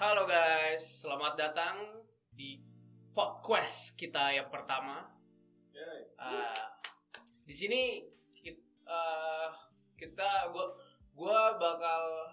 Halo 0.00 0.24
guys, 0.24 1.04
selamat 1.04 1.36
datang 1.36 1.76
di 2.32 2.56
podcast 3.12 3.92
kita 4.00 4.32
yang 4.32 4.48
pertama. 4.48 5.04
Uh, 6.16 6.56
di 7.44 7.52
sini 7.52 8.08
kita, 8.32 8.64
uh, 8.88 9.52
kita 10.00 10.48
gua 10.56 10.72
gua 11.12 11.60
bakal 11.60 12.32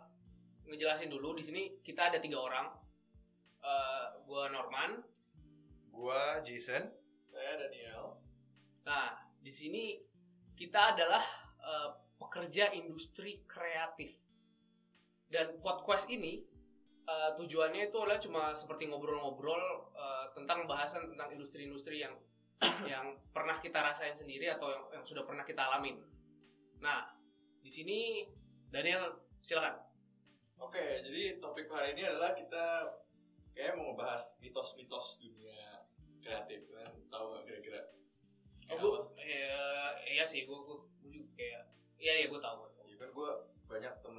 ngejelasin 0.63 1.11
dulu 1.11 1.35
di 1.35 1.43
sini 1.43 1.63
kita 1.83 2.07
ada 2.07 2.23
tiga 2.23 2.39
orang. 2.39 2.71
Uh, 3.59 4.15
gua 4.23 4.47
Norman. 4.47 5.03
Gua 5.91 6.39
Jason. 6.47 6.87
Saya 7.35 7.67
Daniel. 7.67 8.15
Nah, 8.87 9.27
di 9.43 9.51
sini 9.51 9.99
kita 10.55 10.95
adalah 10.95 11.51
uh, 11.59 11.99
pekerja 12.15 12.71
industri 12.71 13.43
kreatif. 13.43 14.15
Dan 15.27 15.59
podcast 15.59 16.07
ini 16.07 16.55
uh, 17.07 17.31
tujuannya 17.39 17.89
itu 17.89 17.97
adalah 17.97 18.19
cuma 18.19 18.43
seperti 18.51 18.91
ngobrol-ngobrol 18.91 19.89
uh, 19.95 20.27
tentang 20.35 20.67
bahasan 20.67 21.07
tentang 21.09 21.31
industri-industri 21.33 22.03
yang 22.03 22.13
yang 22.91 23.15
pernah 23.31 23.57
kita 23.63 23.79
rasain 23.79 24.13
sendiri 24.13 24.51
atau 24.51 24.67
yang, 24.69 24.83
yang 24.99 25.03
sudah 25.07 25.23
pernah 25.23 25.47
kita 25.47 25.63
alamin. 25.63 26.03
Nah, 26.83 27.15
di 27.63 27.71
sini 27.71 28.27
Daniel 28.69 29.23
silakan. 29.41 29.87
Oke, 30.57 31.05
jadi 31.05 31.37
topik 31.37 31.69
hari 31.69 31.93
ini 31.93 32.09
adalah 32.09 32.33
kita 32.33 32.97
kayak 33.53 33.77
mau 33.77 33.93
ngebahas 33.93 34.37
mitos-mitos 34.41 35.21
dunia 35.21 35.85
kreatif 36.17 36.65
kan, 36.73 36.91
tahu 37.13 37.25
nggak 37.33 37.43
kira-kira? 37.45 37.81
Oh, 38.67 38.75
gue, 38.75 39.21
ya, 39.21 39.95
iya 40.03 40.25
sih, 40.27 40.43
gue, 40.43 40.57
gue, 40.57 40.77
gue 40.99 41.09
juga 41.13 41.29
kayak, 41.39 41.63
iya 42.01 42.13
iya 42.19 42.27
gue 42.27 42.41
tahu. 42.41 42.67
Iya 42.89 42.95
kan 42.99 43.09
gue 43.13 43.29
banyak 43.69 43.93
yang 44.01 44.15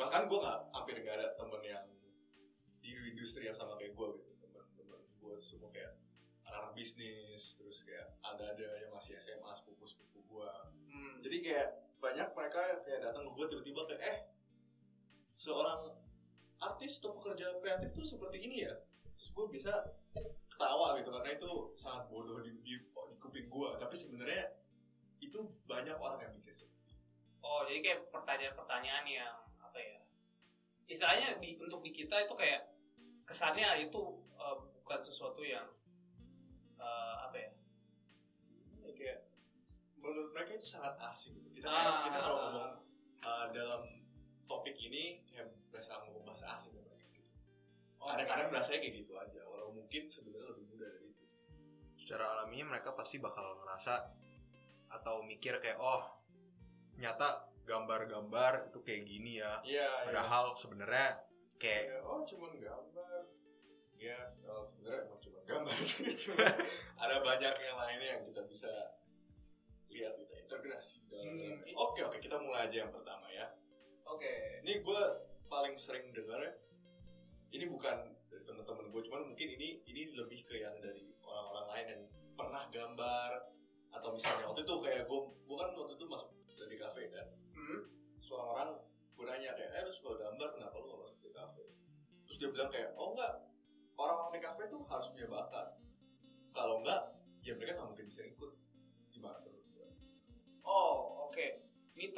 bahkan 0.00 0.24
gue 0.24 0.38
nggak 0.40 0.58
hampir 0.72 0.96
nggak 1.04 1.16
ada 1.20 1.28
temen 1.36 1.60
yang 1.60 1.84
di 2.80 2.90
industri 3.12 3.44
yang 3.44 3.52
sama 3.52 3.76
kayak 3.76 3.92
gue 3.92 4.06
gitu 4.16 4.32
temen-temen 4.40 5.00
gue 5.20 5.34
semua 5.36 5.68
kayak 5.68 6.00
anak 6.48 6.72
bisnis 6.72 7.60
terus 7.60 7.84
kayak 7.84 8.08
ada 8.24 8.56
ada 8.56 8.66
yang 8.80 8.96
masih 8.96 9.20
SMA 9.20 9.52
sepupu 9.52 9.84
sepupu 9.84 10.24
gue 10.24 10.50
Hmm. 10.90 11.22
jadi 11.22 11.36
kayak 11.38 11.68
banyak 12.00 12.28
mereka 12.34 12.82
kayak 12.82 13.00
datang 13.04 13.22
ke 13.28 13.30
gue 13.36 13.46
tiba-tiba 13.52 13.80
kayak 13.86 14.02
eh 14.02 14.18
seorang 15.36 15.94
artis 16.58 16.98
atau 16.98 17.14
pekerja 17.20 17.54
kreatif 17.60 17.94
tuh 17.94 18.02
seperti 18.02 18.42
ini 18.42 18.66
ya 18.66 18.74
terus 19.14 19.30
gue 19.30 19.46
bisa 19.52 19.70
ketawa 20.50 20.96
gitu 20.98 21.12
karena 21.12 21.30
itu 21.36 21.50
sangat 21.76 22.08
bodoh 22.10 22.40
di 22.40 22.56
di, 22.64 22.74
di 22.80 23.16
kuping 23.22 23.46
gue 23.46 23.70
tapi 23.78 23.94
sebenarnya 23.94 24.56
itu 25.20 25.38
banyak 25.68 25.94
orang 26.00 26.18
yang 26.24 26.32
mikir 26.32 26.56
seperti. 26.56 26.96
Oh, 27.44 27.68
jadi 27.68 27.80
kayak 27.84 28.00
pertanyaan-pertanyaan 28.08 29.04
yang 29.04 29.28
ya? 29.28 29.28
Istilahnya 30.90 31.38
di, 31.38 31.54
untuk 31.62 31.86
di 31.86 31.94
kita 31.94 32.26
itu 32.26 32.34
kayak 32.34 32.66
kesannya 33.22 33.86
itu 33.86 34.02
uh, 34.34 34.58
bukan 34.82 34.98
sesuatu 34.98 35.46
yang 35.46 35.70
uh, 36.82 37.30
apa 37.30 37.36
ya? 37.38 37.50
Ya, 38.82 38.90
kayak 38.98 39.18
menurut 40.02 40.34
mereka 40.34 40.58
itu 40.58 40.66
sangat 40.66 40.98
asing 40.98 41.38
gitu. 41.38 41.62
kita 41.62 41.70
Ah. 41.70 41.78
kayak, 41.78 41.96
kita 42.10 42.18
kalau 42.18 42.38
ngomong 42.42 42.70
uh, 43.22 43.46
dalam 43.54 43.82
topik 44.50 44.74
ini 44.82 45.22
kayak 45.30 45.52
berasa 45.70 46.02
mau 46.02 46.18
bahasa 46.26 46.58
asing 46.58 46.74
ke 46.74 46.82
mereka 46.82 47.06
gitu 47.14 47.30
kadang-kadang 48.02 48.48
berasanya 48.50 48.78
kayak 48.82 48.94
gitu 49.06 49.12
aja 49.14 49.40
walau 49.46 49.70
mungkin 49.70 50.10
sebenarnya 50.10 50.50
lebih 50.56 50.64
mudah 50.74 50.88
dari 50.90 51.06
itu 51.14 51.24
Secara 52.00 52.24
alaminya 52.34 52.74
mereka 52.74 52.96
pasti 52.98 53.22
bakal 53.22 53.62
ngerasa 53.62 54.10
atau 54.90 55.22
mikir 55.22 55.62
kayak 55.62 55.78
oh 55.78 56.02
nyata 56.98 57.46
gambar-gambar 57.70 58.52
itu 58.66 58.78
kayak 58.82 59.02
gini 59.04 59.38
ya. 59.38 59.62
iya 59.62 59.86
Padahal 60.04 60.50
sebenarnya 60.52 61.22
kayak 61.56 61.82
Kayak, 61.86 62.02
oh 62.02 62.20
cuman 62.24 62.52
gambar 62.56 63.20
ya 63.94 64.18
kalau 64.40 64.64
sebenarnya 64.64 65.00
emang 65.06 65.20
cuma 65.20 65.38
gambar 65.44 65.76
sih 65.86 66.08
cuma 66.18 66.40
ada 67.04 67.16
banyak 67.20 67.54
yang 67.54 67.76
lainnya 67.76 68.08
yang 68.16 68.22
kita 68.26 68.42
bisa 68.44 68.72
lihat 69.88 70.16
kita 70.16 70.34
integrasi 70.40 71.04
dalam 71.06 71.28
Hmm. 71.30 71.60
oke 71.76 72.00
oke 72.00 72.16
kita 72.18 72.34
mulai 72.36 72.66
aja 72.66 72.76
yang 72.82 72.90
pertama 72.90 73.28
ya 73.28 73.52
Oke. 74.04 74.64
ini 74.64 74.80
gue 74.80 75.00
paling 75.46 75.76
sering 75.76 76.08
dengar 76.10 76.40
ya 76.40 76.52
ini 77.50 77.68
bukan 77.68 78.08
dari 78.24 78.42
teman-teman 78.42 78.88
gue 78.88 79.02
cuman 79.04 79.22
mungkin 79.28 79.48
ini 79.52 79.84
ini 79.84 80.16
lebih 80.16 80.42
ke 80.44 80.56
yang 80.56 80.80
dari 80.80 81.12
orang-orang 81.20 81.66
lain 81.68 81.86
yang 81.88 82.02
pernah 82.32 82.64
gambar 82.72 83.30
atau 83.90 84.08
misalnya 84.10 84.48
waktu 84.48 84.64
itu 84.64 84.74
kayak 84.80 85.04
gue 85.04 85.20
gue 85.28 85.56
kan 85.58 85.70
waktu 85.76 85.94
itu 85.94 86.06
masuk 86.08 86.30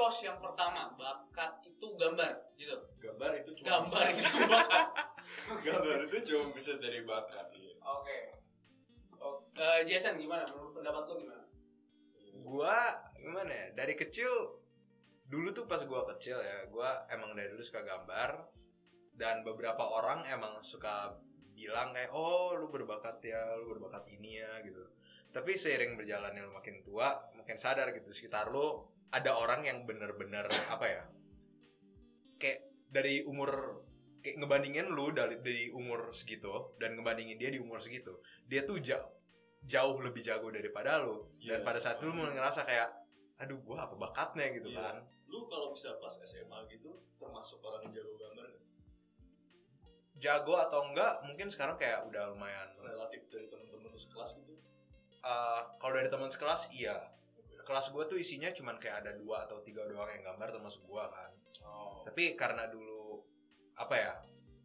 Mitos 0.03 0.27
yang 0.27 0.43
pertama, 0.43 0.91
bakat 0.99 1.63
itu 1.63 1.87
gambar, 1.95 2.35
gitu. 2.59 2.75
gambar 2.99 3.39
itu 3.39 3.55
cuma 3.63 3.87
Gambar 3.87 4.19
bisa, 4.19 4.35
itu 4.35 4.51
bakat. 4.51 4.87
gambar 5.71 5.99
itu 6.11 6.17
cuma 6.27 6.45
bisa 6.59 6.73
dari 6.83 7.07
bakat 7.07 7.47
iya. 7.55 7.75
Oke. 7.87 8.19
Oh, 9.23 9.47
eh, 9.55 9.87
Jason 9.87 10.19
gimana? 10.19 10.43
Menurut 10.51 10.75
pendapat 10.75 11.03
lo 11.07 11.15
gimana? 11.23 11.45
gua 12.43 12.99
gimana 13.15 13.47
ya? 13.55 13.67
Dari 13.79 13.95
kecil 13.95 14.27
dulu 15.31 15.55
tuh 15.55 15.71
pas 15.71 15.79
gua 15.87 16.03
kecil 16.19 16.43
ya, 16.43 16.67
gua 16.67 17.07
emang 17.07 17.39
dari 17.39 17.55
dulu 17.55 17.63
suka 17.63 17.87
gambar 17.87 18.43
dan 19.15 19.47
beberapa 19.47 19.87
orang 19.87 20.27
emang 20.27 20.59
suka 20.67 21.15
bilang 21.55 21.95
kayak 21.95 22.11
oh 22.11 22.59
lu 22.59 22.75
berbakat 22.75 23.23
ya, 23.23 23.55
lu 23.55 23.79
berbakat 23.79 24.03
ini 24.11 24.43
ya 24.43 24.67
gitu. 24.67 24.83
Tapi 25.31 25.55
seiring 25.55 25.95
berjalannya 25.95 26.43
lu 26.43 26.51
makin 26.51 26.83
tua, 26.83 27.23
makin 27.39 27.55
sadar 27.55 27.95
gitu 27.95 28.11
sekitar 28.11 28.51
lu 28.51 28.91
ada 29.12 29.37
orang 29.37 29.62
yang 29.62 29.84
bener-bener 29.84 30.49
apa 30.67 30.87
ya? 30.89 31.03
Kayak 32.41 32.61
dari 32.89 33.23
umur 33.23 33.84
kayak 34.23 34.39
ngebandingin 34.39 34.87
lu 34.89 35.11
dari 35.11 35.37
dari 35.39 35.69
umur 35.71 36.11
segitu 36.12 36.75
dan 36.78 36.97
ngebandingin 36.97 37.37
dia 37.37 37.51
di 37.51 37.59
umur 37.59 37.78
segitu, 37.78 38.19
dia 38.47 38.62
tuh 38.62 38.78
jauh 38.81 39.11
jauh 39.62 39.95
lebih 40.03 40.22
jago 40.22 40.51
daripada 40.51 40.99
lu 40.99 41.31
dan 41.39 41.62
Iya. 41.62 41.67
pada 41.67 41.78
saat 41.78 42.03
itu 42.03 42.11
lu 42.11 42.19
mulai 42.19 42.34
ngerasa 42.34 42.67
kayak 42.67 42.91
aduh 43.39 43.59
gua 43.62 43.87
apa 43.87 43.95
bakatnya 43.95 44.51
gitu 44.55 44.75
Iya. 44.75 44.78
kan 44.83 44.97
lu 45.31 45.47
kalau 45.47 45.71
bisa 45.71 45.95
pas 45.99 46.12
SMA 46.19 46.59
gitu 46.67 46.91
termasuk 47.17 47.62
orang 47.62 47.87
yang 47.87 47.95
jago 47.95 48.15
gambar 48.19 48.47
jago 50.19 50.55
atau 50.61 50.81
enggak 50.91 51.12
mungkin 51.25 51.47
sekarang 51.47 51.78
kayak 51.78 52.03
udah 52.06 52.31
lumayan 52.31 52.69
relatif 52.78 53.22
dari 53.31 53.47
temen-temen 53.47 53.91
lu 53.91 53.99
sekelas 53.99 54.34
gitu 54.39 54.55
Eh, 55.22 55.62
kalau 55.78 55.95
dari 55.95 56.11
teman 56.11 56.27
sekelas 56.27 56.67
iya 56.75 56.99
kelas 57.62 57.91
gua 57.95 58.05
tuh 58.06 58.19
isinya 58.19 58.50
cuman 58.50 58.77
kayak 58.78 59.06
ada 59.06 59.12
dua 59.19 59.47
atau 59.47 59.62
tiga 59.62 59.87
doang 59.87 60.11
yang 60.11 60.23
gambar 60.23 60.49
termasuk 60.55 60.83
gua 60.87 61.09
kan. 61.11 61.31
Oh. 61.65 62.03
Tapi 62.06 62.34
karena 62.34 62.69
dulu 62.69 63.23
apa 63.78 63.95
ya 63.97 64.15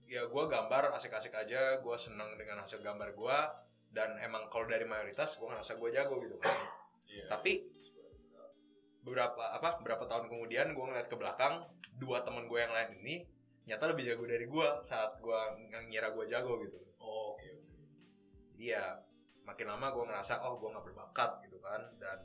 ya 0.08 0.22
gua 0.28 0.48
gambar 0.48 0.96
asik-asik 0.98 1.32
aja 1.36 1.80
gua 1.84 1.96
seneng 1.96 2.36
dengan 2.40 2.64
hasil 2.64 2.80
gambar 2.80 3.16
gua 3.16 3.50
dan 3.92 4.20
emang 4.20 4.52
kalau 4.52 4.68
dari 4.68 4.84
mayoritas 4.84 5.40
gua 5.40 5.56
ngerasa 5.56 5.80
gua 5.80 5.90
jago 5.94 6.16
gitu 6.22 6.36
kan. 6.42 6.58
Iya. 7.08 7.26
Tapi 7.32 7.52
beberapa 9.08 9.56
apa 9.56 9.80
beberapa 9.80 10.04
tahun 10.04 10.28
kemudian 10.28 10.76
gue 10.76 10.84
ngeliat 10.84 11.08
ke 11.08 11.16
belakang 11.16 11.64
dua 11.96 12.28
teman 12.28 12.44
gue 12.52 12.60
yang 12.60 12.76
lain 12.76 12.92
ini 13.00 13.24
nyata 13.64 13.96
lebih 13.96 14.04
jago 14.04 14.28
dari 14.28 14.44
gue 14.44 14.68
saat 14.84 15.16
gue 15.24 15.40
ngira 15.88 16.12
gue 16.12 16.26
jago 16.28 16.60
gitu. 16.60 16.76
Oh, 17.00 17.40
oke 17.40 17.48
oke. 17.56 17.72
Jadi 18.52 18.76
ya 18.76 19.00
makin 19.48 19.72
lama 19.72 19.96
gue 19.96 20.04
ngerasa 20.12 20.44
oh 20.44 20.60
gue 20.60 20.70
nggak 20.76 20.86
berbakat 20.92 21.40
gitu 21.48 21.56
kan 21.64 21.88
dan 22.04 22.20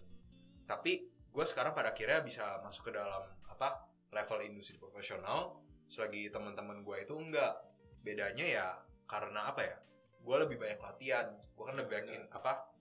tapi 0.72 1.04
gue 1.04 1.44
sekarang 1.44 1.76
pada 1.76 1.92
akhirnya 1.92 2.24
bisa 2.24 2.64
masuk 2.64 2.88
ke 2.88 2.92
dalam 2.96 3.28
apa 3.44 3.84
level 4.08 4.40
industri 4.40 4.80
profesional. 4.80 5.60
Selagi 5.92 6.32
teman-teman 6.32 6.80
gue 6.80 6.96
itu 7.04 7.12
enggak. 7.12 7.60
Bedanya 8.00 8.46
ya 8.48 8.68
karena 9.04 9.52
apa 9.52 9.60
ya 9.60 9.76
gue 10.24 10.36
lebih 10.48 10.56
banyak 10.56 10.80
latihan. 10.80 11.28
Gue 11.52 11.64
kan 11.68 11.76
lebih 11.76 11.92
banyak 11.92 12.32
apa 12.32 12.72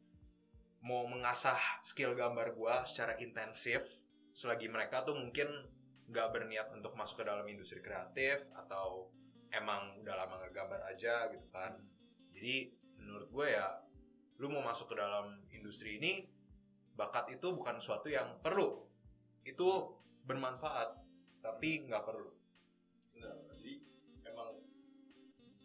mau 0.88 1.04
mengasah 1.06 1.60
skill 1.84 2.16
gambar 2.16 2.56
gue 2.56 2.76
secara 2.88 3.20
intensif. 3.20 3.84
Selagi 4.32 4.72
mereka 4.72 5.04
tuh 5.04 5.20
mungkin 5.20 5.52
nggak 6.08 6.28
berniat 6.32 6.72
untuk 6.72 6.96
masuk 6.96 7.24
ke 7.24 7.26
dalam 7.28 7.44
industri 7.48 7.84
kreatif 7.84 8.48
atau 8.56 9.12
emang 9.52 10.00
udah 10.00 10.16
lama 10.16 10.40
ngegambar 10.48 10.80
aja 10.88 11.28
gitu 11.32 11.48
kan. 11.52 11.76
Jadi 12.32 12.72
menurut 13.00 13.28
gue 13.28 13.48
ya 13.52 13.68
lu 14.40 14.50
mau 14.50 14.64
masuk 14.64 14.92
ke 14.92 14.96
dalam 14.98 15.44
industri 15.54 16.00
ini 16.02 16.26
bakat 17.02 17.26
itu 17.34 17.48
bukan 17.50 17.82
sesuatu 17.82 18.06
yang 18.14 18.38
perlu. 18.46 18.86
Itu 19.42 19.98
bermanfaat 20.30 21.02
tapi 21.42 21.90
nggak 21.90 22.06
perlu. 22.06 22.30
Nah 23.18 23.34
jadi 23.58 23.82
emang 24.30 24.62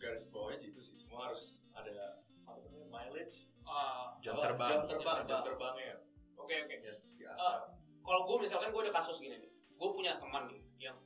garis 0.01 0.33
bawahnya 0.33 0.65
gitu 0.65 0.81
sih. 0.81 0.97
Semua 0.97 1.29
harus 1.29 1.61
ada 1.77 2.25
apa 2.49 2.57
namanya 2.65 2.89
mileage. 2.89 3.53
Ah, 3.69 4.17
jam 4.25 4.41
terbang. 4.41 4.69
Jam 4.73 4.83
terbang 4.89 5.17
Jam 5.21 5.29
jam 5.29 5.41
terbang. 5.45 5.75
terbangnya. 5.77 5.97
Oke 6.41 6.55
oke. 6.65 6.75
ya 6.81 6.95
biasa. 7.21 7.45
Ah. 7.45 7.61
Kalau 8.01 8.21
gue 8.25 8.37
misalkan 8.49 8.71
gue 8.71 8.83
ada 8.87 8.95
kasus 8.95 9.19
gini 9.19 9.37
nih, 9.43 9.51
gue 9.51 9.89
punya 9.91 10.17
teman 10.23 10.47
nih 10.47 10.63
yang 10.79 10.97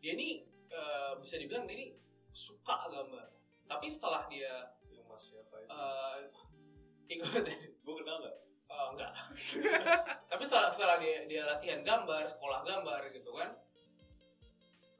dia 0.00 0.16
ini 0.16 0.48
eh, 0.72 1.12
bisa 1.20 1.36
dibilang 1.38 1.68
dia 1.70 1.76
ini 1.78 1.86
suka 2.34 2.90
gambar. 2.90 3.28
Tapi 3.70 3.86
setelah 3.86 4.26
dia 4.26 4.74
yang 4.90 5.06
mas 5.06 5.22
siapa 5.30 5.62
itu? 5.62 5.70
eh 5.70 6.18
ikut 7.14 7.30
gue 7.86 7.94
kenal 8.02 8.18
nggak 8.24 8.36
Oh, 8.66 8.92
enggak. 8.92 9.14
Tapi 10.30 10.42
setelah, 10.42 10.70
setelah 10.74 10.96
dia, 10.98 11.22
dia 11.30 11.42
latihan 11.46 11.80
gambar, 11.86 12.26
sekolah 12.26 12.66
gambar 12.66 13.00
gitu 13.14 13.30
kan, 13.30 13.54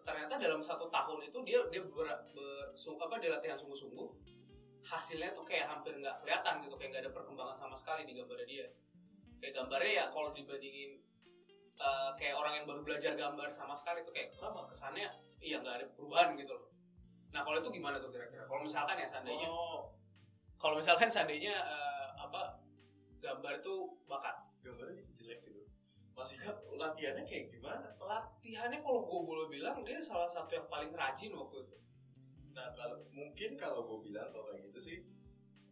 ternyata 0.06 0.38
dalam 0.38 0.62
satu 0.62 0.86
tahun 0.86 1.26
itu 1.26 1.38
dia 1.42 1.66
dia 1.68 1.82
ber, 1.82 2.06
bersung, 2.30 2.94
apa 3.02 3.18
dia 3.18 3.34
latihan 3.34 3.58
sungguh-sungguh, 3.58 4.08
hasilnya 4.86 5.34
tuh 5.34 5.42
kayak 5.42 5.66
hampir 5.66 5.98
nggak 5.98 6.22
kelihatan 6.22 6.62
gitu, 6.62 6.74
kayak 6.78 6.90
nggak 6.94 7.04
ada 7.10 7.12
perkembangan 7.12 7.56
sama 7.58 7.74
sekali 7.74 8.06
di 8.06 8.14
gambarnya 8.14 8.46
dia. 8.46 8.66
Kayak 9.42 9.52
gambarnya 9.62 9.92
ya 9.92 10.04
kalau 10.14 10.30
dibandingin 10.30 11.02
eh, 11.76 12.10
kayak 12.16 12.34
orang 12.38 12.62
yang 12.62 12.66
baru 12.70 12.80
belajar 12.86 13.12
gambar 13.18 13.50
sama 13.52 13.74
sekali 13.74 14.06
tuh 14.06 14.14
kayak 14.14 14.32
kenapa 14.32 14.70
kesannya 14.70 15.10
iya 15.42 15.60
nggak 15.60 15.74
ada 15.82 15.86
perubahan 15.92 16.38
gitu 16.38 16.54
loh. 16.54 16.70
Nah 17.34 17.42
kalau 17.44 17.58
itu 17.60 17.68
gimana 17.74 17.98
tuh 17.98 18.08
kira-kira? 18.14 18.46
Kalau 18.46 18.62
misalkan 18.62 18.96
ya 18.96 19.10
seandainya 19.10 19.48
oh 19.50 19.92
kalau 20.56 20.80
misalkan 20.80 21.10
seandainya 21.12 21.52
apa 21.52 22.05
gambar 23.26 23.52
itu 23.58 23.74
bakat. 24.06 24.36
Gambarnya 24.62 25.02
jelek 25.18 25.42
gitu. 25.42 25.62
Masih 26.14 26.38
kan 26.38 26.54
latihannya 26.78 27.26
kayak 27.26 27.50
gimana? 27.50 27.90
Latihannya 27.98 28.78
kalau 28.80 29.02
gue 29.04 29.20
boleh 29.26 29.46
bilang 29.50 29.82
dia 29.82 29.98
salah 29.98 30.30
satu 30.30 30.54
yang 30.54 30.66
paling 30.70 30.94
rajin 30.94 31.34
waktu 31.34 31.66
itu. 31.66 31.76
Nah 32.54 32.70
kalau 32.78 33.02
mungkin 33.10 33.58
kalau 33.58 33.82
gue 33.84 33.98
bilang 34.06 34.30
kalau 34.30 34.54
kayak 34.54 34.70
gitu 34.70 34.78
sih 34.78 34.96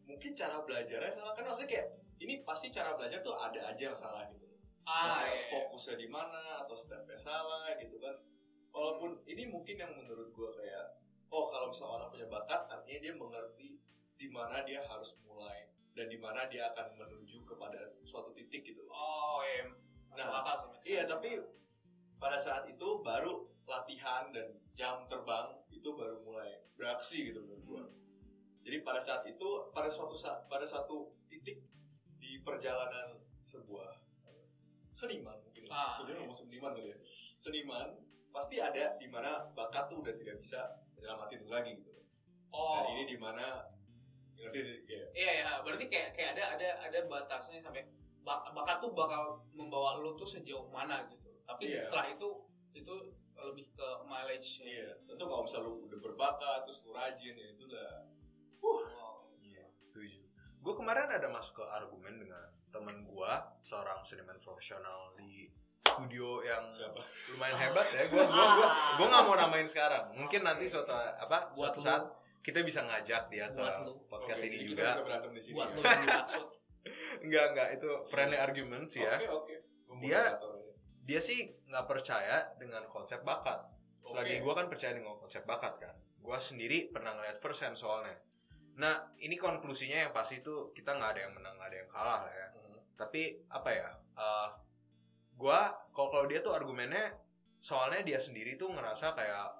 mungkin 0.04 0.34
cara 0.34 0.60
belajarnya 0.66 1.14
salah. 1.14 1.32
Kan 1.38 1.46
maksudnya 1.46 1.70
kayak 1.70 1.88
ini 2.18 2.42
pasti 2.42 2.68
cara 2.74 2.98
belajar 2.98 3.22
tuh 3.22 3.38
ada 3.38 3.60
aja 3.70 3.82
yang 3.94 3.96
salah 3.96 4.26
gitu. 4.28 4.44
Ah 4.84 5.24
Kayak 5.24 5.32
iya. 5.32 5.48
fokusnya 5.48 5.96
di 5.96 6.08
mana 6.10 6.42
atau 6.66 6.76
stepnya 6.76 7.16
salah 7.16 7.70
gitu 7.78 7.96
kan. 8.02 8.18
Walaupun 8.74 9.22
ini 9.30 9.48
mungkin 9.48 9.78
yang 9.78 9.94
menurut 9.94 10.34
gue 10.34 10.50
kayak 10.60 10.98
oh 11.32 11.48
kalau 11.48 11.70
misalnya 11.72 12.02
orang 12.02 12.10
punya 12.12 12.26
bakat 12.28 12.60
artinya 12.68 13.00
dia 13.00 13.14
mengerti 13.16 13.68
di 14.14 14.26
mana 14.30 14.62
dia 14.62 14.84
harus 14.86 15.16
mulai 15.26 15.73
dan 15.94 16.06
di 16.10 16.18
mana 16.18 16.50
dia 16.50 16.70
akan 16.74 16.98
menuju 16.98 17.46
kepada 17.46 17.94
suatu 18.02 18.34
titik 18.34 18.66
gitu 18.66 18.82
oh 18.90 19.40
iya 19.46 19.70
Nah, 20.14 20.46
make 20.46 20.86
Iya, 20.86 21.02
tapi 21.10 21.42
pada 22.22 22.38
saat 22.38 22.70
itu 22.70 23.02
baru 23.02 23.50
latihan 23.66 24.30
dan 24.30 24.54
jam 24.78 25.02
terbang 25.10 25.58
itu 25.74 25.90
baru 25.90 26.22
mulai 26.22 26.62
beraksi 26.78 27.32
gitu 27.32 27.42
menurut 27.42 27.64
gua. 27.66 27.84
Jadi 28.64 28.80
pada 28.86 29.00
saat 29.02 29.26
itu 29.26 29.48
pada 29.74 29.90
suatu 29.90 30.14
saat 30.14 30.46
pada 30.46 30.64
satu 30.64 31.12
titik 31.26 31.66
di 32.20 32.40
perjalanan 32.46 33.18
sebuah 33.44 34.00
seniman 34.94 35.36
mungkin. 35.42 35.66
Ah, 35.68 35.98
Sebenarnya 35.98 36.14
iya. 36.14 36.22
ngomong 36.24 36.38
seniman 36.38 36.72
kali 36.78 36.88
ya. 36.94 36.98
Seniman 37.42 37.88
pasti 38.30 38.56
ada 38.62 38.94
di 38.96 39.08
mana 39.10 39.50
bakat 39.52 39.90
tuh 39.90 40.00
udah 40.00 40.14
tidak 40.14 40.38
bisa 40.38 40.60
menyelamatin 40.94 41.42
lagi 41.50 41.72
gitu. 41.82 41.90
oh 42.54 42.78
Dan 42.78 42.84
ini 42.94 43.02
di 43.14 43.18
mana 43.18 43.73
ngerti 44.36 44.58
sih 44.60 44.76
kayak 44.84 45.08
iya 45.12 45.30
ya 45.38 45.50
berarti 45.60 45.84
kayak 45.86 46.08
kayak 46.12 46.30
ada 46.34 46.44
ada 46.54 46.68
ada 46.82 46.98
batasnya 47.04 47.58
sampai 47.58 47.86
bak- 48.20 48.50
bakat 48.50 48.78
tuh 48.78 48.90
bakal 48.92 49.22
membawa 49.50 49.96
lu 49.96 50.14
tuh 50.14 50.26
sejauh 50.26 50.66
mana 50.66 51.06
gitu 51.06 51.30
tapi 51.42 51.68
Iya. 51.68 51.80
setelah 51.80 52.06
itu 52.08 52.28
itu 52.72 52.94
lebih 53.36 53.66
ke 53.70 53.88
mileage 54.04 54.62
iya, 54.62 54.96
tentu 55.04 55.22
kalau 55.22 55.42
misalnya 55.42 55.66
lu 55.66 55.84
udah 55.84 55.98
berbakat 56.00 56.58
terus 56.64 56.80
lu 56.82 56.90
rajin 56.90 57.34
ya 57.34 57.46
itu 57.50 57.64
udah 57.64 57.90
Wow. 58.58 59.28
Iya, 59.36 59.68
setuju. 59.78 60.24
Gue 60.58 60.72
kemarin 60.72 61.12
ada 61.12 61.28
masuk 61.28 61.60
ke 61.60 61.64
argumen 61.68 62.16
dengan 62.16 62.40
temen 62.72 63.04
gue, 63.04 63.32
seorang 63.60 64.00
seniman 64.00 64.40
profesional 64.40 65.12
di 65.14 65.52
studio 65.84 66.40
yang 66.40 66.72
siapa? 66.72 67.04
lumayan 67.28 67.60
hebat 67.60 67.84
ya. 67.92 68.08
Gue 68.08 68.24
gue 68.24 68.46
gue 68.56 68.68
gue 68.96 69.06
nggak 69.06 69.22
mau 69.22 69.36
namain 69.36 69.68
sekarang. 69.68 70.16
Mungkin 70.16 70.40
nanti 70.42 70.64
suatu 70.64 70.88
apa 70.90 71.52
Buat 71.52 71.76
suatu 71.76 71.80
saat 71.84 72.02
kita 72.44 72.60
bisa 72.60 72.84
ngajak 72.84 73.32
dia 73.32 73.48
ke 73.48 73.62
podcast 74.06 74.40
Oke, 74.44 74.48
ini 74.52 74.68
juga. 74.68 74.84
Kita 74.84 74.90
bisa 74.92 75.02
berantem 75.08 75.30
di 75.32 75.40
sini. 75.40 75.54
buat 75.56 75.68
ya? 75.68 75.74
lu 75.74 75.80
yang 75.82 76.02
dimaksud 76.04 76.46
Enggak 77.24 77.44
enggak 77.56 77.68
itu 77.80 77.90
friendly 78.12 78.36
argument 78.38 78.84
sih 78.92 79.00
ya. 79.00 79.16
Oke 79.16 79.28
oke. 79.32 79.54
Dia- 80.04 80.36
Moderator 80.36 80.52
ya. 80.60 80.72
Dia 81.04 81.20
sih 81.20 81.38
nggak 81.68 81.84
percaya 81.88 82.36
dengan 82.60 82.84
konsep 82.92 83.24
bakat. 83.24 83.60
Selagi 84.04 84.36
Oke. 84.36 84.44
gue 84.44 84.52
kan 84.56 84.66
percaya 84.68 84.92
dengan 84.92 85.16
konsep 85.16 85.44
bakat 85.48 85.80
kan. 85.80 85.96
Gue 86.20 86.36
sendiri 86.36 86.92
pernah 86.92 87.16
ngeliat 87.16 87.40
persen 87.40 87.72
soalnya. 87.72 88.20
Nah 88.76 89.08
ini 89.16 89.40
konklusinya 89.40 90.08
yang 90.08 90.12
pasti 90.12 90.44
itu 90.44 90.72
kita 90.76 90.92
nggak 90.92 91.10
ada 91.16 91.20
yang 91.24 91.32
menang 91.32 91.56
nggak 91.56 91.68
ada 91.72 91.78
yang 91.80 91.90
kalah 91.90 92.20
lah 92.28 92.34
ya. 92.34 92.48
Hmm. 92.52 92.80
tapi 92.94 93.42
apa 93.50 93.70
ya 93.74 93.90
eh 94.14 94.48
gua 95.34 95.74
kalau 95.90 96.14
kalau 96.14 96.26
dia 96.30 96.38
tuh 96.38 96.54
argumennya 96.54 97.10
soalnya 97.58 98.06
dia 98.06 98.22
sendiri 98.22 98.54
tuh 98.54 98.70
ngerasa 98.70 99.18
kayak 99.18 99.50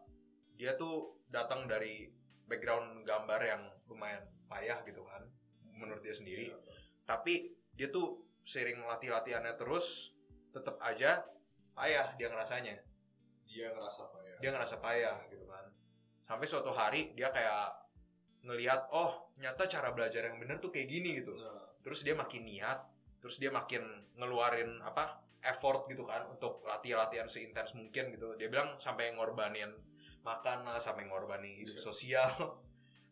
dia 0.55 0.79
tuh 0.79 1.19
datang 1.27 1.67
dari 1.67 2.07
background 2.49 3.05
gambar 3.09 3.41
yang 3.45 3.63
lumayan 3.89 4.25
payah 4.49 4.81
gitu 4.85 5.03
kan 5.05 5.23
menurut 5.75 6.01
dia 6.05 6.15
sendiri. 6.15 6.53
Iya. 6.53 6.59
tapi 7.05 7.53
dia 7.77 7.91
tuh 7.93 8.23
sering 8.47 8.81
latih 8.85 9.13
latihannya 9.13 9.57
terus 9.61 10.15
tetap 10.55 10.79
aja 10.81 11.27
payah 11.75 12.15
dia 12.15 12.31
ngerasanya. 12.31 12.79
Dia 13.45 13.71
ngerasa 13.75 14.01
apa 14.09 14.19
ya? 14.23 14.37
dia 14.41 14.51
ngerasa 14.55 14.77
payah 14.79 15.17
gitu 15.29 15.45
kan. 15.51 15.65
Sampai 16.25 16.47
suatu 16.47 16.71
hari 16.71 17.13
dia 17.19 17.29
kayak 17.35 17.85
ngelihat 18.45 18.89
oh 18.93 19.33
nyata 19.41 19.67
cara 19.67 19.91
belajar 19.91 20.29
yang 20.29 20.39
bener 20.39 20.61
tuh 20.61 20.71
kayak 20.71 20.89
gini 20.89 21.21
gitu. 21.21 21.35
Nah, 21.35 21.75
terus 21.83 22.05
dia 22.07 22.15
makin 22.15 22.45
niat 22.47 22.79
terus 23.19 23.41
dia 23.41 23.49
makin 23.49 23.81
ngeluarin 24.21 24.85
apa 24.85 25.25
effort 25.41 25.89
gitu 25.89 26.05
kan 26.05 26.29
untuk 26.29 26.61
latihan-latihan 26.65 27.29
seintens 27.29 27.73
mungkin 27.73 28.13
gitu. 28.13 28.37
Dia 28.37 28.49
bilang 28.53 28.77
sampai 28.81 29.13
ngorbanin 29.17 29.73
makan 30.25 30.65
lah 30.65 30.81
sampai 30.81 31.07
ngorbanin 31.07 31.55
hidup 31.61 31.79
Bisa. 31.79 31.87
sosial. 31.87 32.33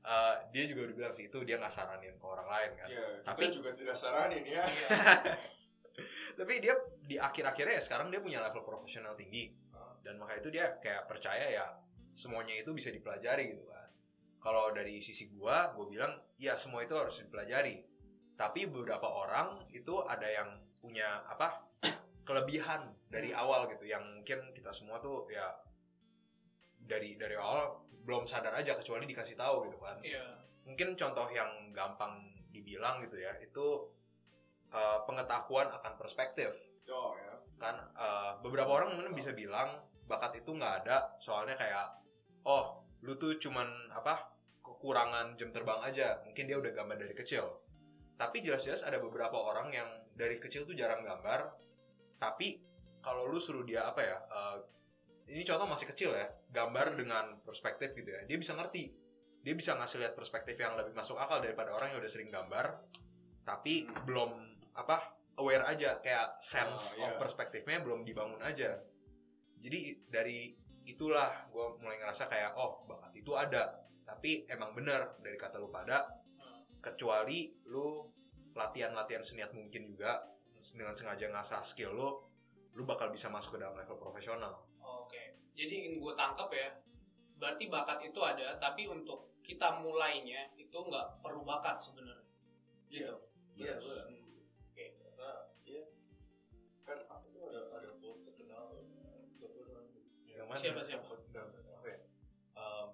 Eh, 0.03 0.35
dia 0.51 0.67
juga 0.67 0.91
udah 0.91 0.97
bilang 0.99 1.15
sih 1.15 1.31
itu 1.31 1.39
dia 1.47 1.63
nggak 1.63 1.71
saranin 1.71 2.19
ke 2.19 2.27
orang 2.27 2.51
lain 2.51 2.71
kan. 2.75 2.91
Ya, 2.91 3.07
Tapi- 3.23 3.47
kita 3.47 3.55
juga 3.55 3.71
tidak 3.79 3.95
saranin 3.95 4.43
ya. 4.43 4.67
tapi 6.39 6.59
dia 6.59 6.75
di 7.07 7.23
akhir-akhirnya 7.23 7.79
ya 7.79 7.83
sekarang 7.87 8.11
dia 8.11 8.19
punya 8.19 8.43
level 8.43 8.67
profesional 8.67 9.15
tinggi. 9.15 9.55
Ah. 9.71 9.95
dan 10.03 10.19
maka 10.19 10.43
itu 10.43 10.51
dia 10.51 10.75
kayak 10.83 11.07
percaya 11.07 11.55
ya 11.55 11.67
semuanya 12.19 12.59
itu 12.59 12.75
bisa 12.75 12.91
dipelajari 12.91 13.55
gitu 13.55 13.63
kan. 13.71 13.95
Kalau 14.43 14.75
dari 14.75 14.99
sisi 14.99 15.31
gua 15.31 15.71
gua 15.71 15.87
bilang 15.87 16.19
ya 16.35 16.59
semua 16.59 16.83
itu 16.83 16.99
harus 16.99 17.23
dipelajari. 17.23 17.87
Tapi 18.35 18.67
beberapa 18.67 19.07
orang 19.07 19.71
itu 19.71 20.03
ada 20.03 20.27
yang 20.27 20.59
punya 20.83 21.23
apa 21.31 21.63
kelebihan 22.27 22.91
dari 23.07 23.31
awal 23.31 23.71
gitu. 23.71 23.87
Yang 23.87 24.03
mungkin 24.19 24.51
kita 24.51 24.75
semua 24.75 24.99
tuh 24.99 25.31
ya 25.31 25.47
dari 26.93 27.17
dari 27.17 27.37
awal 27.41 27.81
belum 28.05 28.29
sadar 28.29 28.53
aja 28.53 28.77
kecuali 28.77 29.09
dikasih 29.09 29.39
tahu 29.39 29.71
gitu 29.71 29.79
kan. 29.81 29.97
Iya. 30.05 30.45
Mungkin 30.69 30.95
contoh 30.95 31.27
yang 31.33 31.73
gampang 31.73 32.29
dibilang 32.53 33.01
gitu 33.01 33.17
ya 33.17 33.33
itu 33.41 33.89
uh, 34.69 35.01
pengetahuan 35.09 35.73
akan 35.73 35.93
perspektif. 35.97 36.53
Oh 36.91 37.17
ya. 37.17 37.39
kan 37.63 37.79
uh, 37.95 38.43
beberapa 38.43 38.75
orang 38.75 38.99
mungkin 38.99 39.15
bisa 39.15 39.31
bilang 39.31 39.87
bakat 40.11 40.43
itu 40.43 40.51
nggak 40.51 40.83
ada 40.83 41.15
soalnya 41.23 41.55
kayak 41.55 41.95
oh 42.43 42.83
lu 43.07 43.15
tuh 43.15 43.39
cuman 43.39 43.71
apa 43.95 44.35
kekurangan 44.67 45.39
jam 45.39 45.55
terbang 45.55 45.79
aja 45.79 46.19
mungkin 46.27 46.51
dia 46.51 46.59
udah 46.59 46.75
gambar 46.75 46.99
dari 46.99 47.15
kecil. 47.15 47.63
Tapi 48.19 48.43
jelas-jelas 48.43 48.83
ada 48.83 48.99
beberapa 48.99 49.39
orang 49.39 49.71
yang 49.71 49.89
dari 50.19 50.43
kecil 50.43 50.67
tuh 50.67 50.75
jarang 50.75 51.07
gambar 51.07 51.55
tapi 52.19 52.63
kalau 53.03 53.27
lu 53.27 53.43
suruh 53.43 53.67
dia 53.67 53.91
apa 53.91 54.01
ya 54.03 54.19
uh, 54.31 54.57
ini 55.29 55.43
contoh 55.45 55.67
masih 55.67 55.87
kecil 55.89 56.11
ya 56.13 56.27
gambar 56.51 56.99
dengan 56.99 57.39
perspektif 57.43 57.95
gitu 57.95 58.11
ya. 58.11 58.23
Dia 58.27 58.37
bisa 58.37 58.53
ngerti. 58.55 58.91
Dia 59.43 59.55
bisa 59.55 59.75
ngasih 59.75 59.99
lihat 60.03 60.15
perspektif 60.15 60.55
yang 60.55 60.79
lebih 60.79 60.95
masuk 60.95 61.19
akal 61.19 61.43
daripada 61.43 61.75
orang 61.75 61.95
yang 61.95 61.99
udah 62.03 62.13
sering 62.13 62.31
gambar 62.31 62.79
tapi 63.43 63.87
Hmm. 63.87 64.07
belum 64.07 64.31
apa 64.79 65.19
aware 65.37 65.67
aja. 65.67 65.99
Kayak 65.99 66.39
sense 66.39 66.95
Oh, 66.99 67.07
of 67.07 67.11
iya. 67.15 67.19
perspektifnya 67.19 67.83
belum 67.83 68.07
dibangun 68.07 68.39
aja. 68.43 68.79
Jadi 69.63 70.07
dari 70.11 70.55
itulah 70.83 71.47
gue 71.51 71.67
mulai 71.79 71.99
ngerasa 72.03 72.27
kayak 72.27 72.55
oh 72.55 72.83
bakat 72.87 73.15
itu 73.15 73.35
ada. 73.35 73.83
Tapi 74.03 74.47
emang 74.51 74.75
bener 74.75 75.15
dari 75.23 75.39
kata 75.39 75.59
lu 75.59 75.71
pada 75.71 76.11
kecuali 76.83 77.55
lu 77.71 78.11
latihan-latihan 78.53 79.23
seniat 79.23 79.55
mungkin 79.55 79.87
juga 79.87 80.27
dengan 80.75 80.95
sengaja 80.95 81.31
ngasah 81.31 81.63
skill 81.63 81.95
lu 81.95 82.11
lu 82.75 82.83
bakal 82.85 83.09
bisa 83.11 83.31
masuk 83.31 83.57
ke 83.57 83.59
dalam 83.63 83.75
level 83.79 83.97
profesional 83.97 84.67
jadi 85.53 85.75
yang 85.89 85.95
gue 86.01 86.13
tangkap 86.15 86.49
ya, 86.51 86.69
berarti 87.37 87.65
bakat 87.69 87.99
itu 88.07 88.21
ada, 88.23 88.57
tapi 88.57 88.87
untuk 88.87 89.33
kita 89.43 89.83
mulainya 89.83 90.49
itu 90.55 90.73
nggak 90.75 91.21
perlu 91.21 91.43
bakat 91.43 91.77
sebenarnya. 91.77 92.29
Gitu. 92.89 93.15
Iya, 93.59 93.77
Yes. 93.77 93.85
benar. 93.85 94.07
Hmm. 94.09 94.71
Oke. 94.71 94.85
Karena 94.97 95.31
iya 95.67 95.83
kan 96.83 96.99
apa 97.07 97.25
itu 97.27 97.39
ada 97.47 97.61
ada 97.71 97.89
quote 98.01 98.21
terkenal 98.25 98.65
yang 100.27 100.49
mana 100.49 100.59
Siapa, 100.59 100.83
siapa? 100.83 101.07
apa 101.13 101.87
ya? 101.87 101.99
Um, 102.55 102.87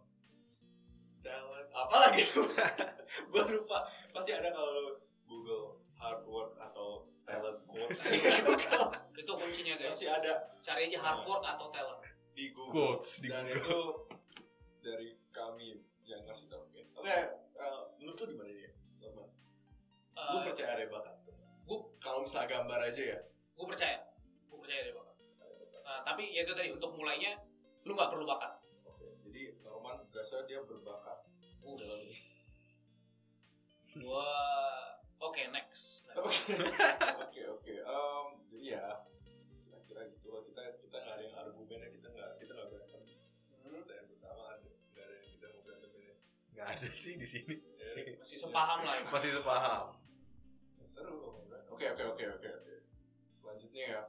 talent 1.22 1.68
apa 1.70 1.94
lagi 1.98 2.22
tuh? 2.26 2.46
Gua 3.32 3.44
lupa. 3.46 3.78
Pasti 4.10 4.30
ada 4.34 4.50
kalau 4.50 4.98
Google 5.24 5.78
hard 5.94 6.22
work 6.26 6.52
atau 6.58 7.06
talent 7.22 7.58
quotes 7.66 8.02
gitu. 8.08 8.50
Itu 9.14 9.32
kuncinya 9.34 9.74
guys. 9.78 9.94
Pasti 9.94 10.06
ada 10.08 10.32
Cari 10.62 10.90
aja 10.90 10.98
hard 11.00 11.22
work 11.24 11.44
atau 11.44 11.66
talent 11.70 12.00
di 12.38 12.54
Google 12.54 13.02
Quotes, 13.02 13.18
di 13.18 13.26
dan 13.26 13.50
Google. 13.50 13.58
itu 13.58 13.82
dari 14.78 15.08
kami 15.34 15.74
yang 16.06 16.22
kasih 16.22 16.46
tau. 16.46 16.62
Oke, 16.70 16.86
okay, 17.02 17.34
uh, 17.58 17.90
menurut 17.98 18.14
lu 18.22 18.38
gimana 18.38 18.50
ini, 18.54 18.70
Norman? 19.02 19.26
Uh, 20.14 20.22
eh, 20.22 20.26
gue 20.30 20.40
percaya 20.54 20.70
ada 20.78 20.86
bakat. 20.86 21.16
Gue 21.66 21.78
kalau 21.98 22.22
misalnya 22.22 22.46
gambar 22.54 22.94
aja 22.94 23.02
ya. 23.02 23.18
Gue 23.58 23.66
percaya, 23.66 23.98
gue 24.46 24.58
percaya 24.62 24.80
ada 24.86 24.92
bakat. 24.94 25.16
Uh, 25.82 26.00
tapi 26.06 26.22
ya 26.30 26.46
itu 26.46 26.54
tadi 26.54 26.70
untuk 26.70 26.94
mulainya 26.94 27.42
lu 27.82 27.98
nggak 27.98 28.10
perlu 28.14 28.22
bakat. 28.22 28.54
Oke, 28.86 29.02
okay, 29.02 29.10
jadi 29.26 29.42
Norman 29.66 30.06
dasar 30.14 30.46
dia 30.46 30.62
berbakat. 30.62 31.26
Uh, 31.66 31.74
gua 33.98 34.30
oke 35.18 35.34
okay, 35.34 35.50
next. 35.50 36.06
Oke 36.14 36.54
oke 37.26 37.42
oke. 37.58 37.74
Um, 37.82 38.26
jadi 38.54 38.78
ya 38.78 38.86
nggak 46.58 46.68
ada 46.74 46.88
sih 46.90 47.14
di 47.14 47.26
sini 47.26 47.54
Ya, 47.78 48.04
masih 48.20 48.36
sepaham 48.42 48.78
lah 48.84 48.94
ya 48.98 49.02
masih 49.08 49.30
sepaham 49.32 49.98
seru 50.98 51.14
kok. 51.22 51.34
Oke, 51.70 51.86
oke, 51.94 52.04
oke, 52.10 52.24
oke, 52.26 52.48
oke. 52.58 52.74
Selanjutnya 53.38 53.84
ya. 53.86 54.02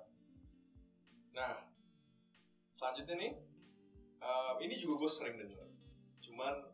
Nah, 1.37 1.69
selanjutnya 2.73 3.15
nih, 3.15 3.31
em, 4.25 4.55
ini 4.65 4.73
juga 4.73 5.05
gue 5.05 5.11
sering 5.13 5.37
dengar. 5.37 5.69
Cuman 6.25 6.65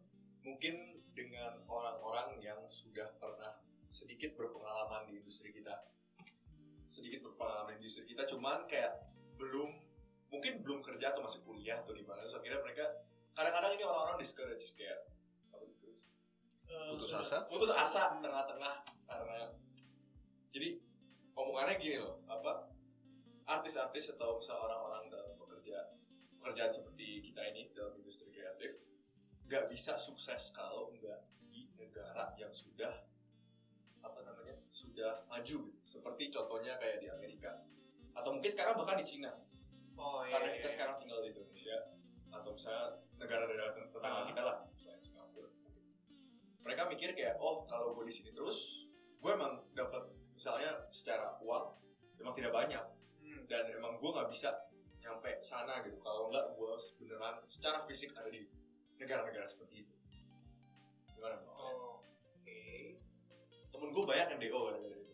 mungkin 0.48 1.04
dengan 1.12 1.68
orang-orang 1.68 2.40
yang 2.40 2.64
sudah 2.72 3.12
pernah 3.20 3.60
sedikit 3.92 4.36
berpengalaman 4.40 5.08
di 5.08 5.20
industri 5.24 5.56
kita 5.56 5.72
sedikit 6.92 7.28
berpengalaman 7.28 7.76
di 7.76 7.88
industri 7.88 8.04
kita 8.08 8.28
cuman 8.28 8.68
kayak 8.68 8.92
belum 9.40 9.72
mungkin 10.32 10.64
belum 10.64 10.80
kerja 10.84 11.16
atau 11.16 11.24
masih 11.24 11.44
kuliah 11.48 11.80
atau 11.80 11.96
di 11.96 12.04
mana 12.04 12.24
terus 12.24 12.36
akhirnya 12.36 12.60
mereka 12.60 13.04
kadang-kadang 13.32 13.80
ini 13.80 13.84
orang-orang 13.88 14.20
discourage 14.20 14.76
kayak 14.76 15.00
Eh, 16.66 16.90
putus 16.98 17.14
asa 17.14 17.46
putus 17.46 17.70
asa 17.70 18.18
tengah-tengah 18.18 18.76
karena 19.06 19.54
jadi 20.50 20.82
omongannya 21.38 21.76
gini 21.78 21.98
loh 22.02 22.26
apa 22.26 22.74
artis-artis 23.46 24.18
atau 24.18 24.42
misal 24.42 24.58
orang-orang 24.66 25.14
dalam 25.14 25.38
pekerja 25.38 25.94
pekerjaan 26.42 26.74
seperti 26.74 27.22
kita 27.22 27.42
ini 27.54 27.70
dalam 27.78 27.94
industri 28.02 28.34
kreatif 28.34 28.82
nggak 29.46 29.70
bisa 29.70 29.94
sukses 30.02 30.50
kalau 30.50 30.90
nggak 30.98 31.30
di 31.54 31.70
negara 31.78 32.34
yang 32.42 32.50
sudah 32.50 33.06
apa 34.02 34.20
namanya 34.26 34.58
sudah 34.74 35.22
maju 35.30 35.70
gitu. 35.70 35.86
seperti 35.86 36.34
contohnya 36.34 36.82
kayak 36.82 36.98
di 36.98 37.14
Amerika 37.14 37.62
atau 38.18 38.34
mungkin 38.34 38.50
sekarang 38.50 38.74
bahkan 38.74 39.02
di 39.02 39.06
Cina 39.06 39.38
oh 40.02 40.26
iya, 40.26 40.34
karena 40.34 40.50
iya, 40.50 40.56
kita 40.58 40.68
iya. 40.70 40.76
sekarang 40.78 40.96
tinggal 40.98 41.20
di 41.22 41.30
Indonesia 41.30 41.78
atau 42.34 42.50
misalnya 42.58 42.86
negara-negara 43.22 43.70
tetangga 43.78 44.22
Ah. 44.22 44.28
kita 44.28 44.42
lah 44.42 44.58
mereka 46.66 46.90
mikir 46.90 47.14
kayak 47.14 47.38
oh 47.38 47.64
kalau 47.64 47.94
gue 47.94 48.10
di 48.10 48.14
sini 48.14 48.34
terus 48.34 48.90
gue 49.16 49.32
emang 49.32 49.62
dapat 49.72 50.02
misalnya 50.34 50.90
secara 50.90 51.38
uang 51.40 51.78
emang 52.18 52.34
tidak 52.34 52.52
banyak 52.52 52.84
Hmm, 53.18 53.42
dan 53.50 53.66
emang 53.72 53.98
gue 53.98 54.06
nggak 54.06 54.30
bisa 54.30 54.54
nyampe 55.02 55.42
sana 55.42 55.82
gitu. 55.82 55.98
Kalau 56.00 56.30
enggak 56.30 56.54
gue 56.54 56.70
beneran 56.98 57.42
secara 57.46 57.82
fisik 57.84 58.14
ada 58.14 58.30
di 58.30 58.46
negara-negara 58.98 59.50
seperti 59.50 59.82
itu. 59.82 59.94
Gimana 61.10 61.42
Bang? 61.42 61.50
oh 61.52 62.06
oke. 62.06 62.62
Temen 63.66 63.90
gue 63.90 64.04
banyak 64.04 64.28
yang 64.30 64.40
DO 64.40 64.60
gara-gara 64.62 64.94
itu 64.94 65.14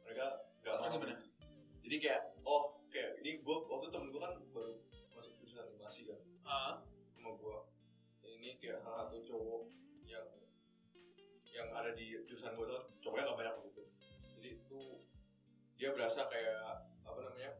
mereka 0.00 0.26
gak 0.58 0.74
Oh, 0.74 0.80
mau. 0.80 0.96
gimana? 0.96 1.16
jadi 1.78 1.96
kayak 1.98 2.22
oh 2.42 2.64
kayak 2.88 3.20
ini 3.20 3.30
gue 3.38 3.56
waktu 3.68 3.84
itu 3.84 3.92
temen 3.92 4.08
gue 4.08 4.20
kan 4.20 4.32
baru 4.50 4.72
masuk 5.12 5.32
jurusan 5.36 5.60
animasi 5.68 6.00
kan. 6.08 6.20
Ah, 6.42 6.72
sama 7.12 7.36
gue 7.36 7.56
ini 8.26 8.56
kayak 8.56 8.80
salah 8.80 9.12
satu 9.12 9.20
cowok 9.28 9.62
yang 11.58 11.68
ada 11.74 11.90
di 11.92 12.14
jurusan 12.24 12.54
gue 12.54 12.66
tuh 12.70 12.80
cowoknya 13.02 13.26
gak 13.26 13.38
banyak 13.38 13.54
gitu 13.66 13.82
jadi 14.38 14.48
itu 14.62 14.80
dia 15.74 15.90
berasa 15.90 16.30
kayak 16.30 16.86
apa 17.02 17.18
namanya 17.18 17.50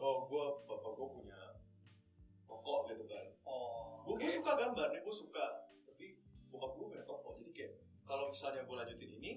oh 0.00 0.24
gue 0.26 0.44
bapak 0.64 0.92
gue 0.96 1.08
punya 1.20 1.40
toko 2.48 2.88
gitu 2.88 3.04
kan 3.04 3.26
oh 3.44 4.00
gue 4.08 4.16
oke. 4.16 4.26
suka 4.32 4.52
gambarnya 4.56 5.00
gue 5.04 5.14
suka 5.14 5.68
tapi 5.84 6.16
bokap 6.48 6.72
gue 6.80 6.86
punya 6.96 7.04
toko 7.04 7.28
jadi 7.36 7.50
kayak 7.52 7.74
kalau 8.08 8.32
misalnya 8.32 8.64
gue 8.64 8.76
lanjutin 8.76 9.12
ini 9.20 9.32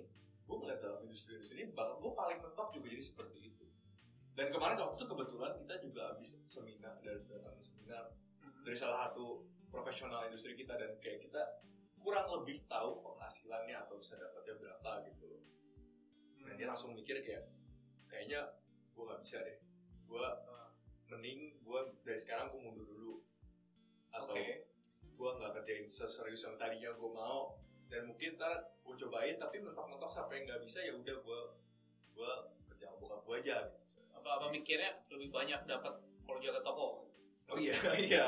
gue 0.45 0.55
ngeliat 0.55 0.79
dalam 0.79 1.03
industri 1.03 1.36
industri 1.36 1.60
ini 1.60 1.75
bakal 1.75 2.00
gue 2.00 2.12
paling 2.15 2.39
mentok 2.39 2.72
juga 2.72 2.88
jadi 2.88 3.03
seperti 3.03 3.39
itu 3.51 3.65
dan 4.36 4.51
kemarin 4.51 4.79
waktu 4.79 4.95
itu 5.00 5.05
kebetulan 5.12 5.51
kita 5.60 5.75
juga 5.84 6.01
habis 6.15 6.29
seminar 6.43 6.95
dari 7.03 7.19
datang 7.27 7.55
seminar 7.60 8.15
Hmm. 8.45 8.62
dari 8.62 8.77
salah 8.77 9.10
satu 9.10 9.41
profesional 9.74 10.29
industri 10.29 10.53
kita 10.53 10.77
dan 10.77 10.93
kayak 11.01 11.25
kita 11.25 11.41
kurang 12.06 12.30
lebih 12.30 12.62
tahu 12.70 13.02
penghasilannya 13.02 13.82
atau 13.82 13.98
bisa 13.98 14.14
dapatnya 14.22 14.54
berapa 14.62 14.92
gitu 15.10 15.26
loh. 15.26 15.42
Hmm. 16.38 16.46
dan 16.46 16.54
dia 16.62 16.68
langsung 16.70 16.94
mikir 16.94 17.26
kayak 17.26 17.50
kayaknya 18.06 18.54
gue 18.94 19.04
nggak 19.04 19.22
bisa 19.26 19.42
deh. 19.42 19.58
Gue 20.06 20.26
mending 21.10 21.58
gue 21.66 21.80
dari 22.06 22.22
sekarang 22.22 22.54
gue 22.54 22.62
mundur 22.62 22.86
dulu. 22.86 23.26
Atau 24.14 24.38
Oke. 24.38 24.70
gue 25.02 25.30
nggak 25.42 25.52
kerjain 25.58 25.90
seserius 25.90 26.46
yang 26.46 26.56
tadinya 26.62 26.94
gue 26.94 27.10
mau. 27.10 27.58
Dan 27.90 28.06
mungkin 28.06 28.38
ntar 28.38 28.78
gue 28.86 28.96
cobain 29.02 29.42
tapi 29.42 29.66
mentok-mentok 29.66 30.14
sampai 30.14 30.46
nggak 30.46 30.62
bisa 30.62 30.86
ya 30.86 30.94
udah 30.94 31.18
gue 31.26 31.42
gue 32.16 32.32
kerja 32.70 32.94
bokap 33.02 33.22
gue 33.28 33.36
aja 33.44 33.58
gitu. 33.68 34.02
apa 34.16 34.30
apa 34.40 34.46
mikirnya 34.54 35.04
lebih 35.12 35.34
banyak 35.34 35.62
dapat 35.66 35.94
kalau 36.26 36.40
jaga 36.40 36.62
toko? 36.62 37.10
Oh 37.50 37.58
iya 37.58 37.74
iya 38.06 38.26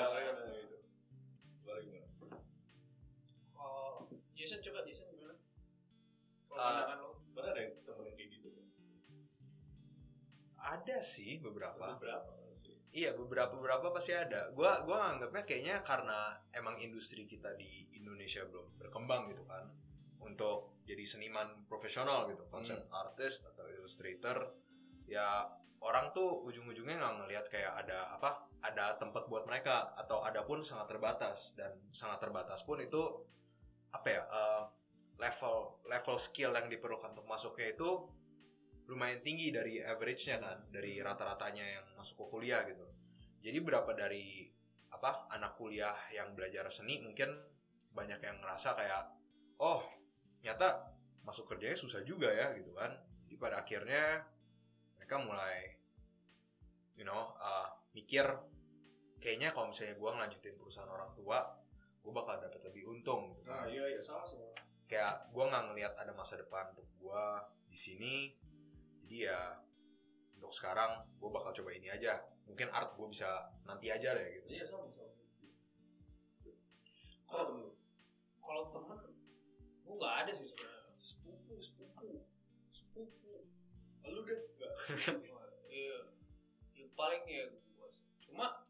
ada 10.97 11.05
sih 11.05 11.37
beberapa. 11.37 11.93
Berapa 12.01 12.31
sih. 12.65 12.73
Iya 12.89 13.13
beberapa 13.13 13.53
beberapa 13.53 13.93
pasti 13.93 14.17
ada. 14.17 14.49
Gua 14.57 14.81
gua 14.81 15.13
anggapnya 15.13 15.45
kayaknya 15.45 15.85
karena 15.85 16.33
emang 16.49 16.81
industri 16.81 17.29
kita 17.29 17.53
di 17.53 17.93
Indonesia 17.93 18.41
belum 18.49 18.81
berkembang 18.81 19.29
gitu 19.29 19.45
kan 19.45 19.69
untuk 20.25 20.81
jadi 20.89 21.05
seniman 21.05 21.69
profesional 21.69 22.25
gitu, 22.27 22.41
konsep 22.49 22.89
artis 22.89 23.45
atau 23.45 23.69
illustrator 23.69 24.57
ya 25.05 25.45
orang 25.77 26.09
tuh 26.11 26.41
ujung-ujungnya 26.49 26.97
nggak 26.97 27.15
ngelihat 27.21 27.45
kayak 27.53 27.85
ada 27.85 28.17
apa 28.17 28.49
ada 28.65 28.97
tempat 28.97 29.29
buat 29.29 29.45
mereka 29.45 29.93
atau 29.93 30.25
ada 30.25 30.41
pun 30.41 30.65
sangat 30.65 30.97
terbatas. 30.97 31.53
Dan 31.53 31.77
sangat 31.93 32.25
terbatas 32.25 32.65
pun 32.65 32.81
itu 32.81 33.21
apa 33.93 34.07
ya 34.09 34.23
eh, 34.25 34.63
level 35.21 35.85
level 35.85 36.17
skill 36.17 36.57
yang 36.57 36.65
diperlukan 36.65 37.13
untuk 37.13 37.29
masuknya 37.29 37.77
itu 37.77 38.09
lumayan 38.87 39.19
tinggi 39.19 39.51
dari 39.51 39.83
average-nya 39.83 40.37
kan 40.39 40.57
dari 40.71 40.99
rata-ratanya 41.03 41.65
yang 41.79 41.85
masuk 41.99 42.23
ke 42.23 42.25
kuliah 42.31 42.63
gitu. 42.67 42.87
Jadi 43.43 43.57
berapa 43.59 43.91
dari 43.91 44.47
apa 44.91 45.27
anak 45.35 45.59
kuliah 45.59 45.95
yang 46.15 46.31
belajar 46.33 46.71
seni 46.71 47.03
mungkin 47.03 47.35
banyak 47.91 48.23
yang 48.23 48.39
ngerasa 48.39 48.73
kayak 48.79 49.03
oh 49.59 49.83
nyata 50.41 50.95
masuk 51.27 51.43
kerjanya 51.51 51.75
susah 51.75 52.01
juga 52.07 52.31
ya 52.31 52.55
gitu 52.55 52.71
kan. 52.71 52.95
Jadi 53.27 53.35
pada 53.35 53.61
akhirnya 53.67 54.23
mereka 54.95 55.15
mulai 55.19 55.77
you 56.97 57.05
know 57.05 57.35
uh, 57.37 57.69
mikir 57.93 58.25
kayaknya 59.21 59.53
kalau 59.53 59.69
misalnya 59.69 59.95
gue 59.95 60.09
ngelanjutin 60.09 60.55
perusahaan 60.57 60.89
orang 60.89 61.13
tua 61.13 61.39
gue 62.01 62.11
bakal 62.11 62.39
dapat 62.41 62.61
lebih 62.71 62.83
untung 62.89 63.35
gitu 63.37 63.47
nah 63.49 63.63
kan 63.63 63.69
iya 63.69 63.85
iya 63.91 64.01
sama 64.01 64.25
sama 64.25 64.49
kayak 64.87 65.29
gue 65.35 65.43
nggak 65.43 65.63
ngelihat 65.71 65.93
ada 65.99 66.11
masa 66.15 66.39
depan 66.39 66.71
untuk 66.73 66.87
gue 66.97 67.25
di 67.69 67.77
sini 67.77 68.13
jadi 69.07 69.31
ya 69.31 69.39
untuk 70.35 70.51
sekarang 70.51 70.99
gue 71.15 71.29
bakal 71.31 71.55
coba 71.55 71.71
ini 71.71 71.87
aja. 71.87 72.27
Mungkin 72.43 72.67
art 72.75 72.91
gue 72.91 73.07
bisa 73.07 73.47
nanti 73.63 73.87
aja 73.87 74.11
deh 74.11 74.27
gitu. 74.35 74.47
Iya 74.51 74.67
sama 74.67 74.91
sama. 74.91 75.15
Kalau 77.23 77.71
kalau 78.43 78.63
temen 78.75 78.99
gue 79.87 79.95
nggak 79.95 80.15
ada 80.27 80.31
sih 80.35 80.43
sebenarnya. 80.51 80.91
Sepupu 80.99 81.55
sepupu. 81.63 82.07
Sepupu. 82.75 83.47
Lu 84.11 84.19
deh 84.27 84.39
enggak 84.43 84.71
Wah, 85.31 85.47
iya. 85.71 85.97
Ya, 86.75 86.85
paling 86.91 87.23
ya 87.31 87.47
sih. 87.47 87.63
cuma 88.27 88.67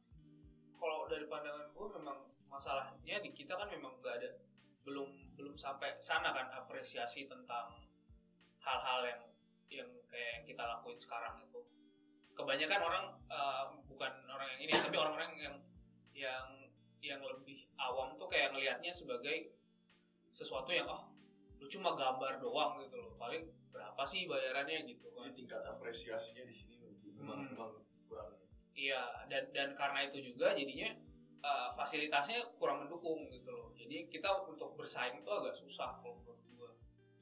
kalau 0.78 1.10
dari 1.10 1.26
pandangan 1.26 1.74
gue 1.74 1.88
memang 1.98 2.30
masalahnya 2.46 3.18
di 3.26 3.34
kita 3.34 3.58
kan 3.58 3.74
memang 3.74 3.98
nggak 4.06 4.22
ada 4.22 4.30
belum 4.86 5.34
belum 5.34 5.58
sampai 5.58 5.98
sana 5.98 6.30
kan 6.30 6.46
apresiasi 6.54 7.26
tentang 7.26 7.74
hal-hal 8.62 9.02
yang 9.02 9.22
yang 9.78 9.90
kayak 10.10 10.42
yang 10.42 10.46
kita 10.50 10.64
lakuin 10.66 10.98
sekarang 10.98 11.36
itu 11.46 11.60
kebanyakan 12.34 12.82
orang 12.82 13.06
eh, 13.30 13.64
bukan 13.86 14.14
orang 14.30 14.48
yang 14.58 14.62
ini 14.66 14.74
tapi 14.74 14.96
orang-orang 14.98 15.32
yang 15.38 15.56
yang 16.18 16.46
yang 17.02 17.22
lebih 17.22 17.70
awam 17.78 18.18
tuh 18.18 18.26
kayak 18.26 18.52
ngelihatnya 18.52 18.90
sebagai 18.90 19.54
sesuatu 20.34 20.74
yang 20.74 20.90
oh 20.90 21.14
lu 21.58 21.66
cuma 21.70 21.98
gambar 21.98 22.38
doang 22.38 22.78
gitu 22.86 22.98
loh 23.02 23.14
paling 23.18 23.50
berapa 23.74 24.02
sih 24.06 24.30
bayarannya 24.30 24.86
gitu 24.86 25.10
kan 25.14 25.30
jadi 25.30 25.34
tingkat 25.34 25.62
apresiasinya 25.66 26.44
di 26.46 26.54
sini 26.54 26.76
memang 27.18 27.38
Hmm. 27.42 27.50
memang 27.54 27.72
kurang 28.06 28.30
Iya, 28.78 29.26
dan 29.26 29.50
dan 29.58 29.74
karena 29.74 30.06
itu 30.06 30.22
juga 30.22 30.54
jadinya 30.54 30.94
uh, 31.42 31.74
fasilitasnya 31.74 32.46
kurang 32.62 32.86
mendukung 32.86 33.26
gitu 33.34 33.50
loh. 33.50 33.74
Jadi 33.74 34.06
kita 34.06 34.30
untuk 34.46 34.78
bersaing 34.78 35.26
tuh 35.26 35.34
agak 35.34 35.58
susah 35.58 35.98
kalau 35.98 36.22
menurut 36.22 36.38
gua. 36.54 36.70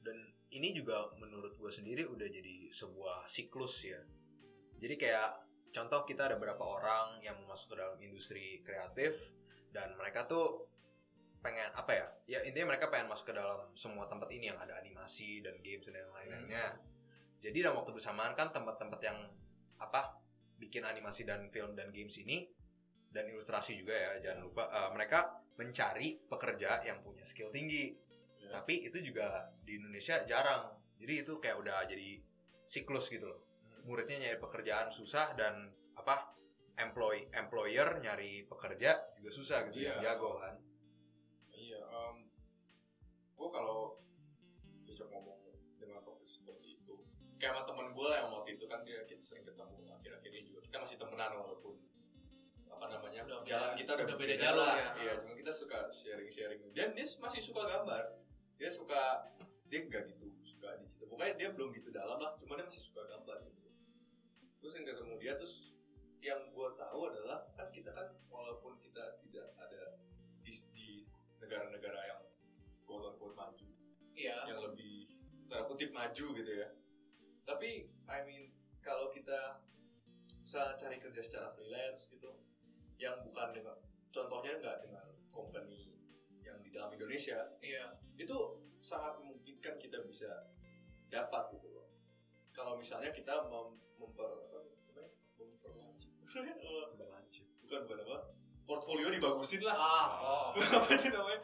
dan 0.04 0.35
ini 0.56 0.72
juga 0.72 1.12
menurut 1.20 1.54
gue 1.60 1.70
sendiri 1.70 2.08
udah 2.08 2.28
jadi 2.28 2.72
sebuah 2.72 3.28
siklus 3.28 3.84
ya. 3.84 4.00
Jadi 4.80 4.94
kayak 4.96 5.28
contoh 5.72 6.08
kita 6.08 6.32
ada 6.32 6.36
beberapa 6.40 6.64
orang 6.64 7.20
yang 7.20 7.36
masuk 7.44 7.72
ke 7.72 7.76
dalam 7.76 7.96
industri 8.00 8.64
kreatif 8.64 9.16
dan 9.72 9.92
mereka 10.00 10.24
tuh 10.24 10.64
pengen 11.44 11.68
apa 11.76 11.92
ya? 11.92 12.06
Ya 12.26 12.38
intinya 12.48 12.72
mereka 12.72 12.88
pengen 12.88 13.12
masuk 13.12 13.30
ke 13.30 13.34
dalam 13.36 13.68
semua 13.76 14.08
tempat 14.08 14.32
ini 14.32 14.48
yang 14.48 14.58
ada 14.58 14.80
animasi 14.80 15.44
dan 15.44 15.60
games 15.60 15.84
dan 15.86 16.08
lain-lainnya. 16.16 16.80
Jadi 17.44 17.60
dalam 17.60 17.78
waktu 17.78 17.92
bersamaan 17.92 18.32
kan 18.32 18.50
tempat-tempat 18.50 19.00
yang 19.04 19.18
apa 19.76 20.16
bikin 20.56 20.88
animasi 20.88 21.28
dan 21.28 21.52
film 21.52 21.76
dan 21.76 21.92
games 21.92 22.16
ini 22.16 22.48
dan 23.12 23.28
ilustrasi 23.28 23.76
juga 23.76 23.92
ya 23.92 24.10
jangan 24.24 24.40
lupa 24.48 24.64
eh, 24.72 24.90
mereka 24.92 25.40
mencari 25.56 26.20
pekerja 26.28 26.84
yang 26.84 27.00
punya 27.00 27.24
skill 27.24 27.48
tinggi 27.48 27.96
Ya. 28.46 28.52
tapi 28.54 28.74
itu 28.80 28.98
juga 29.02 29.26
di 29.60 29.74
Indonesia 29.74 30.22
jarang 30.22 30.70
jadi 30.96 31.22
itu 31.22 31.36
kayak 31.36 31.58
udah 31.58 31.82
jadi 31.84 32.22
siklus 32.64 33.06
gitu 33.08 33.26
loh 33.26 33.40
muridnya 33.82 34.18
nyari 34.20 34.38
pekerjaan 34.38 34.88
susah 34.88 35.34
dan 35.34 35.66
apa 35.94 36.34
employ 36.76 37.26
employer 37.30 37.98
nyari 37.98 38.44
pekerja 38.44 38.94
juga 39.14 39.30
susah 39.30 39.58
gitu 39.66 39.80
Iya. 39.80 39.90
yang 39.92 40.02
jago 40.14 40.38
kan 40.38 40.54
Iya, 41.48 41.80
em 41.80 42.16
gue 43.32 43.48
kalau 43.48 43.98
diajak 44.82 45.08
ngomong 45.08 45.40
dengan 45.74 46.00
topik 46.00 46.24
seperti 46.24 46.76
itu, 46.76 46.94
kayak 47.36 47.52
sama 47.52 47.62
temen 47.64 47.86
gue 47.90 48.06
lah 48.06 48.18
yang 48.18 48.30
waktu 48.30 48.54
itu 48.54 48.64
kan 48.64 48.80
dia 48.80 49.02
kita 49.02 49.18
sering 49.18 49.42
ketemu 49.42 49.76
akhir-akhir 49.90 50.30
ini 50.30 50.46
juga 50.46 50.60
kita 50.62 50.76
masih 50.78 50.96
temenan 50.96 51.32
walaupun 51.34 51.74
apa 52.66 52.84
namanya 52.86 53.20
Udah 53.24 53.40
jalan 53.42 53.72
beda- 53.72 53.78
kita 53.78 53.90
udah, 53.94 54.04
udah 54.04 54.16
beda 54.18 54.48
lah. 54.52 54.72
ya. 54.74 54.88
Iya, 54.98 55.12
cuma 55.18 55.32
kita 55.34 55.48
suka 55.50 55.78
sharing-sharing 55.90 56.60
dan 56.70 56.92
dia 56.92 57.06
masih 57.16 57.40
suka 57.40 57.62
gambar. 57.64 58.04
Dia 58.56 58.70
suka 58.72 59.32
dia 59.66 59.82
nggak 59.84 60.02
gitu 60.16 60.26
suka 60.44 60.78
di 60.80 60.86
situ. 60.88 61.04
Pokoknya 61.08 61.34
dia 61.36 61.48
belum 61.52 61.74
gitu 61.74 61.90
dalam 61.90 62.18
lah, 62.22 62.38
cuma 62.40 62.56
dia 62.56 62.66
masih 62.68 62.82
suka 62.86 63.04
gambar 63.08 63.44
gitu. 63.50 63.68
Terus 64.62 64.72
yang 64.78 64.86
ketemu 64.88 65.14
dia 65.20 65.32
terus 65.36 65.76
yang 66.24 66.40
gue 66.50 66.68
tahu 66.74 67.00
adalah 67.12 67.46
kan 67.54 67.68
kita 67.70 67.92
kan 67.94 68.10
walaupun 68.26 68.80
kita 68.82 69.20
tidak 69.22 69.54
ada 69.62 70.00
di, 70.42 70.52
di 70.74 70.88
negara-negara 71.38 72.00
yang 72.08 72.22
quote 72.82 73.14
unquote 73.14 73.36
maju 73.38 73.66
Iya. 74.16 74.48
yang 74.48 74.64
lebih 74.64 75.12
tanda 75.46 75.68
kutip 75.68 75.92
maju 75.92 76.26
gitu 76.34 76.50
ya 76.50 76.72
tapi 77.46 77.92
I 78.08 78.18
mean 78.26 78.50
kalau 78.82 79.12
kita 79.12 79.60
bisa 80.42 80.74
cari 80.80 80.98
kerja 80.98 81.20
secara 81.22 81.52
freelance 81.54 82.08
gitu 82.10 82.40
yang 82.98 83.22
bukan 83.22 83.52
dengan 83.54 83.76
contohnya 84.10 84.58
nggak 84.58 84.88
dengan 84.88 85.06
company 85.30 85.94
yang 86.42 86.58
di 86.64 86.72
dalam 86.74 86.90
Indonesia 86.90 87.54
Iya. 87.62 88.00
Itu 88.16 88.36
sangat 88.80 89.20
memungkinkan 89.20 89.76
kita 89.80 90.00
bisa 90.04 90.28
dapat 91.08 91.52
gitu 91.56 91.68
loh. 91.72 91.86
Kalau 92.52 92.76
misalnya 92.76 93.12
kita 93.12 93.46
mem 93.48 93.76
memper 93.96 94.28
apa 94.48 94.56
namanya 94.60 95.08
bukan 97.64 97.80
bukan 97.88 97.98
apa? 98.06 98.18
Portfolio 98.66 99.08
dibagusin 99.08 99.62
lah. 99.62 99.76
Ah, 99.78 100.06
oh. 100.20 100.48
apa 100.82 100.88
itu 100.92 101.08
namanya? 101.14 101.40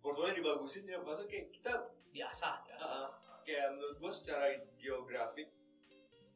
Portfolio 0.00 0.32
dibagusin 0.32 0.86
ya 0.86 1.02
maksudnya 1.02 1.28
kayak 1.28 1.48
kita 1.52 1.72
Biasa, 2.10 2.66
biasa. 2.66 2.90
uh, 2.90 3.08
kayak 3.46 3.78
menurut 3.78 3.96
gue 4.02 4.10
secara 4.10 4.50
geografik 4.82 5.46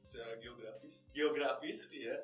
secara 0.06 0.38
geografis 0.38 1.02
geografis 1.10 1.78
ya. 1.90 2.14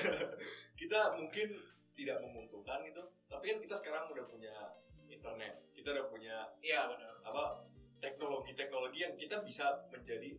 Kita 0.80 1.18
mungkin 1.18 1.58
tidak 1.98 2.22
menguntungkan 2.22 2.86
gitu. 2.86 3.02
Tapi 3.26 3.44
kan 3.50 3.58
kita 3.58 3.74
sekarang 3.82 4.06
udah 4.14 4.22
punya 4.30 4.54
internet 5.10 5.66
kita 5.86 6.02
udah 6.02 6.10
punya 6.10 6.36
Iya, 6.58 6.90
benar. 6.90 7.14
apa 7.22 7.62
teknologi-teknologi 8.02 9.06
yang 9.06 9.14
kita 9.14 9.38
bisa 9.46 9.86
menjadi 9.86 10.34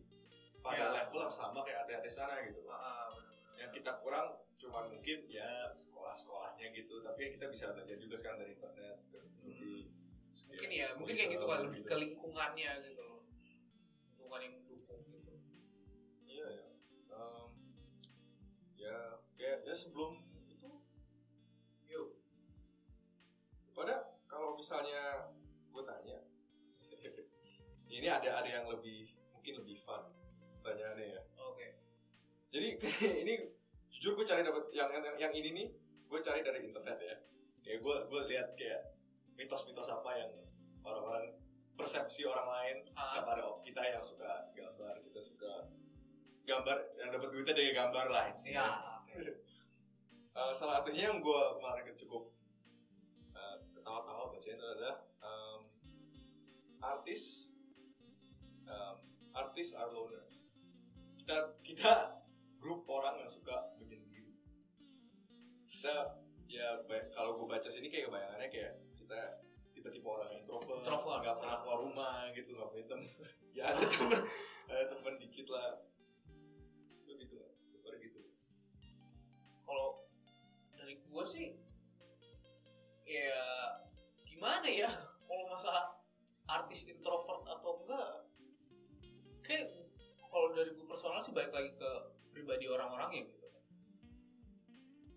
pada 0.60 0.92
Ya. 0.92 1.08
level 1.08 1.24
yang 1.24 1.32
sama 1.32 1.64
kayak 1.64 1.88
artis 1.88 2.20
sana 2.20 2.36
gitu 2.44 2.68
Ah, 2.68 3.08
benar. 3.16 3.56
yang 3.56 3.70
kita 3.72 3.96
kurang 4.04 4.44
cuman 4.60 4.92
mungkin 4.92 5.24
ya 5.24 5.72
sekolah-sekolahnya 5.72 6.68
gitu 6.76 7.00
tapi 7.00 7.18
ya 7.24 7.28
kita 7.32 7.46
bisa 7.48 7.72
belajar 7.72 7.96
juga 7.96 8.20
sekarang 8.20 8.44
dari 8.44 8.52
internet 8.60 8.96
seperti 9.00 9.88
Mungkin 10.52 10.68
ya, 10.68 10.88
mungkin 11.00 11.14
kayak 11.16 11.30
gitu 11.32 11.44
kan 11.48 11.60
lebih 11.64 11.80
ke 11.80 11.94
lingkungannya 11.96 12.70
gitu 12.84 13.00
loh. 13.00 13.20
Lingkungan 14.20 14.40
yang 14.44 14.54
mendukung 14.60 15.00
gitu. 15.08 15.32
iya 16.28 16.44
ya 16.44 16.66
Em, 17.08 17.48
ya 18.76 18.96
kayak 19.32 19.64
ya 19.64 19.72
sebelum 19.72 20.20
itu 20.44 20.68
yuk 21.88 22.20
pada 23.72 24.12
kalau 24.28 24.52
misalnya 24.52 25.32
ini 27.98 28.06
ada 28.06 28.30
ada 28.38 28.48
yang 28.48 28.66
lebih 28.70 29.10
mungkin 29.34 29.58
lebih 29.58 29.76
fun 29.82 30.06
pertanyaannya 30.62 31.06
ya. 31.18 31.22
Oke. 31.42 31.66
jadi 32.54 32.68
ini 33.26 33.34
jujur 33.90 34.14
gue 34.14 34.26
cari 34.26 34.46
dapat 34.46 34.70
yang, 34.70 34.88
yang 34.94 35.16
yang 35.18 35.32
ini 35.34 35.50
nih 35.52 35.66
gue 36.06 36.20
cari 36.22 36.40
dari 36.46 36.62
internet 36.62 36.98
ya. 37.02 37.16
Kayak 37.66 37.78
gue 37.82 37.96
gue 38.06 38.20
lihat 38.30 38.48
kayak 38.54 38.94
mitos-mitos 39.34 39.90
apa 39.90 40.10
yang 40.14 40.30
orang-orang 40.86 41.34
persepsi 41.78 42.26
orang 42.26 42.48
lain 42.48 42.76
Ah, 42.98 43.22
kepada 43.22 43.42
kita 43.62 43.82
yang 43.82 44.02
suka 44.02 44.50
gambar. 44.54 44.94
Kita 45.02 45.20
suka 45.22 45.52
gambar 46.46 46.76
yang 46.98 47.10
dapat 47.12 47.28
duitnya 47.30 47.54
dari 47.54 47.70
gambar 47.74 48.06
lah. 48.08 48.26
Iya. 48.46 48.66
Eh, 50.38 50.54
salah 50.54 50.78
satunya 50.78 51.10
yang 51.10 51.18
gue 51.18 51.42
kemarin 51.58 51.98
cukup 51.98 52.30
eh, 53.34 53.56
ketawa-tawa 53.74 54.30
baca 54.30 54.46
itu 54.46 54.54
adalah 54.62 55.02
em, 55.18 55.60
artis 56.78 57.50
em, 58.68 58.96
artis 59.32 59.72
are 59.72 59.90
loners 59.90 60.44
kita 61.18 61.56
kita 61.64 61.92
grup 62.60 62.84
orang 62.88 63.20
yang 63.20 63.30
suka 63.30 63.72
menyendiri 63.80 64.36
kita 65.68 66.20
ya 66.48 66.80
kalau 67.12 67.36
gue 67.40 67.46
baca 67.48 67.68
sini 67.68 67.92
kayak 67.92 68.08
bayangannya 68.08 68.48
kayak 68.48 68.80
kita 68.96 69.40
tipe-tipe 69.78 70.08
orang 70.08 70.26
yang 70.34 70.42
introvert 70.42 70.82
Introvert. 70.82 71.20
nggak 71.22 71.36
pernah 71.38 71.56
keluar 71.62 71.78
rumah 71.86 72.18
gitu 72.34 72.50
nggak 72.56 72.70
punya 72.74 72.86
temen. 72.88 73.08
Ya 73.56 73.74
ada 73.74 73.82
temen 73.90 74.22
ada 74.70 74.84
temen 74.86 75.14
dikit 75.18 75.50
lah. 75.50 75.82
Itu 77.02 77.10
gitu 77.18 77.34
lah 77.42 77.50
gitu. 77.98 78.20
Kalau 79.66 80.06
dari 80.78 80.94
gua 81.10 81.24
sih 81.26 81.58
ya 83.08 83.42
gimana 84.24 84.68
ya? 84.68 84.90
Kalau 85.28 85.44
masalah 85.52 86.00
artis 86.48 86.88
introvert 86.88 87.27
balik 91.38 91.54
lagi 91.54 91.70
ke 91.78 91.90
pribadi 92.34 92.66
orang-orang 92.66 93.10
ya 93.14 93.22
gitu. 93.30 93.46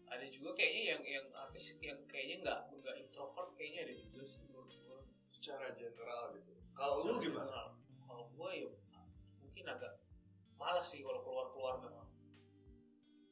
Ada 0.06 0.26
juga 0.30 0.54
kayaknya 0.54 0.84
yang 0.94 1.02
yang 1.02 1.26
artis 1.34 1.74
yang 1.82 1.98
kayaknya 2.06 2.46
nggak 2.46 2.60
nggak 2.78 2.96
introvert 3.02 3.50
kayaknya 3.58 3.90
ada 3.90 3.94
juga 3.98 4.22
sih 4.22 4.38
menurut 4.46 4.70
gue 4.70 5.00
secara 5.34 5.74
general 5.74 6.38
gitu. 6.38 6.54
Kalau 6.78 6.96
lu 7.10 7.18
gimana? 7.18 7.74
kalau 8.06 8.28
gue 8.28 8.50
ya 8.54 8.68
mungkin 9.40 9.66
agak 9.72 10.04
malas 10.60 10.84
sih 10.86 11.02
kalau 11.02 11.26
keluar 11.26 11.50
keluar 11.50 11.74
memang. 11.82 12.06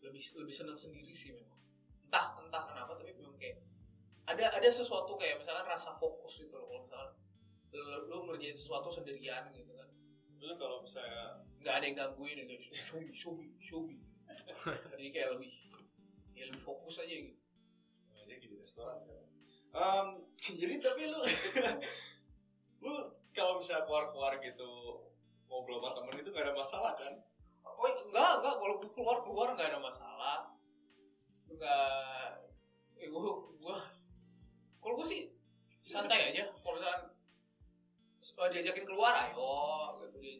Lebih 0.01 0.23
lebih 0.33 0.55
senang 0.55 0.79
sendiri 0.79 1.13
sih 1.13 1.37
memang. 1.37 1.61
Entah 2.09 2.41
entah 2.41 2.63
kenapa 2.65 2.97
tapi 2.97 3.13
memang 3.13 3.37
kayak 3.37 3.61
ada 4.25 4.49
ada 4.49 4.69
sesuatu 4.71 5.13
kayak 5.13 5.37
misalkan 5.37 5.67
rasa 5.69 5.93
fokus 6.01 6.41
gitu 6.41 6.57
loh. 6.57 6.65
Kalau 6.65 6.81
misalkan 6.89 7.11
lu, 7.69 8.09
lu 8.09 8.17
ngerjain 8.33 8.57
sesuatu 8.57 8.89
sendirian 8.89 9.53
gitu 9.53 9.77
kan. 9.77 9.93
Lu 10.41 10.57
kalau 10.57 10.81
misalnya 10.81 11.45
nggak 11.59 11.73
ada 11.75 11.85
yang 11.85 11.97
gangguin 11.97 12.47
gitu 12.47 12.71
shobi 12.71 13.11
shobi 13.11 13.47
shobi 13.59 13.97
jadi 14.97 15.09
kayak 15.11 15.29
lebih 15.37 15.51
ya 16.35 16.43
lebih 16.47 16.63
fokus 16.63 16.99
aja 16.99 17.11
gitu. 17.11 17.39
Aja 18.15 18.35
di 18.35 18.47
restoran 18.55 18.97
sekarang. 19.03 19.27
Em, 19.69 20.07
jadi 20.39 20.75
tapi 20.81 21.01
lu 21.07 21.19
lu 22.83 22.93
kalau 23.35 23.61
misalnya 23.61 23.85
keluar-keluar 23.85 24.41
gitu 24.41 24.71
ngobrol 25.49 25.81
sama 25.81 25.97
temen 25.97 26.21
itu 26.21 26.29
gak 26.33 26.45
ada 26.47 26.55
masalah 26.55 26.93
kan? 26.97 27.13
Oh 27.63 27.87
enggak 27.87 28.31
enggak 28.43 28.55
kalau 28.59 28.73
gue 28.81 28.89
keluar 28.91 29.17
keluar 29.23 29.47
nggak 29.55 29.69
ada 29.71 29.79
masalah. 29.79 30.37
Enggak 31.47 32.43
eh, 32.99 33.07
gue 33.07 33.21
gue 33.59 33.77
kalau 34.79 34.93
gue 34.99 35.07
sih 35.07 35.21
santai 35.83 36.33
aja. 36.33 36.51
Kalau 36.59 36.75
misalkan 36.75 37.03
eh, 38.19 38.49
diajakin 38.51 38.85
keluar 38.87 39.13
ayo 39.27 39.53
gitu. 40.07 40.17
Eh, 40.23 40.39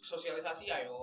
sosialisasi 0.00 0.64
ayo 0.68 0.96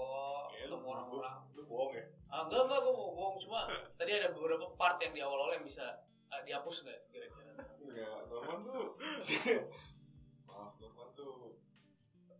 Ya, 0.52 0.66
ketemu 0.66 0.86
orang-orang. 0.90 1.38
lu 1.54 1.62
bohong 1.66 1.94
ya. 1.94 2.04
Ah, 2.28 2.42
enggak 2.44 2.66
enggak 2.66 2.80
gue 2.82 2.92
mau 2.92 3.14
bohong. 3.14 3.38
Cuma 3.38 3.60
tadi 3.94 4.12
ada 4.12 4.34
beberapa 4.34 4.66
part 4.74 4.98
yang 5.00 5.14
di 5.14 5.22
awal-awal 5.22 5.54
yang 5.54 5.64
bisa 5.64 6.02
eh, 6.28 6.42
dihapus 6.44 6.82
nggak 6.84 7.00
kira-kira? 7.08 7.54
Enggak, 7.78 8.18
Norman 8.28 8.60
tuh. 8.66 8.86
Maaf 10.44 10.74
Norman 10.78 11.10
tuh. 11.14 11.56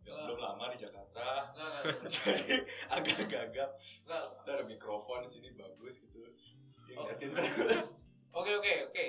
Enggak. 0.02 0.24
belum 0.26 0.38
lama 0.38 0.64
di 0.72 0.78
Jakarta. 0.78 1.26
Enggak 1.54 1.68
enggak 1.68 1.82
enggak, 1.94 2.10
jadi 2.10 2.54
agak 2.90 3.18
gagap. 3.30 3.70
Enggak. 4.02 4.22
ada 4.42 4.64
mikrofon 4.66 5.22
di 5.24 5.30
sini 5.30 5.48
bagus 5.54 5.94
gitu. 6.02 6.18
Oh. 6.98 7.06
ngeliatin 7.06 7.30
terus. 7.32 7.86
Oke 8.34 8.50
oke 8.52 8.72
oke. 8.90 9.04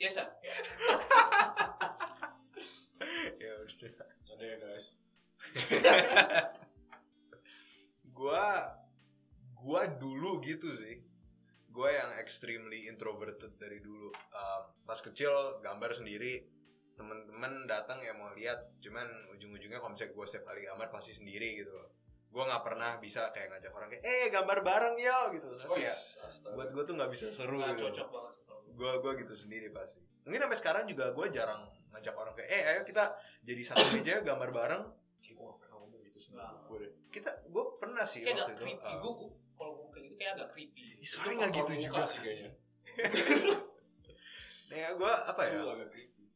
Yes 0.00 0.16
sir. 0.16 0.26
Ya. 0.40 0.54
Udah. 3.84 4.08
Canda 4.24 4.44
ya 4.48 4.56
guys 4.56 4.86
gua 8.14 8.70
gua 9.54 9.82
dulu 9.90 10.38
gitu 10.40 10.70
sih 10.72 11.02
gua 11.68 11.90
yang 11.90 12.10
extremely 12.16 12.86
introverted 12.86 13.50
dari 13.56 13.78
dulu 13.78 14.08
Um, 14.30 14.62
pas 14.82 14.98
kecil 14.98 15.30
gambar 15.60 15.90
sendiri 15.92 16.46
temen-temen 16.92 17.66
datang 17.66 17.98
ya 17.98 18.14
mau 18.14 18.30
lihat 18.32 18.70
cuman 18.78 19.02
ujung-ujungnya 19.30 19.76
kalau 19.76 19.90
misalnya 19.90 20.14
gue 20.14 20.24
setiap 20.24 20.44
kali 20.44 20.62
gambar 20.62 20.88
pasti 20.88 21.10
sendiri 21.10 21.58
gitu 21.58 21.70
loh 21.70 21.90
gue 22.30 22.38
nggak 22.40 22.62
pernah 22.62 22.98
bisa 22.98 23.30
kayak 23.30 23.50
ngajak 23.50 23.70
orang 23.70 23.88
kayak 23.88 24.02
eh 24.04 24.26
gambar 24.28 24.58
bareng 24.62 24.96
ya 24.96 25.26
gitu 25.30 25.48
Oh 25.64 25.74
ya 25.74 25.86
iya. 25.86 25.94
Astaga. 26.22 26.54
buat 26.54 26.68
gue 26.70 26.82
tuh 26.84 26.94
nggak 26.94 27.10
bisa 27.10 27.26
seru 27.30 27.58
Nggak 27.58 27.70
gitu 27.72 27.82
cocok 27.90 28.08
banget 28.10 28.34
gue. 28.38 28.58
gue 28.74 28.92
gue 28.96 29.12
gitu 29.22 29.34
sendiri 29.36 29.68
pasti 29.70 29.98
mungkin 30.22 30.40
sampai 30.40 30.58
sekarang 30.58 30.84
juga 30.86 31.04
gue 31.10 31.26
jarang 31.30 31.62
ngajak 31.90 32.14
orang 32.14 32.34
kayak 32.34 32.48
eh 32.48 32.62
ayo 32.64 32.80
kita 32.82 33.04
jadi 33.42 33.62
satu 33.64 33.84
meja 33.90 34.14
gambar 34.20 34.50
bareng 34.50 34.84
Kayak 35.18 35.34
gue 35.34 35.46
gak 35.46 35.58
pernah 35.58 35.76
ngomong 35.76 36.00
gitu 36.04 36.18
sama 36.20 36.34
Nah. 36.36 36.50
gue 36.64 36.78
deh. 36.80 36.92
Kita 37.14 37.30
gue 37.46 37.64
pernah 37.78 38.02
sih 38.02 38.20
Kayak 38.20 38.34
agak 38.34 38.42
waktu 38.42 38.52
itu 38.52 38.62
creepy. 38.64 38.90
uh, 38.90 38.98
Gue 38.98 39.12
kalau 39.54 39.72
gue 39.72 39.86
kayak 39.88 40.04
gitu 40.04 40.14
kayak 40.16 40.32
agak 40.34 40.48
creepy. 40.50 40.82
Sebenarnya 41.00 41.36
nggak 41.38 41.52
gitu 41.54 41.72
juga 41.80 42.02
sih 42.04 42.18
kayaknya. 42.18 42.50
ya 44.74 44.88
gue 44.92 45.12
apa 45.24 45.40
ya 45.44 45.60
agak 45.62 45.88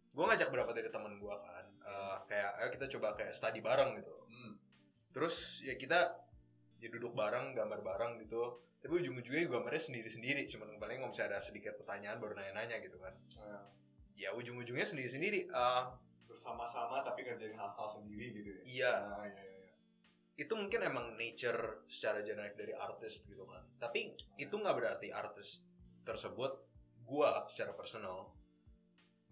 gue 0.09 0.25
ngajak 0.25 0.49
beberapa 0.49 0.71
dari 0.71 0.89
teman 0.89 1.15
gue 1.17 1.35
kan 1.35 1.67
eh, 1.81 2.17
kayak 2.27 2.51
ayo 2.57 2.69
kita 2.71 2.87
coba 2.95 3.15
kayak 3.15 3.33
study 3.33 3.59
bareng 3.59 3.99
gitu 3.99 4.15
Hmm. 4.29 4.55
terus 5.11 5.59
ya 5.59 5.75
kita 5.75 6.15
ya 6.79 6.89
duduk 6.89 7.11
bareng 7.13 7.51
gambar 7.53 7.81
bareng 7.81 8.13
gitu 8.21 8.63
tapi 8.79 9.03
ujung-ujungnya 9.03 9.51
gambarnya 9.51 9.83
sendiri-sendiri 9.83 10.47
cuman 10.47 10.79
paling 10.79 10.97
kalau 10.97 11.11
misalnya 11.11 11.35
ada 11.35 11.41
sedikit 11.41 11.75
pertanyaan 11.75 12.19
baru 12.19 12.35
nanya-nanya 12.35 12.79
gitu 12.79 12.95
kan 12.97 13.11
Nah, 13.35 13.67
ya 14.15 14.31
ujung-ujungnya 14.31 14.85
sendiri-sendiri 14.85 15.49
Eh, 15.49 15.83
bersama-sama 16.25 17.03
tapi 17.03 17.25
kerjain 17.25 17.51
hal-hal 17.53 17.89
sendiri 17.89 18.31
gitu 18.33 18.49
ya. 18.53 18.61
iya 18.63 18.93
Nah, 19.03 19.25
iya, 19.25 19.43
iya. 19.43 19.58
Itu 20.39 20.55
mungkin 20.55 20.87
emang 20.87 21.19
nature 21.19 21.83
secara 21.91 22.23
generik 22.23 22.55
dari 22.55 22.71
artis 22.71 23.27
gitu 23.27 23.43
kan. 23.43 23.67
Tapi 23.83 24.15
itu 24.39 24.55
nggak 24.55 24.77
berarti 24.79 25.11
artis 25.11 25.67
tersebut 26.07 26.55
gua 27.03 27.43
secara 27.51 27.75
personal 27.75 28.31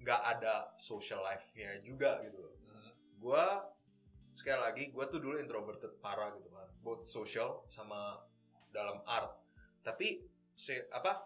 nggak 0.03 0.23
ada 0.37 0.75
social 0.83 1.23
life-nya 1.23 1.79
juga 1.87 2.21
gitu 2.27 2.43
loh. 2.43 2.55
Hmm. 2.67 2.91
gua 3.23 3.65
sekali 4.35 4.61
lagi 4.61 4.83
gua 4.91 5.07
tuh 5.07 5.23
dulu 5.23 5.39
introverted 5.39 5.95
parah 6.03 6.35
gitu 6.35 6.51
kan. 6.51 6.67
Both 6.83 7.07
social 7.07 7.63
sama 7.71 8.19
dalam 8.75 8.99
art. 9.07 9.39
Tapi 9.87 10.27
si 10.59 10.75
apa 10.91 11.23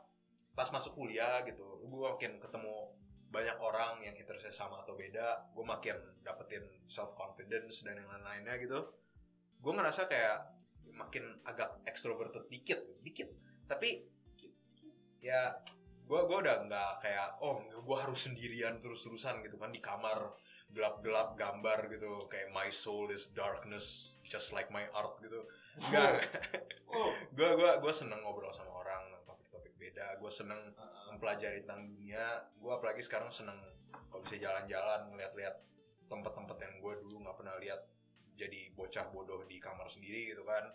pas 0.53 0.69
masuk 0.69 0.93
kuliah 0.93 1.41
gitu 1.49 1.89
gua 1.89 2.15
makin 2.15 2.37
ketemu 2.37 3.01
banyak 3.31 3.57
orang 3.63 4.03
yang 4.05 4.13
interestnya 4.19 4.51
sama 4.51 4.83
atau 4.83 4.99
beda 4.99 5.55
gue 5.55 5.63
makin 5.63 5.95
dapetin 6.27 6.67
self 6.91 7.15
confidence 7.15 7.79
dan 7.87 7.95
yang 7.95 8.11
lain-lainnya 8.11 8.59
gitu 8.59 8.91
gue 9.61 9.73
ngerasa 9.73 10.09
kayak 10.09 10.39
makin 10.93 11.41
agak 11.45 11.81
extroverted 11.85 12.49
dikit 12.49 12.81
dikit. 13.01 13.29
Tapi 13.69 14.05
ya 15.21 15.53
gue 16.11 16.21
gua 16.27 16.43
udah 16.43 16.67
nggak 16.67 16.93
kayak 17.07 17.39
oh 17.39 17.63
gue 17.63 17.97
harus 17.97 18.27
sendirian 18.27 18.83
terus-terusan 18.83 19.47
gitu 19.47 19.55
kan 19.61 19.71
di 19.71 19.79
kamar 19.79 20.35
gelap-gelap 20.75 21.39
gambar 21.39 21.87
gitu 21.87 22.27
kayak 22.27 22.51
my 22.51 22.67
soul 22.67 23.07
is 23.15 23.31
darkness 23.31 24.11
just 24.27 24.55
like 24.55 24.71
my 24.71 24.87
art 24.95 25.19
gitu. 25.23 25.43
Enggak, 25.79 26.27
Oh. 26.91 27.11
gue 27.35 27.49
gua 27.55 27.93
seneng 27.95 28.23
ngobrol 28.27 28.51
sama 28.51 28.71
orang 28.83 29.23
topik-topik 29.27 29.75
beda. 29.79 30.19
Gue 30.19 30.31
seneng 30.31 30.59
Heeh. 30.75 31.03
mempelajari 31.15 31.63
tentang 31.63 31.87
dunia. 31.87 32.43
Gue 32.59 32.71
apalagi 32.75 33.03
sekarang 33.03 33.31
seneng 33.31 33.59
kalau 34.11 34.23
bisa 34.23 34.39
jalan-jalan 34.39 35.11
ngeliat-liat 35.11 35.55
tempat-tempat 36.11 36.59
yang 36.59 36.75
gue 36.83 36.95
dulu 37.03 37.23
nggak 37.23 37.37
pernah 37.39 37.55
lihat 37.63 37.81
jadi 38.41 38.73
bocah 38.73 39.13
bodoh 39.13 39.45
di 39.45 39.61
kamar 39.61 39.85
sendiri 39.93 40.33
gitu 40.33 40.41
kan 40.49 40.73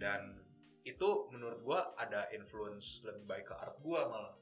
dan 0.00 0.40
itu 0.84 1.28
menurut 1.28 1.60
gue 1.60 1.80
ada 2.00 2.28
influence 2.32 3.04
lebih 3.04 3.24
baik 3.28 3.46
ke 3.52 3.54
art 3.56 3.76
gue 3.80 4.00
malah 4.00 4.32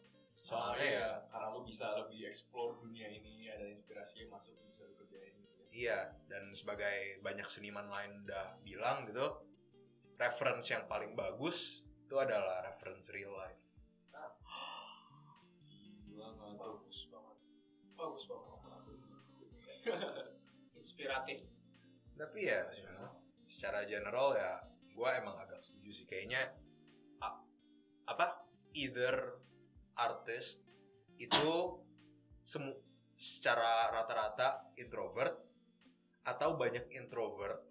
Soalnya 0.43 0.83
ya 0.83 0.99
ya, 0.99 1.11
karena 1.31 1.55
lu 1.55 1.63
bisa 1.63 1.87
lebih 2.03 2.27
explore 2.27 2.75
dunia 2.83 3.07
ini, 3.07 3.47
ada 3.47 3.63
inspirasi 3.63 4.27
yang 4.27 4.35
masuk 4.35 4.59
bisa 4.67 4.83
lu 4.91 4.99
kerjain 4.99 5.39
gitu 5.39 5.55
ya. 5.55 5.67
iya 5.71 5.99
dan 6.27 6.51
sebagai 6.59 7.23
banyak 7.23 7.47
seniman 7.47 7.87
lain 7.87 8.27
udah 8.27 8.59
bilang 8.67 9.07
gitu 9.07 9.47
reference 10.19 10.67
yang 10.67 10.83
paling 10.91 11.15
bagus 11.15 11.87
itu 11.87 12.19
adalah 12.19 12.67
reference 12.67 13.07
real 13.15 13.39
life 13.39 13.63
Gila 16.23 16.29
tuh. 16.37 16.55
Bagus 16.61 16.99
banget. 17.09 17.37
Bagus 17.97 18.25
banget. 18.29 18.53
Inspiratif. 20.81 21.52
Tapi 22.23 22.47
ya 22.47 22.63
secara 23.43 23.83
general 23.83 24.39
ya 24.39 24.63
gue 24.95 25.09
emang 25.19 25.35
agak 25.43 25.59
setuju 25.59 25.91
sih 25.91 26.07
kayaknya 26.07 26.55
apa 28.07 28.47
either 28.79 29.43
artist 29.99 30.63
itu 31.19 31.83
semu 32.47 32.79
secara 33.19 33.91
rata-rata 33.91 34.71
introvert 34.79 35.35
atau 36.23 36.55
banyak 36.55 36.87
introvert 36.95 37.67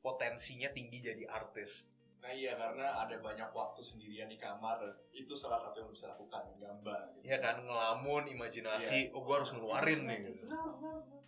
potensinya 0.00 0.72
tinggi 0.72 1.04
jadi 1.04 1.28
artis 1.28 1.92
Nah 2.20 2.36
iya 2.36 2.52
karena 2.52 3.00
ada 3.00 3.16
banyak 3.16 3.48
waktu 3.48 3.80
sendirian 3.80 4.28
di 4.28 4.36
kamar 4.36 4.76
itu 5.08 5.32
salah 5.32 5.56
satu 5.56 5.80
yang 5.80 5.88
bisa 5.88 6.12
lakukan 6.12 6.52
gambar. 6.60 7.16
Gitu. 7.16 7.32
ya 7.32 7.40
kan 7.40 7.64
ngelamun 7.64 8.28
imajinasi 8.28 9.08
oh 9.16 9.24
gue 9.24 9.34
harus 9.40 9.56
ngeluarin 9.56 10.04
nih 10.04 10.18
gitu 10.28 10.44
Benar, 10.44 10.68
benar, 10.76 10.96
benar. 11.00 11.20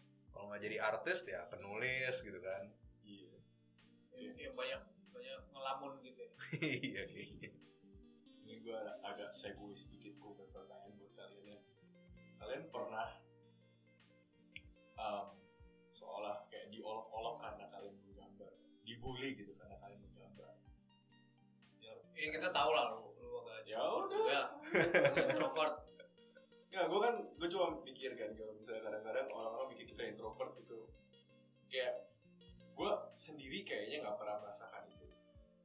Kalau 0.42 0.50
nggak 0.50 0.66
jadi 0.66 0.78
artis 0.82 1.22
ya 1.30 1.46
penulis 1.46 2.18
gitu 2.18 2.42
kan 2.42 2.66
Iya. 3.06 3.30
Yang 4.34 4.54
banyak 4.58 4.80
banyak 5.14 5.38
ngelamun 5.54 6.02
gitu 6.02 6.18
ya. 6.18 6.30
iya 6.82 7.02
iya 7.06 7.50
Ini 8.42 8.54
gue 8.58 8.74
agak 9.06 9.30
segue 9.30 9.70
sedikit 9.78 10.18
gue 10.18 10.32
berpertanyaan 10.34 10.98
buat 10.98 11.14
kalian 11.14 11.46
ya. 11.46 11.58
Kalian 12.42 12.74
pernah 12.74 13.22
um, 14.98 15.38
seolah 15.94 16.42
kayak 16.50 16.74
diolok-olok 16.74 17.38
karena 17.38 17.64
kalian 17.70 17.94
menggambar, 18.02 18.50
dibully 18.82 19.38
gitu 19.38 19.54
karena 19.54 19.78
kalian 19.78 20.02
menggambar. 20.10 20.58
Ya 21.78 21.94
kita 22.34 22.50
tahu 22.50 22.70
lah 22.74 22.98
lu 22.98 23.14
lu 23.14 23.46
agak 23.46 23.62
Ya 23.62 23.78
udah. 23.78 24.22
ya. 24.26 24.42
Introvert. 25.22 25.74
Nggak, 26.82 26.98
gue 26.98 27.00
kan, 27.06 27.14
gue 27.38 27.48
cuma 27.54 27.66
mikir 27.86 28.10
kan 28.18 28.34
kalau 28.34 28.58
misalnya 28.58 28.82
kadang-kadang 28.82 29.30
orang-orang 29.30 29.70
mikir 29.70 29.86
kita 29.94 30.02
introvert 30.02 30.50
gitu. 30.58 30.90
Kayak, 31.70 32.10
gue 32.74 32.90
sendiri 33.14 33.62
kayaknya 33.62 34.02
nggak 34.02 34.18
pernah 34.18 34.42
merasakan 34.42 34.90
itu. 34.90 35.06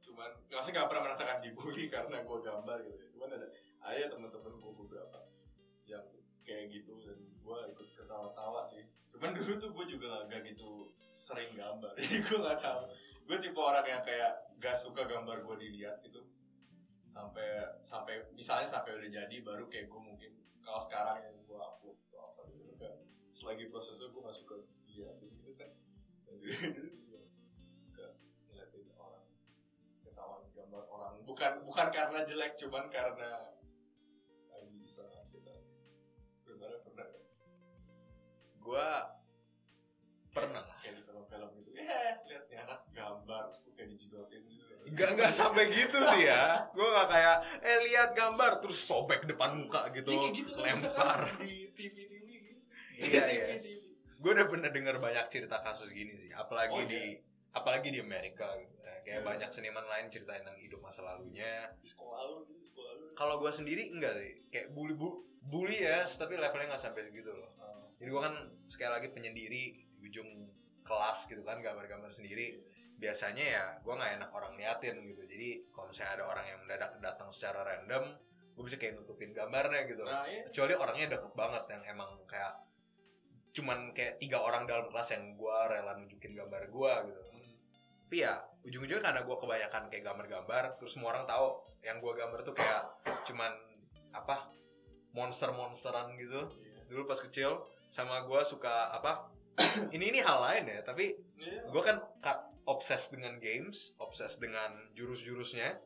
Cuman, 0.06 0.30
nggak 0.46 0.62
sih 0.62 0.70
nggak 0.70 0.86
pernah 0.86 1.10
merasakan 1.10 1.42
dibully 1.42 1.90
karena 1.98 2.22
gue 2.22 2.38
gambar 2.38 2.78
gitu 2.86 2.98
ya. 3.02 3.08
Cuman 3.10 3.28
ada, 3.34 3.46
ada 3.82 4.06
temen-temen 4.14 4.52
gue 4.62 4.72
beberapa 4.78 5.18
yang 5.90 6.06
kayak 6.46 6.70
gitu 6.70 7.02
dan 7.02 7.18
gue 7.18 7.58
ikut 7.74 7.88
ketawa-tawa 7.98 8.62
sih. 8.62 8.86
Cuman 9.10 9.34
dulu 9.34 9.58
tuh 9.58 9.74
gue 9.74 9.98
juga 9.98 10.22
nggak 10.30 10.54
gitu 10.54 10.94
sering 11.18 11.50
gambar. 11.58 11.98
Jadi 11.98 12.22
gue 12.30 12.38
nggak 12.38 12.62
tahu. 12.62 12.94
Gue 13.26 13.42
tipe 13.42 13.58
orang 13.58 13.82
yang 13.90 14.06
kayak 14.06 14.54
gak 14.62 14.78
suka 14.78 15.02
gambar 15.02 15.42
gue 15.42 15.66
dilihat 15.66 15.98
gitu. 16.06 16.22
Sampai 17.10 17.74
sampai 17.82 18.22
misalnya 18.38 18.70
sampai 18.70 18.94
udah 18.94 19.10
jadi 19.10 19.42
baru 19.42 19.66
kayak 19.66 19.90
gue 19.90 19.98
mungkin 19.98 20.38
kalau 20.68 20.84
sekarang 20.84 21.16
yang 21.24 21.36
gue 21.48 21.56
upload 21.56 21.96
atau 21.96 22.20
apa 22.28 22.40
gitu 22.52 22.76
kan 22.76 23.00
selagi 23.32 23.72
prosesnya 23.72 24.12
gue 24.12 24.20
gak 24.20 24.36
suka 24.36 24.60
lihat 24.92 25.16
gitu 25.16 25.56
kan. 25.56 25.72
Dulu 26.28 26.92
juga 27.00 27.20
suka 27.80 28.06
ngeliatin 28.52 28.84
orang 29.00 29.24
ketahuan 30.04 30.44
gambar 30.52 30.84
orang. 30.92 31.14
Bukan 31.24 31.52
bukan 31.64 31.88
karena 31.88 32.20
jelek 32.28 32.60
cuman 32.60 32.84
karena 32.92 33.56
lagi 34.52 34.76
bisa 34.76 35.08
kita 35.32 35.56
benar 36.44 36.84
pernah 36.84 37.06
kan? 37.08 37.24
gue 38.60 38.88
pernah 40.36 40.62
kayak 40.84 41.00
di 41.00 41.02
film-film 41.08 41.48
gitu. 41.64 41.68
Ya 41.80 42.20
lihat 42.28 42.44
nih 42.52 42.58
anak 42.60 42.84
gambar 42.92 43.48
terus 43.48 43.72
kayak 43.72 43.88
dijidotin 43.96 44.44
gitu 44.44 44.67
Enggak 44.88 45.08
enggak 45.12 45.32
sampai 45.32 45.64
gitu 45.68 45.98
sih 46.10 46.22
ya. 46.24 46.64
Gue 46.70 46.84
nggak 46.84 47.08
kayak 47.08 47.36
eh 47.60 47.78
lihat 47.86 48.10
gambar 48.12 48.58
terus 48.58 48.78
sobek 48.80 49.24
depan 49.24 49.56
muka 49.56 49.88
gitu, 49.92 50.08
Ya, 50.08 50.28
gitu 50.30 50.50
kan 50.54 50.64
lempar. 50.64 51.20
di 51.38 51.68
TV 51.72 51.94
TV 52.04 52.26
gitu 52.26 52.60
Iya 52.98 53.24
iya. 53.28 53.44
Gue 54.16 54.30
udah 54.32 54.46
pernah 54.46 54.68
dengar 54.68 54.96
banyak 54.98 55.26
cerita 55.28 55.60
kasus 55.60 55.88
gini 55.88 56.16
sih, 56.16 56.30
apalagi 56.32 56.74
Oh, 56.74 56.82
di 56.82 57.02
apalagi 57.50 57.88
di 57.88 58.00
Amerika 58.00 58.50
gitu. 58.56 58.74
ya. 58.78 58.94
Kayak 59.00 59.20
Iya. 59.20 59.26
banyak 59.26 59.50
seniman 59.50 59.86
lain 59.86 60.06
ceritain 60.08 60.42
tentang 60.42 60.58
hidup 60.58 60.80
masa 60.80 61.00
lalunya. 61.00 61.70
di 61.74 61.86
sekolah 61.86 62.18
lu 62.26 62.44
di 62.50 62.60
sekolah 62.62 62.92
lu 62.94 63.04
Kalau 63.14 63.38
gue 63.38 63.50
sendiri 63.50 63.88
enggak 63.88 64.14
sih, 64.14 64.32
kayak 64.48 64.72
bully 64.72 64.92
bu 64.92 65.08
bully 65.40 65.78
ya, 65.78 66.04
tapi 66.04 66.34
levelnya 66.34 66.74
nggak 66.74 66.82
sampai 66.82 67.04
segitu 67.04 67.30
loh. 67.30 67.48
Jadi 67.96 68.08
gue 68.08 68.20
kan 68.20 68.34
sekali 68.66 68.90
lagi 68.92 69.08
penyendiri 69.10 69.62
di 69.96 70.04
ujung 70.04 70.28
kelas 70.82 71.24
gitu 71.24 71.40
kan, 71.42 71.58
gambar-gambar 71.58 72.10
sendiri. 72.10 72.58
Biasanya 72.98 73.44
ya 73.46 73.64
gue 73.78 73.94
nggak 73.94 74.12
enak 74.18 74.30
orang 74.30 74.52
liatin 74.54 74.96
gitu 75.06 75.22
jadi 75.22 75.48
kalau 75.70 75.86
misalnya 75.86 76.12
ada 76.18 76.24
orang 76.26 76.44
yang 76.44 76.58
mendadak 76.60 76.92
datang 76.98 77.28
secara 77.30 77.62
random 77.62 78.04
gue 78.52 78.64
bisa 78.66 78.74
kayak 78.74 78.98
nutupin 78.98 79.30
gambarnya 79.30 79.86
gitu 79.86 80.02
nah 80.02 80.26
ya 80.26 80.42
kecuali 80.50 80.74
orangnya 80.74 81.06
deket 81.14 81.32
banget 81.32 81.64
yang 81.70 81.82
emang 81.88 82.10
kayak 82.26 82.52
cuman 83.48 83.90
kayak 83.90 84.18
tiga 84.18 84.38
orang 84.38 84.66
dalam 84.66 84.86
kelas 84.88 85.08
yang 85.10 85.34
gue 85.34 85.56
rela 85.66 85.94
nunjukin 85.94 86.34
gambar 86.34 86.62
gue 86.66 86.92
gitu 87.06 87.22
Hmm. 87.28 87.54
tapi 88.08 88.16
ya 88.18 88.34
ujung-ujungnya 88.64 89.04
karena 89.04 89.20
gue 89.22 89.36
kebanyakan 89.36 89.82
kayak 89.86 90.04
gambar-gambar 90.04 90.64
terus 90.76 90.92
semua 90.92 91.12
orang 91.12 91.24
tahu 91.24 91.46
yang 91.80 91.98
gue 91.98 92.12
gambar 92.12 92.40
tuh 92.42 92.52
kayak 92.52 92.82
cuman 93.22 93.52
apa 94.10 94.48
monster-monsteran 95.12 96.16
gitu 96.16 96.40
Iya. 96.50 96.82
dulu 96.88 97.02
pas 97.04 97.20
kecil 97.20 97.62
sama 97.88 98.24
gue 98.24 98.40
suka 98.42 98.90
apa 98.90 99.28
ini 99.94 100.08
ini 100.08 100.20
hal 100.20 100.38
lain 100.40 100.64
ya 100.66 100.80
tapi 100.82 101.14
Iya. 101.36 101.68
gue 101.68 101.82
kan 101.84 101.96
ka- 102.18 102.47
obses 102.68 103.08
dengan 103.08 103.40
games 103.40 103.96
obses 103.96 104.36
dengan 104.36 104.92
jurus-jurusnya 104.92 105.80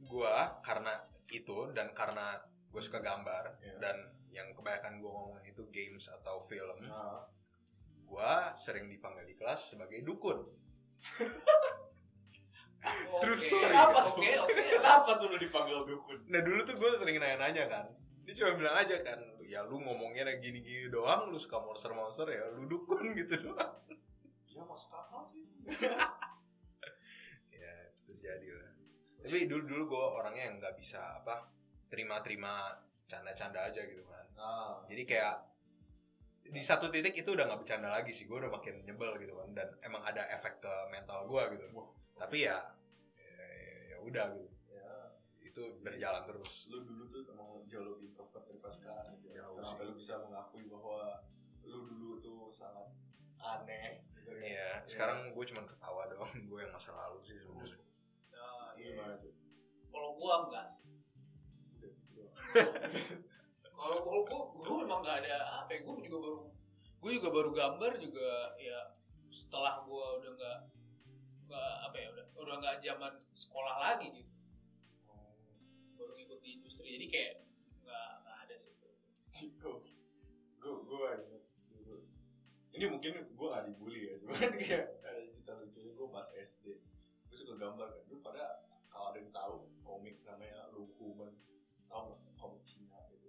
gue 0.00 0.34
karena 0.60 0.98
itu 1.30 1.70
dan 1.72 1.94
karena 1.94 2.42
gue 2.68 2.82
suka 2.82 2.98
gambar 2.98 3.58
Iya. 3.58 3.74
dan 3.78 3.96
yang 4.28 4.50
kebanyakan 4.52 4.98
gue 4.98 5.06
ngomongin 5.08 5.44
itu 5.46 5.62
games 5.70 6.10
atau 6.10 6.42
film 6.42 6.82
Nah, 6.82 7.22
gue 8.02 8.32
sering 8.58 8.88
dipanggil 8.88 9.24
di 9.24 9.34
kelas 9.34 9.72
sebagai 9.72 10.02
dukun 10.02 10.42
Oke, 12.78 13.18
True 13.20 13.34
story. 13.34 13.74
Kenapa 13.74 13.98
tuh? 14.06 14.22
Oke, 14.22 14.30
oke. 14.38 14.62
Kenapa 14.78 15.10
tuh 15.18 15.26
lu 15.28 15.36
dipanggil 15.36 15.78
dukun? 15.82 16.18
nah 16.30 16.40
dulu 16.40 16.60
tuh 16.62 16.74
gue 16.74 16.90
sering 16.96 17.18
nanya-nanya 17.18 17.64
kan 17.66 17.84
dia 18.22 18.34
cuma 18.36 18.54
bilang 18.54 18.76
aja 18.76 18.96
kan 19.00 19.18
ya 19.42 19.64
lu 19.64 19.80
ngomongnya 19.80 20.28
gini-gini 20.36 20.86
doang 20.86 21.32
lu 21.32 21.40
suka 21.40 21.58
monster-monster 21.58 22.28
ya 22.28 22.44
lu 22.54 22.68
dukun 22.68 23.02
gitu 23.18 23.34
doang 23.40 23.72
Ya 24.48 24.62
masuk 24.62 24.90
akal 24.90 25.17
sih. 25.17 25.17
Ya 27.62 27.72
itu 27.92 28.00
terjadi 28.14 28.48
lah 28.56 28.70
tapi 29.22 29.38
dulu 29.44 29.62
dulu 29.68 29.82
gue 29.92 30.04
orangnya 30.22 30.44
yang 30.48 30.56
nggak 30.62 30.76
bisa 30.80 31.20
apa 31.20 31.52
terima-terima 31.92 32.80
canda-canda 33.08 33.68
aja 33.68 33.82
gitu 33.84 34.04
kan 34.04 34.24
Nah, 34.38 34.86
jadi 34.86 35.02
kayak 35.02 35.34
di 36.48 36.62
satu 36.62 36.88
titik 36.88 37.12
itu 37.18 37.34
udah 37.34 37.44
nggak 37.50 37.60
bercanda 37.60 37.90
lagi 37.90 38.14
sih 38.14 38.24
gue 38.24 38.38
udah 38.38 38.48
makin 38.48 38.80
nyebel 38.86 39.18
gitu 39.20 39.34
kan 39.36 39.50
dan 39.52 39.68
emang 39.84 40.00
ada 40.06 40.24
efek 40.32 40.62
ke 40.62 40.74
mental 40.88 41.28
gue 41.28 41.42
gitu 41.58 41.66
Wah. 41.74 41.90
tapi 42.16 42.46
ya 42.46 42.56
ya, 43.18 43.34
ya 43.92 43.96
udah 44.00 44.32
gitu 44.32 44.48
ya 44.72 44.88
itu 45.44 45.62
berjalan 45.84 46.22
terus 46.24 46.70
lu 46.72 46.86
dulu 46.86 47.04
tuh 47.12 47.20
emang 47.34 47.66
jauh 47.68 47.98
lebih 47.98 48.14
introvert 48.14 48.46
daripada 48.48 48.74
sekarang 48.78 49.18
gitu. 49.20 49.34
Sih. 49.36 49.84
lu 49.84 49.92
bisa 49.98 50.14
mengakui 50.24 50.64
bahwa 50.70 51.26
lu 51.68 51.78
dulu 51.84 52.10
tuh 52.22 52.40
sangat 52.48 52.88
aneh 53.42 53.82
ya? 53.82 53.92
Iya, 54.36 54.68
sekarang 54.88 55.32
gue 55.32 55.44
cuma 55.48 55.62
ketawa 55.64 56.08
doang 56.12 56.32
gue 56.48 56.58
yang 56.60 56.72
masa 56.72 56.92
lalu 56.92 57.18
sih 57.24 57.36
sebenarnya 57.40 57.80
Nah, 58.32 58.70
iya. 58.78 58.94
Gimana 58.94 59.14
tuh? 59.18 59.32
Kalau 59.88 60.10
gua 60.14 60.34
enggak. 60.46 60.66
Kalau 63.72 63.98
kalau 64.06 64.20
gua, 64.28 64.42
gua 64.54 64.76
memang 64.84 65.00
nggak 65.02 65.18
ada 65.24 65.36
apa 65.64 65.70
ya. 65.74 65.80
Gua 65.82 65.98
juga 65.98 66.18
baru, 66.22 66.38
gua 67.02 67.10
juga 67.10 67.28
baru 67.34 67.50
gambar 67.50 67.92
juga 67.98 68.30
ya 68.60 68.78
setelah 69.32 69.82
gua 69.84 70.22
udah 70.22 70.30
nggak 70.38 70.58
nggak 71.48 71.72
apa 71.88 71.96
ya 71.96 72.08
udah 72.12 72.26
udah 72.38 72.54
nggak 72.60 72.76
zaman 72.84 73.12
sekolah 73.34 73.76
lagi 73.80 74.06
gitu. 74.12 74.32
Baru 75.98 76.12
ngikut 76.14 76.38
di 76.44 76.48
industri 76.62 76.94
jadi 76.94 77.06
kayak 77.10 77.34
nggak 77.82 78.08
nggak 78.22 78.36
ada 78.46 78.54
sih. 78.60 78.72
gue 79.58 79.74
gue 80.58 80.74
gue 80.90 81.37
ini 82.78 82.86
mungkin 82.86 83.12
gue 83.26 83.48
gak 83.50 83.64
dibully 83.66 84.00
ya 84.06 84.14
cuman 84.22 84.38
kayak 84.62 84.86
ada 85.02 85.20
cerita 85.26 85.52
lucunya 85.58 85.90
gue 85.90 86.08
pas 86.14 86.26
SD 86.30 86.66
gue 87.28 87.36
suka 87.36 87.54
gambar 87.60 87.88
kan. 87.92 88.02
Dulu 88.08 88.18
pada 88.24 88.64
kalau 88.88 89.12
ada 89.12 89.18
yang 89.20 89.30
tahu 89.30 89.68
komik 89.84 90.16
namanya 90.24 90.72
Lu 90.72 90.88
Human 90.96 91.32
tau 91.88 92.16
nggak 92.16 92.34
komik 92.40 92.62
Cina 92.64 92.98
gitu? 93.12 93.28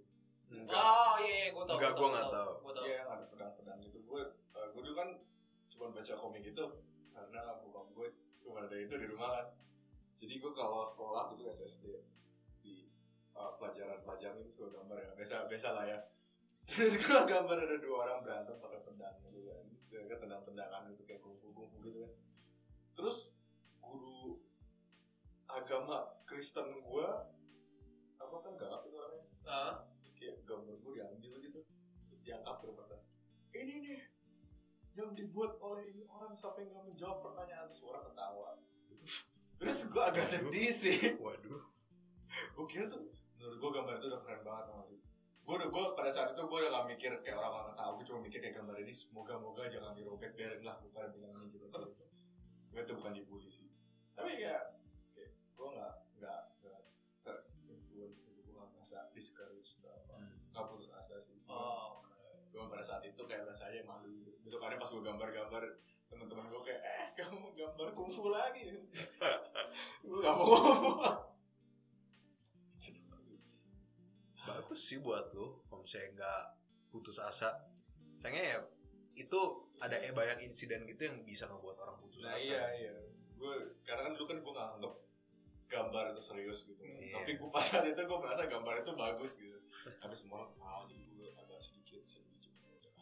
Enggak. 0.50 0.76
Oh 0.76 1.16
iya, 1.20 1.34
iya 1.46 1.48
gua 1.52 1.64
tahu. 1.68 1.76
Enggak, 1.78 1.92
gua 1.94 2.00
gua 2.00 2.08
nggak 2.10 2.28
tahu. 2.32 2.52
Gua 2.64 2.72
tahu. 2.74 2.84
Iya 2.88 2.94
yang 2.96 3.10
ada 3.12 3.24
pedang-pedang 3.28 3.78
gitu. 3.84 3.98
Gue 4.04 4.22
eh, 4.56 4.66
gue 4.72 4.80
dulu 4.82 4.96
kan 4.96 5.08
cuma 5.70 5.86
baca 5.94 6.14
komik 6.16 6.44
itu 6.44 6.64
karena 7.14 7.40
bokap 7.62 7.86
gue 7.94 8.08
cuma 8.42 8.58
ada 8.64 8.76
itu 8.76 8.94
di 8.96 9.06
rumah 9.06 9.30
kan. 9.36 9.46
Jadi 10.20 10.34
gue 10.36 10.52
kalau 10.52 10.84
sekolah 10.84 11.32
dulu 11.32 11.42
SSD 11.52 11.84
di 12.64 12.88
eh, 13.36 13.52
pelajaran-pelajaran 13.60 14.40
itu 14.42 14.50
suka 14.56 14.68
gambar 14.80 14.96
ya. 15.00 15.10
Biasa 15.16 15.46
biasa 15.48 15.68
lah 15.76 15.84
ya 15.86 15.98
terus 16.70 16.94
gue 16.94 17.20
gambar 17.26 17.58
ada 17.66 17.76
dua 17.82 17.96
orang 18.06 18.18
berantem 18.22 18.54
pakai 18.62 18.80
pedang 18.86 19.16
gitu 19.26 19.40
kan. 19.50 19.66
Terus 19.90 20.06
kan 20.06 20.18
tendang-tendangan 20.22 20.80
gitu 20.94 21.02
kayak 21.02 21.20
kungfu-kungfu 21.26 21.76
gitu 21.82 21.98
kan. 22.06 22.12
Terus 22.94 23.18
guru 23.82 24.38
agama 25.50 26.14
Kristen 26.30 26.78
gue 26.78 27.08
apa 28.22 28.36
kan 28.38 28.52
galak 28.54 28.86
itu 28.86 28.94
orangnya. 28.94 29.24
Ah, 29.50 29.74
terus 29.98 30.12
kayak 30.14 30.36
gambar 30.46 30.78
gue 30.78 30.92
diambil 30.94 31.32
gitu 31.42 31.60
terus 32.06 32.20
diangkat 32.22 32.54
ke 32.62 32.66
kertas 32.74 33.02
ini 33.50 33.74
nih 33.82 34.00
yang 34.94 35.10
dibuat 35.14 35.58
oleh 35.58 35.90
ini 35.90 36.06
orang 36.06 36.34
sampai 36.38 36.70
nggak 36.70 36.86
menjawab 36.86 37.22
pertanyaan? 37.22 37.66
Orang 37.66 38.04
ketawa. 38.10 38.48
Terus 39.58 39.78
gue 39.90 40.02
agak 40.02 40.26
sedih 40.26 40.70
sih. 40.70 40.98
Waduh. 41.18 41.62
Gue 42.54 42.66
kira 42.70 42.86
tuh 42.86 43.10
menurut 43.38 43.56
gue 43.58 43.70
gambar 43.74 43.94
itu 43.98 44.06
udah 44.06 44.20
keren 44.22 44.42
banget 44.46 44.64
sama 44.70 44.84
sih 44.86 45.00
gue 45.50 45.58
udah 45.58 45.70
gue 45.74 45.84
pada 45.98 46.10
saat 46.14 46.30
itu 46.30 46.46
gue 46.46 46.58
udah 46.62 46.70
gak 46.70 46.86
mikir 46.94 47.10
kayak 47.26 47.42
orang 47.42 47.50
orang 47.58 47.66
ketawa 47.74 47.90
gue 47.98 48.04
cuma 48.06 48.18
mikir 48.22 48.38
kayak 48.38 48.54
gambar 48.62 48.76
ini 48.86 48.94
semoga 48.94 49.34
moga 49.34 49.66
jangan 49.66 49.98
dirobek 49.98 50.38
biarin 50.38 50.62
lah 50.62 50.78
pada 50.94 51.10
bilang 51.10 51.34
ini 51.42 51.50
gitu. 51.50 51.66
Gue 52.70 52.82
tuh 52.86 52.94
bukan 52.94 53.18
dibully 53.18 53.50
sih. 53.50 53.66
Tapi 54.14 54.38
ya 54.38 54.78
kayak 55.10 55.34
gue 55.34 55.68
nggak 55.74 55.94
nggak 56.22 56.40
nggak 56.62 56.80
terinfluence 57.26 58.22
gitu 58.30 58.38
gue 58.46 58.54
nggak 58.54 58.70
merasa 58.78 59.10
discouraged 59.10 59.82
atau 59.82 59.90
apa. 59.90 60.14
Hmm. 60.22 60.38
nggak 60.54 60.64
putus 60.70 60.94
asa 60.94 61.18
sih. 61.18 61.42
Oh. 61.50 61.98
gue 62.54 62.62
pada 62.70 62.86
saat 62.86 63.02
itu 63.02 63.22
kayak 63.26 63.50
rasanya 63.50 63.82
malu. 63.82 64.30
Besokannya 64.46 64.78
pas 64.78 64.86
gue 64.86 65.02
gambar-gambar 65.02 65.62
teman-teman 66.14 66.46
gue 66.46 66.62
kayak 66.62 66.82
eh 66.86 67.06
kamu 67.18 67.58
gambar 67.58 67.88
kungfu 67.98 68.30
lagi. 68.30 68.70
Gue 70.06 70.18
gak 70.18 70.34
mau 70.34 71.29
bagus 74.70 74.86
sih 74.86 75.02
buat 75.02 75.34
lu 75.34 75.58
kalau 75.66 75.82
misalnya 75.82 76.14
nggak 76.14 76.42
putus 76.94 77.18
asa 77.18 77.58
sayangnya 78.22 78.54
ya 78.54 78.58
itu 79.18 79.40
ada 79.82 79.98
eh, 79.98 80.14
banyak 80.14 80.46
insiden 80.46 80.86
gitu 80.86 81.10
yang 81.10 81.26
bisa 81.26 81.50
ngebuat 81.50 81.74
orang 81.82 81.98
putus 81.98 82.22
nah 82.22 82.38
asa 82.38 82.46
iya 82.46 82.62
iya 82.78 82.94
gue 83.34 83.74
karena 83.82 84.06
kan 84.06 84.14
dulu 84.14 84.30
kan 84.30 84.38
gue 84.38 84.52
nggak 84.54 84.70
anggap 84.78 84.94
gambar 85.66 86.04
itu 86.14 86.22
serius 86.22 86.62
gitu 86.70 86.78
Iya. 86.86 87.18
tapi 87.18 87.34
gue 87.34 87.50
pas 87.50 87.66
saat 87.66 87.82
itu 87.82 87.98
gue 87.98 88.18
merasa 88.22 88.46
gambar 88.46 88.86
itu 88.86 88.92
bagus 88.94 89.32
gitu 89.42 89.58
tapi 89.98 90.14
semua 90.14 90.46
orang 90.46 90.54
tahu 90.54 90.82
jadi 90.86 91.04
gue 91.18 91.28
agak 91.34 91.58
sedikit 91.58 92.02
sedih 92.06 92.38
juga 92.38 92.70
udah. 92.70 92.94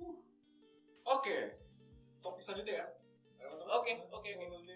Uh. 0.00 0.16
oke 1.04 1.36
topik 2.24 2.40
selanjutnya 2.40 2.80
ya. 2.80 2.86
Oke, 3.64 3.92
oke, 4.08 4.30
oke. 4.32 4.73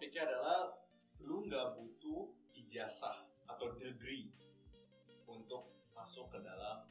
Topiknya 0.00 0.32
adalah 0.32 0.72
lu 1.20 1.44
nggak 1.44 1.76
butuh 1.76 2.32
ijazah 2.56 3.20
atau 3.44 3.76
degree 3.76 4.32
untuk 5.28 5.76
masuk 5.92 6.32
ke 6.32 6.40
dalam 6.40 6.88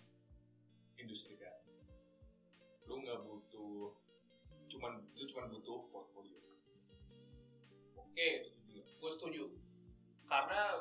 industri 0.93 1.33
kreatif. 1.33 1.73
Lu 2.85 3.01
nggak 3.01 3.25
butuh 3.25 3.97
cuman 4.69 5.01
lu 5.17 5.25
cuman 5.25 5.49
butuh 5.49 5.89
portfolio. 5.89 6.37
Oke, 7.97 8.53
gue 8.69 9.09
setuju. 9.09 9.57
Karena 10.29 10.77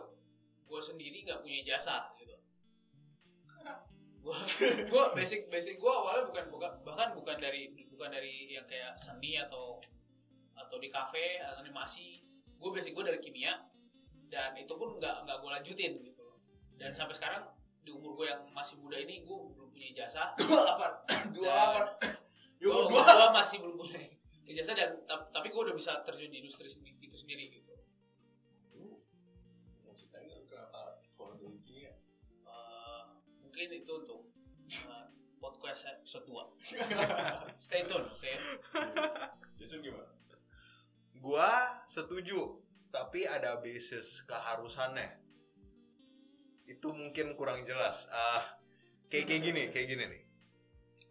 gue 0.68 0.80
sendiri 0.84 1.24
nggak 1.24 1.40
punya 1.40 1.64
jasa 1.64 2.12
gitu. 2.20 2.36
Gue 4.20 4.36
gue 4.84 5.04
basic 5.16 5.48
basic 5.48 5.80
gue 5.80 5.88
awalnya 5.88 6.28
bukan 6.28 6.44
bukan 6.52 6.72
bahkan 6.84 7.08
bukan 7.16 7.40
dari 7.40 7.72
bukan 7.88 8.12
dari 8.12 8.52
yang 8.52 8.68
kayak 8.68 9.00
seni 9.00 9.40
atau 9.40 9.80
atau 10.68 10.76
di 10.76 10.92
kafe 10.92 11.40
atau 11.40 11.64
animasi. 11.64 12.20
Gue 12.60 12.70
basic 12.70 12.92
gue 12.92 13.04
dari 13.08 13.20
kimia 13.24 13.56
dan 14.28 14.52
itu 14.60 14.70
pun 14.76 15.00
nggak 15.00 15.24
nggak 15.24 15.36
gue 15.40 15.50
lanjutin 15.50 15.92
gitu. 16.04 16.26
Dan 16.76 16.92
sampai 16.92 17.16
sekarang 17.16 17.48
di 17.80 17.90
umur 17.90 18.20
gue 18.20 18.28
yang 18.28 18.44
masih 18.52 18.76
muda 18.78 19.00
ini 19.00 19.24
gue 19.24 19.38
belum 19.56 19.72
punya 19.72 20.04
jasa. 20.04 20.36
Dua 20.38 20.60
delapan, 20.60 20.92
dua 21.32 21.48
delapan. 21.48 21.86
Gue 22.60 23.28
masih 23.32 23.56
belum 23.64 23.74
punya 23.80 24.00
ijazah 24.48 24.74
dan 24.76 24.90
ta- 25.04 25.28
tapi 25.32 25.52
gue 25.52 25.60
udah 25.60 25.76
bisa 25.76 26.04
terjun 26.04 26.32
di 26.32 26.40
industri 26.40 26.68
itu 26.72 27.16
sendiri 27.16 27.52
gitu. 27.52 27.72
Nggak 29.84 29.94
kenapa 30.48 30.96
kimia? 31.64 31.92
Eh, 32.48 33.02
mungkin 33.44 33.68
itu 33.72 33.92
untuk 33.92 34.28
podcast 35.38 35.86
episode 35.88 36.26
2 36.26 36.34
stay 37.64 37.86
tune 37.86 38.04
oke 38.04 38.32
Jason 39.56 39.80
gimana? 39.80 40.17
Gua 41.18 41.82
setuju 41.84 42.58
tapi 42.88 43.28
ada 43.28 43.60
basis 43.60 44.24
keharusannya 44.24 45.20
itu 46.68 46.88
mungkin 46.92 47.36
kurang 47.36 47.64
jelas 47.64 48.08
ah 48.12 48.56
kayak 49.08 49.28
kayak 49.28 49.42
gini 49.42 49.62
kayak 49.72 49.86
gini 49.88 50.04
nih 50.08 50.22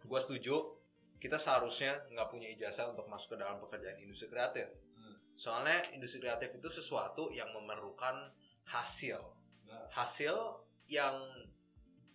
gua 0.06 0.18
setuju 0.22 0.78
kita 1.18 1.34
seharusnya 1.34 1.98
nggak 2.14 2.30
punya 2.30 2.46
ijazah 2.54 2.94
untuk 2.94 3.10
masuk 3.10 3.34
ke 3.34 3.42
dalam 3.42 3.58
pekerjaan 3.58 3.98
industri 3.98 4.30
kreatif 4.30 4.70
Hmm. 4.98 5.14
Soalnya 5.38 5.86
industri 5.94 6.18
kreatif 6.18 6.50
itu 6.58 6.66
sesuatu 6.66 7.30
yang 7.30 7.54
memerlukan 7.54 8.34
hasil. 8.66 9.22
Nah, 9.70 9.86
Hasil 9.94 10.34
yang 10.90 11.14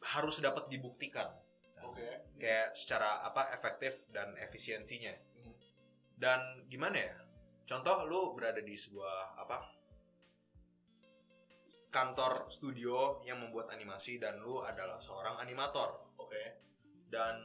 harus 0.04 0.44
dapat 0.44 0.68
dibuktikan. 0.68 1.32
oke. 1.80 2.04
Kayak 2.36 2.76
secara 2.76 3.24
apa 3.24 3.56
efektif 3.56 3.96
dan 4.12 4.36
efisiensinya. 4.36 5.16
Hmm. 5.40 5.56
Dan 6.20 6.40
gimana 6.68 6.98
ya? 7.00 7.16
Contoh 7.74 8.06
lu 8.06 8.38
berada 8.38 8.62
di 8.62 8.78
sebuah 8.78 9.34
apa? 9.34 9.82
kantor 11.94 12.50
studio 12.50 13.22
yang 13.22 13.38
membuat 13.38 13.70
animasi 13.70 14.18
dan 14.18 14.42
lu 14.42 14.66
adalah 14.66 14.98
seorang 14.98 15.38
animator 15.38 16.10
Oke. 16.18 16.66
dan 17.06 17.38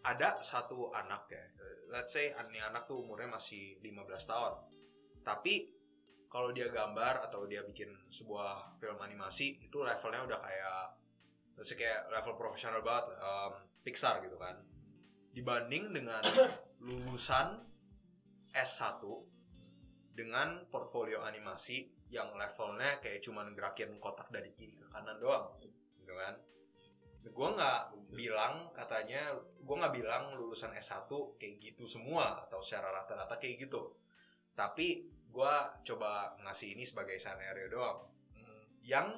ada 0.00 0.40
satu 0.40 0.96
anak 0.96 1.28
ya 1.28 1.44
let's 1.92 2.16
say 2.16 2.32
ini 2.32 2.56
anak 2.56 2.88
tuh 2.88 3.04
umurnya 3.04 3.36
masih 3.36 3.76
15 3.84 4.32
tahun 4.32 4.52
tapi 5.20 5.68
kalau 6.32 6.56
dia 6.56 6.72
gambar 6.72 7.28
atau 7.28 7.44
dia 7.44 7.60
bikin 7.68 7.92
sebuah 8.08 8.80
film 8.80 8.96
animasi 8.96 9.60
itu 9.60 9.84
levelnya 9.84 10.24
udah 10.24 10.40
kayak 10.40 10.80
let's 11.60 11.68
say 11.68 11.76
kayak 11.76 12.08
level 12.08 12.32
profesional 12.32 12.80
banget 12.80 13.12
um, 13.20 13.60
Pixar 13.84 14.24
gitu 14.24 14.40
kan 14.40 14.56
dibanding 15.36 15.92
dengan 15.92 16.24
lulusan 16.88 17.60
S1 18.56 19.04
dengan 20.16 20.64
portfolio 20.72 21.20
animasi 21.20 21.84
yang 22.08 22.32
levelnya 22.32 22.96
kayak 23.04 23.20
cuman 23.20 23.52
gerakin 23.52 24.00
kotak 24.00 24.32
dari 24.32 24.48
kiri 24.56 24.80
ke 24.80 24.88
kanan 24.88 25.20
doang 25.20 25.52
gitu 26.00 26.16
kan. 26.16 26.34
Gue 27.26 27.48
nggak 27.52 27.80
bilang 28.16 28.72
katanya 28.72 29.36
gue 29.36 29.76
nggak 29.76 29.92
bilang 29.92 30.32
lulusan 30.40 30.72
S1 30.72 31.10
kayak 31.36 31.60
gitu 31.60 31.84
semua 31.84 32.48
atau 32.48 32.64
secara 32.64 32.96
rata-rata 32.96 33.36
kayak 33.36 33.68
gitu. 33.68 33.92
Tapi 34.56 35.04
gue 35.28 35.54
coba 35.84 36.32
ngasih 36.40 36.72
ini 36.72 36.88
sebagai 36.88 37.20
scenario 37.20 37.68
doang. 37.68 38.00
Hmm. 38.32 38.64
yang 38.80 39.08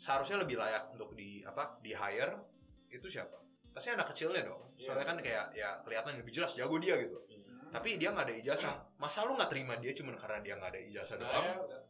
seharusnya 0.00 0.40
lebih 0.40 0.56
layak 0.56 0.88
untuk 0.96 1.12
di 1.12 1.44
apa 1.44 1.76
di 1.84 1.92
hire 1.92 2.40
itu 2.88 3.04
siapa? 3.12 3.36
Pasti 3.76 3.92
anak 3.92 4.16
kecilnya 4.16 4.48
dong. 4.48 4.70
Iya. 4.80 4.88
soalnya 4.88 5.06
kan 5.12 5.18
kayak 5.20 5.46
ya 5.52 5.68
kelihatan 5.84 6.16
lebih 6.16 6.32
jelas 6.32 6.56
jago 6.56 6.80
dia 6.80 6.96
gitu 6.96 7.20
tapi 7.70 7.96
dia 7.96 8.10
nggak 8.10 8.26
ada 8.26 8.36
ijazah. 8.36 8.74
Masa 8.98 9.22
lu 9.26 9.38
nggak 9.38 9.50
terima 9.50 9.78
dia 9.78 9.94
cuma 9.94 10.14
karena 10.18 10.38
dia 10.42 10.54
nggak 10.58 10.70
ada 10.74 10.80
ijazah 10.82 11.16
Nah, 11.16 11.26
doang? 11.30 11.46
ya, 11.70 11.80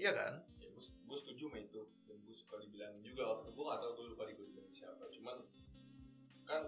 iya 0.00 0.10
kan? 0.16 0.32
Ya 0.60 0.68
gue, 0.72 0.82
gue 0.82 1.18
setuju 1.20 1.44
sama 1.52 1.58
itu. 1.60 1.80
Dan 2.08 2.16
gue 2.24 2.34
suka 2.36 2.54
dibilangin 2.64 3.02
juga. 3.04 3.22
Waktu 3.36 3.44
itu 3.48 3.52
gue 3.52 3.64
gak 3.68 3.78
tau 3.84 3.92
gue 3.92 4.06
lupa 4.16 4.24
dibilang 4.24 4.70
siapa. 4.72 5.04
Cuman 5.12 5.36
kan 6.48 6.62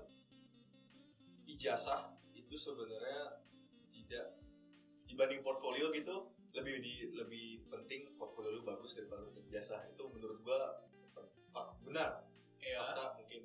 ijazah 1.49 2.01
itu 2.37 2.55
sebenarnya 2.55 3.41
tidak 3.93 4.27
dibanding 5.09 5.41
portfolio 5.41 5.89
gitu 5.93 6.33
lebih 6.53 6.81
di, 6.81 7.13
lebih 7.13 7.69
penting 7.69 8.17
portfolio 8.17 8.61
lu 8.61 8.63
bagus 8.65 8.93
daripada 8.93 9.25
lu 9.25 9.33
ijazah. 9.49 9.89
Itu 9.89 10.13
menurut 10.13 10.45
gue 10.45 10.61
benar. 11.89 12.29
Iya. 12.61 12.79
fakta 12.85 13.05
mungkin. 13.17 13.43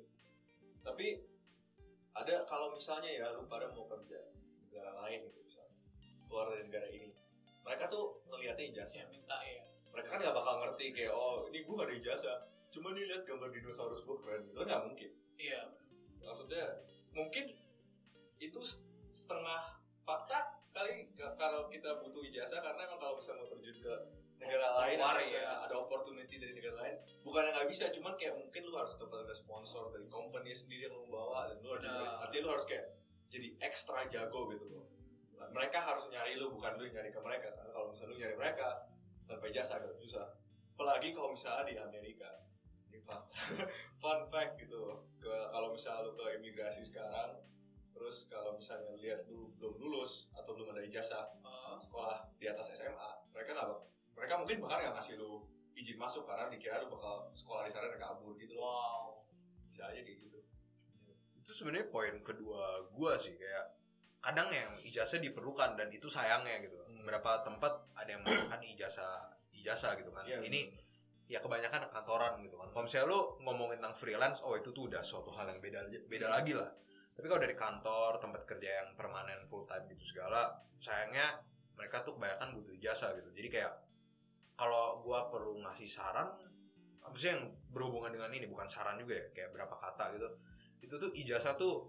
Tapi 0.84 1.06
ada 2.14 2.44
kalau 2.44 2.76
misalnya 2.76 3.08
ya 3.08 3.32
lu 3.34 3.48
pada 3.48 3.72
mau 3.72 3.88
kerja 3.88 4.33
negara 4.74 4.90
lain 5.06 5.18
gitu 5.30 5.38
misalnya 5.46 5.74
keluar 6.26 6.46
dari 6.50 6.62
negara 6.66 6.88
ini 6.90 7.08
mereka 7.62 7.84
tuh 7.86 8.18
ngelihatnya 8.26 8.64
ijazah 8.74 8.90
Saya 8.90 9.06
minta 9.06 9.38
ya. 9.46 9.62
mereka 9.94 10.08
kan 10.10 10.18
nggak 10.18 10.34
bakal 10.34 10.54
ngerti 10.66 10.86
kayak 10.90 11.14
oh 11.14 11.46
ini 11.46 11.62
gue 11.62 11.74
gak 11.78 11.86
ada 11.86 11.94
ijazah 11.94 12.36
cuma 12.74 12.90
nih 12.90 13.06
lihat 13.06 13.22
gambar 13.22 13.48
dinosaurus 13.54 14.02
gue 14.02 14.16
keren 14.18 14.42
gitu 14.50 14.58
nggak 14.58 14.82
mungkin 14.82 15.10
Iya. 15.38 15.62
maksudnya 16.18 16.64
mungkin 17.14 17.54
itu 18.42 18.60
setengah 19.14 19.78
fakta 20.02 20.58
kali 20.74 21.06
kalau 21.38 21.70
kita 21.70 22.02
butuh 22.02 22.22
ijazah 22.26 22.58
karena 22.58 22.82
emang 22.82 22.98
kalau 22.98 23.14
misalnya 23.22 23.46
mau 23.46 23.50
terjun 23.54 23.78
ke 23.78 23.94
negara 24.42 24.66
lain 24.82 24.98
atau 24.98 25.22
ya. 25.22 25.62
ada 25.62 25.74
opportunity 25.78 26.34
dari 26.42 26.52
negara 26.58 26.82
lain 26.82 26.94
bukannya 27.22 27.54
nggak 27.54 27.70
bisa 27.70 27.94
cuman 27.94 28.18
kayak 28.18 28.34
mungkin 28.34 28.62
lu 28.66 28.74
harus 28.74 28.98
dapat 28.98 29.22
ada 29.24 29.34
sponsor 29.38 29.94
dari 29.94 30.10
company 30.10 30.50
sendiri 30.50 30.90
yang 30.90 30.98
lu 30.98 31.06
bawa 31.06 31.46
dan 31.48 31.62
lu 31.62 31.70
harus 31.78 31.86
Benar. 31.86 32.26
artinya 32.26 32.42
lu 32.42 32.50
harus 32.58 32.66
kayak 32.66 32.84
jadi 33.34 33.48
ekstra 33.58 34.06
jago 34.06 34.46
gitu 34.54 34.70
loh. 34.70 34.86
Nah, 35.34 35.50
mereka 35.50 35.82
harus 35.82 36.06
nyari 36.06 36.38
lu 36.38 36.54
bukan 36.54 36.78
lu 36.78 36.86
nyari 36.86 37.10
ke 37.10 37.18
mereka. 37.18 37.50
Karena 37.50 37.70
kalau 37.74 37.90
misalnya 37.90 38.10
lu 38.14 38.16
nyari 38.22 38.36
mereka 38.38 38.68
tanpa 39.26 39.44
ijazah 39.50 39.82
agak 39.82 39.98
susah. 39.98 40.26
Apalagi 40.78 41.10
kalau 41.10 41.34
misalnya 41.34 41.64
di 41.66 41.74
Amerika. 41.82 42.30
Ini 42.94 43.02
fun, 43.02 43.18
fun 44.02 44.18
fact 44.30 44.62
gitu 44.62 45.02
ke 45.18 45.34
kalau 45.50 45.74
misalnya 45.74 46.06
lu 46.06 46.12
ke 46.14 46.24
imigrasi 46.38 46.86
sekarang 46.86 47.42
terus 47.94 48.26
kalau 48.26 48.58
misalnya 48.58 48.90
lihat 48.98 49.22
lu 49.30 49.54
belum 49.54 49.78
lulus 49.78 50.26
atau 50.34 50.50
belum 50.50 50.74
ada 50.74 50.82
ijazah 50.82 51.30
Eh, 51.74 51.78
sekolah 51.82 52.30
di 52.38 52.46
atas 52.46 52.70
SMA 52.70 53.10
mereka 53.34 53.50
nggak 53.56 53.68
mereka 54.14 54.34
mungkin 54.38 54.56
bahkan 54.62 54.78
nggak 54.86 54.94
ngasih 55.00 55.18
lu 55.18 55.42
izin 55.74 55.98
masuk 55.98 56.22
karena 56.22 56.46
dikira 56.46 56.78
lu 56.86 56.86
bakal 56.86 57.26
sekolah 57.34 57.66
di 57.66 57.74
sana 57.74 57.90
dan 57.90 57.98
kabur 57.98 58.38
gitu. 58.38 58.54
Loh 58.54 58.62
wow. 58.62 59.26
bisa 59.74 59.90
aja 59.90 59.98
kayak 60.06 60.22
gitu. 60.22 60.30
itu 60.30 60.33
sebenarnya 61.54 61.86
poin 61.94 62.14
kedua 62.26 62.82
gua 62.90 63.14
sih 63.14 63.38
kayak 63.38 63.78
kadang 64.18 64.50
yang 64.50 64.74
ijazah 64.82 65.22
diperlukan 65.22 65.78
dan 65.78 65.88
itu 65.94 66.10
sayangnya 66.10 66.58
gitu. 66.66 66.74
Hmm. 66.82 67.04
beberapa 67.04 67.44
tempat 67.44 67.72
ada 67.94 68.08
yang 68.16 68.24
menggunakan 68.24 68.60
ijazah 68.74 69.28
ijazah 69.52 69.92
gitu 70.00 70.08
kan. 70.10 70.24
Iya, 70.24 70.40
ini 70.40 70.72
ya 71.28 71.38
kebanyakan 71.44 71.92
kantoran 71.92 72.40
gitu 72.40 72.56
kan. 72.56 72.72
Kalau 72.72 72.84
misalnya 72.88 73.06
lu 73.12 73.20
ngomongin 73.44 73.76
tentang 73.80 73.96
freelance 73.96 74.40
oh 74.40 74.56
itu 74.56 74.72
tuh 74.72 74.88
udah 74.88 75.04
suatu 75.04 75.28
hal 75.36 75.46
yang 75.52 75.60
beda 75.60 75.84
beda 76.08 76.26
Hmm. 76.32 76.36
lagi 76.40 76.52
lah. 76.56 76.72
Tapi 77.14 77.26
kalau 77.30 77.40
dari 77.44 77.54
kantor 77.54 78.10
tempat 78.18 78.42
kerja 78.48 78.70
yang 78.82 78.88
permanen 78.98 79.44
full 79.46 79.68
time 79.68 79.84
gitu 79.92 80.16
segala 80.16 80.56
sayangnya 80.80 81.38
mereka 81.76 82.02
tuh 82.02 82.16
kebanyakan 82.16 82.56
butuh 82.56 82.72
ijazah 82.74 83.12
gitu. 83.20 83.30
Jadi 83.36 83.48
kayak 83.52 83.72
kalau 84.56 85.04
gua 85.04 85.28
perlu 85.28 85.60
ngasih 85.60 85.86
saran 85.86 86.32
maksudnya 87.04 87.36
yang 87.36 87.44
berhubungan 87.68 88.16
dengan 88.16 88.32
ini 88.32 88.48
bukan 88.48 88.64
saran 88.64 88.96
juga 88.96 89.20
ya 89.20 89.26
kayak 89.36 89.52
berapa 89.52 89.76
kata 89.76 90.16
gitu 90.16 90.28
itu 90.84 90.94
tuh 91.00 91.10
ijazah 91.16 91.56
tuh 91.56 91.88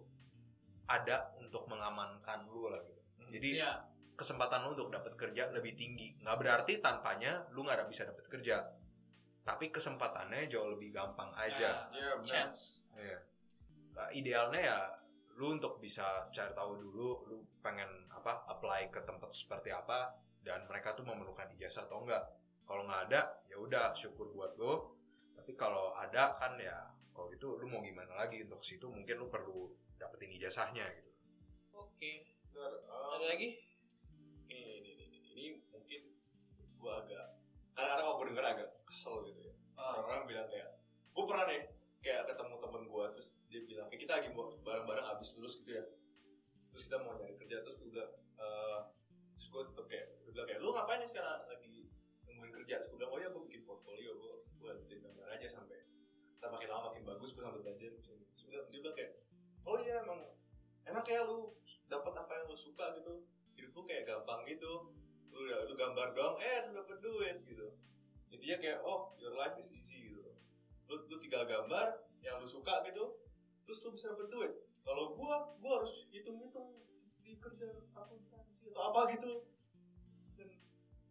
ada 0.85 1.33
untuk 1.41 1.65
mengamankan 1.67 2.45
lu 2.47 2.69
lah 2.69 2.81
gitu. 2.85 3.01
Jadi 3.35 3.49
Iya. 3.59 3.81
kesempatan 4.15 4.63
lu 4.63 4.77
untuk 4.77 4.93
dapat 4.93 5.13
kerja 5.19 5.51
lebih 5.51 5.75
tinggi. 5.75 6.15
Nggak 6.21 6.37
berarti 6.39 6.73
tanpanya 6.79 7.43
lu 7.51 7.65
nggak 7.65 7.89
bisa 7.89 8.07
dapat 8.07 8.25
kerja. 8.31 8.63
Tapi 9.45 9.69
kesempatannya 9.69 10.49
jauh 10.49 10.73
lebih 10.73 10.93
gampang 10.95 11.29
aja. 11.35 11.89
Nah, 11.89 11.93
Iya 11.93 12.11
chance. 12.25 12.81
Iya. 12.95 13.19
Nah, 13.95 14.09
idealnya 14.11 14.61
ya 14.61 14.77
lu 15.35 15.59
untuk 15.59 15.83
bisa 15.83 16.31
cari 16.31 16.55
tahu 16.55 16.79
dulu 16.79 17.27
lu 17.27 17.37
pengen 17.59 18.07
apa 18.07 18.47
apply 18.47 18.87
ke 18.87 19.03
tempat 19.03 19.35
seperti 19.35 19.67
apa 19.67 20.15
dan 20.47 20.63
mereka 20.71 20.95
tuh 20.95 21.03
memerlukan 21.03 21.51
ijazah 21.59 21.83
atau 21.91 22.07
enggak 22.07 22.23
kalau 22.63 22.87
nggak 22.87 23.11
ada 23.11 23.21
ya 23.51 23.57
udah 23.59 23.91
syukur 23.91 24.31
buat 24.31 24.55
lu. 24.55 24.95
Tapi 25.35 25.53
kalau 25.59 25.93
ada 25.93 26.33
kan 26.39 26.55
ya 26.57 26.94
kalau 27.15 27.31
gitu 27.31 27.55
lu 27.55 27.71
mau 27.71 27.79
gimana 27.79 28.11
lagi? 28.19 28.43
Untuk 28.43 28.59
situ 28.59 28.91
mungkin 28.91 29.15
lu 29.15 29.31
perlu 29.31 29.71
dapetin 29.95 30.35
ijazahnya 30.35 30.83
gitu. 30.99 31.11
Oke. 31.71 32.27
Ntar, 32.51 32.71
um, 32.91 33.15
Ada 33.15 33.25
lagi? 33.31 33.49
ini 34.51 34.61
ini 34.83 34.89
ini, 34.93 35.05
ini, 35.09 35.19
ini 35.31 35.45
mungkin 35.71 36.01
gua 36.77 37.01
agak 37.01 37.39
kadang-kadang 37.75 38.05
kalau 38.07 38.19
gue 38.19 38.27
denger 38.31 38.45
agak 38.45 38.69
kesel 38.87 39.15
gitu 39.27 39.41
ya. 39.51 39.53
Ah, 39.75 39.99
orang-orang 39.99 40.23
bilang 40.31 40.47
kayak 40.47 40.69
gue 41.11 41.23
pernah 41.27 41.45
nih 41.51 41.61
kayak 41.99 42.21
ketemu 42.31 42.55
temen 42.63 42.83
gue 42.87 43.05
terus 43.17 43.27
dia 43.51 43.61
bilang 43.67 43.85
kayak 43.91 44.01
kita 44.07 44.13
lagi 44.15 44.29
mau 44.31 44.47
bareng-bareng 44.63 45.07
abis 45.15 45.35
lulus 45.35 45.59
gitu 45.59 45.71
ya. 45.75 45.83
Terus 46.71 46.83
kita 46.87 46.97
mau 47.03 47.15
nyari 47.19 47.35
kerja 47.35 47.63
terus 47.63 47.75
gue 47.83 47.89
bilang 47.91 48.11
eh 48.39 48.79
terus 49.35 49.47
gue 49.51 49.61
tetep 49.71 49.85
kayak 49.91 50.07
kita 56.45 56.53
makin 56.53 56.69
lama 56.69 56.85
makin 56.93 57.03
bagus 57.09 57.33
gue 57.33 57.41
sampai 57.41 57.61
belajar 57.65 57.89
terus 57.89 58.05
dia 58.37 58.45
bilang- 58.53 58.69
dia 58.69 58.91
kayak 58.93 59.11
oh 59.65 59.81
iya 59.81 59.95
emang 60.05 60.21
enak 60.85 61.05
ya 61.09 61.25
lu 61.25 61.57
dapat 61.89 62.13
apa 62.13 62.31
yang 62.37 62.45
lu 62.45 62.53
suka 62.53 62.93
gitu. 62.93 63.25
Hidup 63.57 63.73
lu 63.73 63.81
kayak 63.89 64.05
gampang 64.05 64.45
gitu. 64.45 64.93
Lu 65.33 65.39
lu 65.41 65.73
gambar 65.73 66.13
dong 66.13 66.37
eh 66.37 66.69
lu 66.69 66.77
dapet 66.77 67.01
duit 67.01 67.37
gitu. 67.49 67.73
Intinya 68.29 68.57
kayak 68.61 68.79
oh 68.85 69.17
your 69.17 69.33
life 69.33 69.57
is 69.57 69.73
easy 69.73 70.13
gitu. 70.13 70.21
Lu, 70.85 71.01
lu 71.09 71.17
tinggal 71.17 71.49
gambar 71.49 71.97
yang 72.21 72.37
lu 72.37 72.45
suka 72.45 72.85
gitu 72.85 73.17
terus 73.65 73.81
lu 73.81 73.89
bisa 73.89 74.13
dapet 74.13 74.29
duit. 74.29 74.53
Kalau 74.85 75.17
gua 75.17 75.49
gua 75.57 75.81
harus 75.81 76.05
hitung 76.13 76.37
hitung 76.37 76.77
di 77.25 77.41
kerja 77.41 77.73
akuntansi 77.89 78.69
atau 78.69 78.93
apa 78.93 79.09
gitu. 79.17 79.49
Dan 80.37 80.53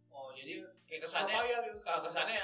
Oh, 0.07 0.31
jadi 0.31 0.63
kayak 0.87 1.03
kesannya 1.03 1.43
ya 1.43 1.59
gitu. 1.59 1.83
kesannya 1.83 2.39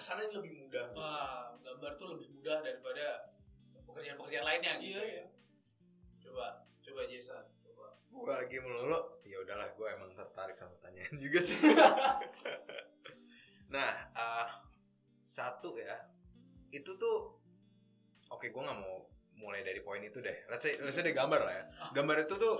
kesannya 0.00 0.32
lebih 0.32 0.64
mudah. 0.64 0.84
Gitu. 0.88 0.96
wah, 0.96 1.52
gambar 1.60 1.92
tuh 2.00 2.08
lebih 2.16 2.28
mudah 2.40 2.56
daripada 2.64 3.06
pekerjaan-pekerjaan 3.84 4.46
lainnya 4.48 4.72
gitu. 4.80 4.96
iya 4.96 5.02
iya. 5.04 5.24
Coba, 6.24 6.64
coba 6.80 7.00
Jason, 7.04 7.44
coba. 7.60 8.00
gue 8.00 8.32
lagi 8.32 8.56
melulu 8.58 9.20
ya 9.28 9.36
udahlah 9.44 9.68
gue 9.76 9.86
emang 9.92 10.10
tertarik 10.16 10.56
sama 10.56 10.72
pertanyaan 10.80 11.14
juga 11.20 11.40
sih. 11.44 11.58
Nah 13.70 13.94
eh, 14.18 14.48
satu 15.30 15.78
ya. 15.78 15.94
Itu 16.74 16.98
tuh 16.98 17.38
oke 18.26 18.50
gue 18.50 18.62
nggak 18.66 18.80
mau 18.82 19.06
mulai 19.38 19.62
dari 19.62 19.78
poin 19.78 20.02
itu 20.02 20.18
deh. 20.18 20.42
Let's 20.50 20.66
say 20.66 20.74
let's 20.82 20.98
say 20.98 21.06
deh 21.06 21.14
gambar 21.14 21.38
lah 21.46 21.54
ya. 21.54 21.64
Gambar 21.94 22.26
itu 22.26 22.34
tuh 22.34 22.58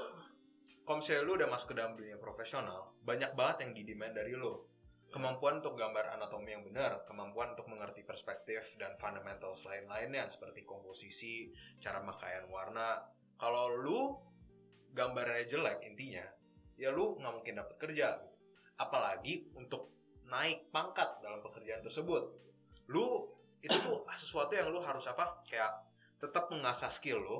kalau 0.87 1.03
misalnya 1.03 1.27
lu 1.27 1.33
udah 1.35 1.49
masuk 1.51 1.75
ke 1.75 1.77
dalam 1.83 1.99
dunia 1.99 2.15
profesional 2.15 2.95
banyak 3.03 3.35
banget 3.35 3.67
yang 3.67 3.71
di-demand 3.75 4.15
dari 4.15 4.39
lu 4.39 4.70
kemampuan 5.11 5.59
untuk 5.59 5.75
gambar 5.75 6.15
anatomi 6.15 6.55
yang 6.55 6.63
benar, 6.63 7.03
kemampuan 7.05 7.59
untuk 7.59 7.67
mengerti 7.67 8.07
perspektif 8.07 8.63
dan 8.79 8.95
fundamental 8.97 9.59
lain-lainnya 9.59 10.31
seperti 10.31 10.63
komposisi, 10.63 11.51
cara 11.83 11.99
pemakaian 11.99 12.47
warna. 12.47 13.03
Kalau 13.35 13.75
lu 13.75 14.15
gambarnya 14.95 15.51
jelek 15.51 15.83
intinya, 15.83 16.25
ya 16.79 16.95
lu 16.95 17.19
nggak 17.19 17.35
mungkin 17.35 17.55
dapat 17.59 17.77
kerja. 17.77 18.23
gitu. 18.23 18.31
Apalagi 18.79 19.51
untuk 19.59 19.91
naik 20.31 20.71
pangkat 20.71 21.19
dalam 21.21 21.43
pekerjaan 21.43 21.83
tersebut. 21.83 22.23
Lu 22.89 23.27
itu 23.61 23.77
tuh 23.83 24.07
sesuatu 24.23 24.55
yang 24.55 24.71
lu 24.71 24.79
harus 24.81 25.05
apa? 25.11 25.43
Kayak 25.45 25.91
tetap 26.23 26.53
mengasah 26.55 26.93
skill 26.93 27.19
lu 27.19 27.39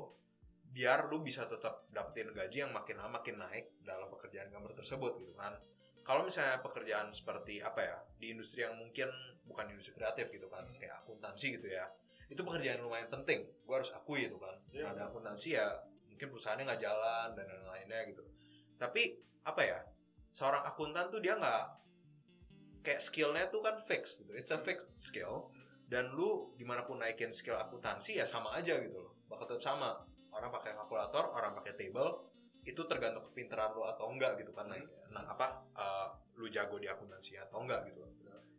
biar 0.71 1.11
lu 1.11 1.19
bisa 1.19 1.43
tetap 1.45 1.83
dapetin 1.91 2.31
gaji 2.31 2.63
yang 2.63 2.71
makin 2.71 2.95
lama 2.95 3.19
makin 3.19 3.43
naik 3.43 3.75
dalam 3.83 4.07
pekerjaan 4.07 4.47
gambar 4.47 4.71
tersebut 4.79 5.19
gitu 5.19 5.35
kan 5.35 5.51
kalau 6.01 6.25
misalnya 6.25 6.59
pekerjaan 6.61 7.13
seperti 7.13 7.61
apa 7.61 7.81
ya 7.81 7.97
di 8.17 8.33
industri 8.33 8.65
yang 8.65 8.75
mungkin 8.77 9.09
bukan 9.45 9.69
industri 9.69 9.93
kreatif 9.93 10.29
gitu 10.33 10.47
kan 10.49 10.65
kayak 10.77 11.01
akuntansi 11.05 11.59
gitu 11.59 11.67
ya 11.69 11.85
itu 12.31 12.41
pekerjaan 12.47 12.79
lumayan 12.79 13.11
penting. 13.11 13.43
Gue 13.67 13.75
harus 13.75 13.91
akui 13.91 14.31
itu 14.31 14.39
kan. 14.39 14.55
Iya. 14.71 14.95
ada 14.95 15.11
akuntansi 15.11 15.59
ya 15.59 15.67
mungkin 16.07 16.31
perusahaannya 16.31 16.63
nggak 16.63 16.81
jalan 16.81 17.27
dan 17.35 17.45
lain-lainnya 17.51 17.99
gitu. 18.15 18.23
Tapi 18.79 19.19
apa 19.43 19.61
ya 19.67 19.79
seorang 20.31 20.63
akuntan 20.63 21.11
tuh 21.11 21.19
dia 21.19 21.35
nggak 21.35 21.63
kayak 22.87 23.03
skillnya 23.03 23.51
tuh 23.51 23.59
kan 23.59 23.75
fix 23.83 24.23
gitu. 24.23 24.31
It's 24.31 24.49
a 24.49 24.57
fixed 24.63 24.95
skill. 24.95 25.51
Dan 25.91 26.15
lu 26.15 26.55
di 26.55 26.63
mana 26.63 26.87
pun 26.87 27.03
naikin 27.03 27.35
skill 27.35 27.59
akuntansi 27.59 28.15
ya 28.15 28.23
sama 28.23 28.55
aja 28.55 28.79
gitu 28.79 28.95
loh. 28.95 29.13
Bakal 29.27 29.51
tetap 29.51 29.75
sama. 29.75 29.99
Orang 30.31 30.55
pakai 30.55 30.71
kalkulator 30.71 31.35
orang 31.35 31.51
pakai 31.59 31.75
table 31.75 32.30
itu 32.61 32.81
tergantung 32.85 33.25
kepintaran 33.33 33.73
lu 33.73 33.81
atau 33.89 34.05
enggak 34.13 34.37
gitu 34.37 34.53
kan 34.53 34.69
naik 34.69 34.85
nah 35.09 35.25
apa 35.25 35.65
eh, 35.73 36.07
lu 36.37 36.47
jago 36.49 36.77
di 36.81 36.89
akuntansi 36.89 37.37
atau 37.37 37.61
enggak 37.61 37.85
gitu. 37.89 38.01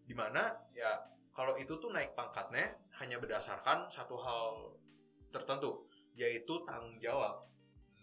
Di 0.06 0.14
mana 0.14 0.54
ya 0.74 1.02
kalau 1.32 1.56
itu 1.56 1.78
tuh 1.80 1.90
naik 1.90 2.12
pangkatnya 2.12 2.76
hanya 3.02 3.16
berdasarkan 3.18 3.88
satu 3.88 4.18
hal 4.20 4.76
tertentu 5.34 5.88
yaitu 6.14 6.62
tanggung 6.68 6.98
jawab. 7.02 7.48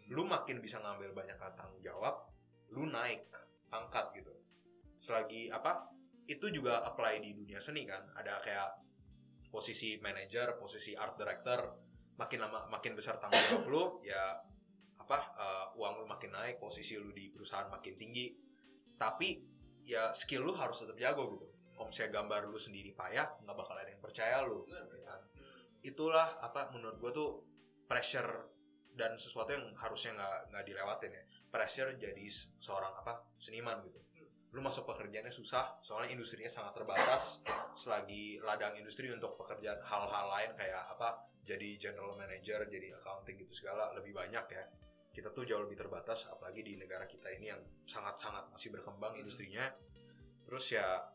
Lu 0.10 0.26
makin 0.26 0.60
bisa 0.60 0.82
ngambil 0.82 1.14
banyak 1.14 1.38
tanggung 1.38 1.80
jawab 1.80 2.28
lu 2.74 2.90
naik 2.90 3.30
pangkat 3.70 4.12
gitu. 4.18 4.34
Selagi 5.00 5.48
apa 5.54 5.88
itu 6.30 6.50
juga 6.52 6.84
apply 6.86 7.22
di 7.22 7.38
dunia 7.38 7.62
seni 7.62 7.86
kan. 7.86 8.04
Ada 8.18 8.42
kayak 8.42 8.70
posisi 9.50 9.98
manager 9.98 10.62
posisi 10.62 10.94
art 10.94 11.18
director 11.18 11.74
makin 12.22 12.40
lama 12.46 12.70
makin 12.70 12.94
besar 12.94 13.18
tanggung 13.18 13.42
jawab 13.50 13.66
lu 13.66 13.84
ya 14.06 14.38
apa 15.10 15.34
eh, 15.42 15.66
uang 15.82 15.94
lu 16.02 16.06
makin 16.06 16.30
naik 16.30 16.62
posisi 16.62 16.94
lu 16.94 17.10
di 17.10 17.34
perusahaan 17.34 17.66
makin 17.66 17.98
tinggi. 17.98 18.30
Tapi 18.94 19.42
ya 19.90 20.14
skill 20.14 20.46
lu 20.46 20.54
harus 20.54 20.86
tetap 20.86 20.94
jago 21.02 21.34
gitu. 21.34 21.50
Kalau 21.74 21.90
misalnya 21.90 22.22
gambar 22.22 22.46
lu 22.46 22.62
sendiri 22.62 22.94
payah 22.94 23.26
nggak 23.42 23.58
bakal 23.58 23.74
ada 23.74 23.90
yang 23.90 23.98
percaya 23.98 24.46
lu. 24.46 24.62
Kan? 24.70 24.86
itulah 25.80 26.44
apa 26.44 26.70
menurut 26.76 27.00
gua 27.00 27.12
tuh 27.16 27.30
pressure 27.88 28.52
dan 28.94 29.16
sesuatu 29.16 29.56
yang 29.56 29.72
harusnya 29.80 30.14
nggak 30.14 30.38
nggak 30.54 30.64
dilewatin 30.70 31.10
ya. 31.10 31.24
Pressure 31.50 31.90
jadi 31.98 32.30
se- 32.30 32.54
seorang 32.62 32.94
apa 32.94 33.26
seniman 33.42 33.82
gitu. 33.90 33.98
Lu 34.54 34.62
masuk 34.62 34.86
pekerjaannya 34.86 35.34
susah 35.34 35.82
soalnya 35.82 36.14
industrinya 36.14 36.54
sangat 36.54 36.78
terbatas 36.78 37.42
selagi 37.82 38.38
ladang 38.46 38.78
industri 38.78 39.10
untuk 39.10 39.40
pekerjaan 39.42 39.82
hal-hal 39.82 40.26
lain 40.30 40.52
kayak 40.54 40.86
apa 40.94 41.26
jadi 41.48 41.82
general 41.82 42.14
manager 42.14 42.62
jadi 42.70 42.94
accounting 43.00 43.40
gitu 43.42 43.66
segala 43.66 43.96
lebih 43.98 44.14
banyak 44.14 44.46
ya 44.52 44.64
kita 45.20 45.36
tuh 45.36 45.44
jauh 45.44 45.68
lebih 45.68 45.76
terbatas 45.76 46.32
apalagi 46.32 46.64
di 46.64 46.80
negara 46.80 47.04
kita 47.04 47.28
ini 47.36 47.52
yang 47.52 47.60
sangat-sangat 47.84 48.56
masih 48.56 48.72
berkembang 48.72 49.20
industrinya. 49.20 49.68
Terus 50.48 50.72
ya 50.72 51.12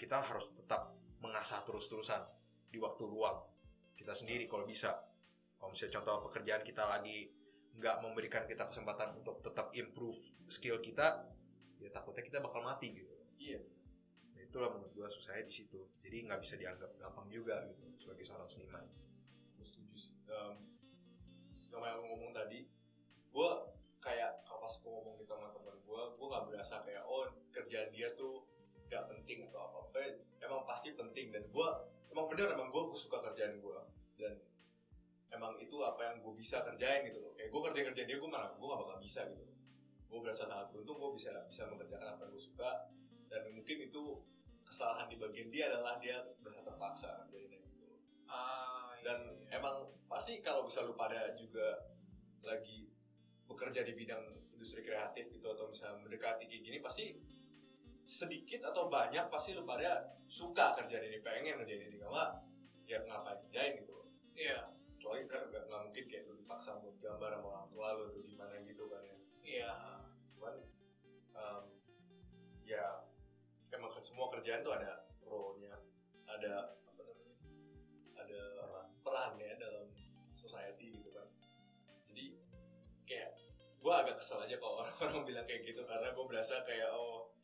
kita 0.00 0.24
harus 0.24 0.48
tetap 0.56 0.96
mengasah 1.20 1.60
terus-terusan 1.68 2.24
di 2.72 2.80
waktu 2.80 3.04
luang 3.04 3.44
kita 3.92 4.16
sendiri 4.16 4.48
kalau 4.48 4.64
bisa. 4.64 5.04
Kalau 5.60 5.68
misalnya 5.68 6.00
contoh 6.00 6.32
pekerjaan 6.32 6.64
kita 6.64 6.80
lagi 6.88 7.28
nggak 7.76 8.00
memberikan 8.00 8.48
kita 8.48 8.72
kesempatan 8.72 9.20
untuk 9.20 9.44
tetap 9.44 9.68
improve 9.76 10.18
skill 10.48 10.80
kita 10.80 11.28
ya 11.76 11.92
takutnya 11.92 12.24
kita 12.24 12.40
bakal 12.40 12.64
mati 12.64 12.96
gitu. 12.96 13.12
Iya. 13.36 13.60
Nah, 14.32 14.40
itulah 14.48 14.72
menurut 14.72 14.96
gua 14.96 15.12
susahnya 15.12 15.44
di 15.44 15.54
situ. 15.60 15.92
Jadi 16.00 16.16
nggak 16.24 16.40
bisa 16.40 16.56
dianggap 16.56 16.96
gampang 16.96 17.28
juga 17.28 17.68
gitu 17.68 17.84
sebagai 18.00 18.24
seorang 18.24 18.48
seniman. 18.48 18.84
Setuju 19.60 19.94
sih. 20.00 20.16
Um, 20.32 20.56
sama 21.60 21.92
yang 21.92 22.04
ngomong 22.08 22.32
tadi, 22.32 22.68
gue 23.32 23.50
kayak 24.02 24.44
kalau 24.44 24.60
pas 24.60 24.74
gue 24.76 24.90
ngomong 24.92 25.14
gitu 25.18 25.32
sama 25.32 25.48
temen 25.56 25.76
gue, 25.80 26.02
gue 26.20 26.26
gak 26.28 26.44
berasa 26.48 26.74
kayak 26.84 27.02
oh 27.08 27.24
kerjaan 27.50 27.88
dia 27.90 28.12
tuh 28.14 28.44
gak 28.92 29.08
penting 29.08 29.48
atau 29.48 29.60
apa 29.72 29.76
apa. 29.88 29.98
Emang 30.42 30.62
pasti 30.68 30.92
penting 30.92 31.32
dan 31.32 31.44
gue 31.48 31.68
emang 32.12 32.26
bener 32.28 32.52
emang 32.52 32.68
gue 32.68 32.82
suka 32.98 33.24
kerjaan 33.24 33.56
gue 33.58 33.78
dan 34.20 34.36
emang 35.32 35.56
itu 35.56 35.80
apa 35.80 36.12
yang 36.12 36.16
gue 36.20 36.34
bisa 36.36 36.60
kerjain 36.60 37.08
gitu 37.08 37.18
loh. 37.24 37.32
Kayak 37.32 37.50
gue 37.50 37.60
kerja 37.72 37.80
kerjaan 37.88 38.08
dia 38.08 38.18
gue 38.20 38.30
malah 38.30 38.52
gue 38.52 38.66
gak 38.68 38.80
bakal 38.84 38.98
bisa 39.00 39.20
gitu. 39.32 39.44
Gue 40.12 40.18
berasa 40.20 40.44
sangat 40.44 40.68
beruntung 40.76 41.00
gue 41.00 41.10
bisa 41.16 41.32
bisa 41.48 41.64
mengerjakan 41.72 42.16
apa 42.16 42.28
yang 42.28 42.32
gue 42.36 42.44
suka 42.44 42.70
dan 43.32 43.48
mungkin 43.48 43.88
itu 43.88 44.20
kesalahan 44.68 45.08
di 45.08 45.16
bagian 45.16 45.48
dia 45.48 45.72
adalah 45.72 45.96
dia 45.96 46.20
berasa 46.40 46.60
terpaksa 46.60 47.24
kerjainnya 47.24 47.60
gitu 47.64 47.84
loh 47.88 47.96
Ah, 48.28 48.92
iya, 48.96 49.04
dan 49.04 49.18
iya. 49.40 49.60
emang 49.60 49.88
pasti 50.08 50.40
kalau 50.44 50.64
bisa 50.68 50.84
lu 50.84 50.92
pada 50.96 51.32
juga 51.36 51.92
lagi 52.44 52.91
bekerja 53.62 53.86
di 53.86 53.94
bidang 53.94 54.26
industri 54.58 54.82
kreatif 54.82 55.30
gitu 55.30 55.54
atau 55.54 55.70
misalnya 55.70 56.02
mendekati 56.02 56.50
kayak 56.50 56.62
gini 56.66 56.78
pasti 56.82 57.14
sedikit 58.02 58.66
atau 58.66 58.90
banyak 58.90 59.30
pasti 59.30 59.54
lu 59.54 59.62
pada 59.62 60.18
suka 60.26 60.74
kerjaan 60.74 61.06
ini 61.06 61.22
pengen 61.22 61.62
kerjaan 61.62 61.86
ini. 61.86 62.02
Kalau 62.02 62.42
ya 62.90 62.98
ngapain 63.06 63.38
kerjain 63.46 63.78
gitu 63.78 64.02
iya. 64.34 64.66
Kecuali 64.98 65.30
kan 65.30 65.46
nggak 65.46 65.66
mungkin 65.70 66.04
kayak 66.10 66.26
lu 66.26 66.34
dipaksa 66.42 66.82
buat 66.82 66.98
gambar 66.98 67.38
sama 67.38 67.46
orang 67.54 67.66
tua 67.70 67.86
lu 67.94 68.02
atau 68.10 68.22
gimana 68.26 68.58
gitu 68.66 68.84
kan 68.90 69.02
ya. 69.06 69.16
Iya. 69.46 69.72
Cuman 70.34 70.54
em, 71.38 71.62
ya 72.66 72.86
emang 73.70 73.94
semua 74.02 74.26
kerjaan 74.34 74.66
tuh 74.66 74.74
ada 74.74 75.06
role-nya 75.22 75.78
ada 76.26 76.81
gue 83.82 83.92
agak 83.92 84.16
kesel 84.22 84.38
aja 84.38 84.56
kalau 84.62 84.86
orang-orang 84.86 85.22
bilang 85.28 85.46
kayak 85.50 85.66
gitu 85.66 85.82
karena 85.82 86.14
gue 86.14 86.24
berasa 86.24 86.62
kayak 86.62 86.90
oh 86.94 87.34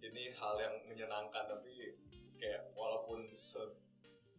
ini 0.00 0.32
hal 0.32 0.56
yang 0.56 0.74
menyenangkan 0.88 1.44
tapi 1.44 1.96
kayak 2.40 2.72
walaupun 2.72 3.28
se 3.36 3.60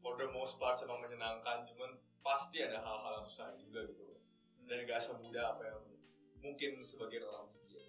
for 0.02 0.18
the 0.18 0.26
most 0.34 0.58
part 0.58 0.78
emang 0.82 1.02
menyenangkan 1.02 1.66
cuman 1.70 1.98
pasti 2.26 2.66
ada 2.66 2.82
hal-hal 2.82 3.22
yang 3.22 3.28
susah 3.30 3.54
juga 3.58 3.86
gitu 3.86 4.18
dan 4.68 4.84
gak 4.84 5.00
semudah 5.00 5.56
apa 5.56 5.64
yang 5.64 5.82
mungkin 6.44 6.84
sebagian 6.84 7.24
orang 7.26 7.48
pikir. 7.56 7.84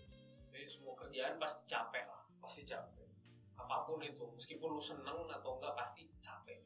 Jadi 0.54 0.66
semua 0.70 0.94
kerjaan 0.98 1.36
pasti 1.36 1.62
capek 1.66 2.04
lah. 2.06 2.22
Pasti 2.38 2.62
capek. 2.64 3.06
Apa 3.58 3.84
pun 3.84 3.98
itu 4.02 4.24
meskipun 4.34 4.78
lu 4.78 4.82
seneng 4.82 5.26
atau 5.26 5.58
enggak 5.58 5.74
pasti 5.74 6.06
capek. 6.22 6.62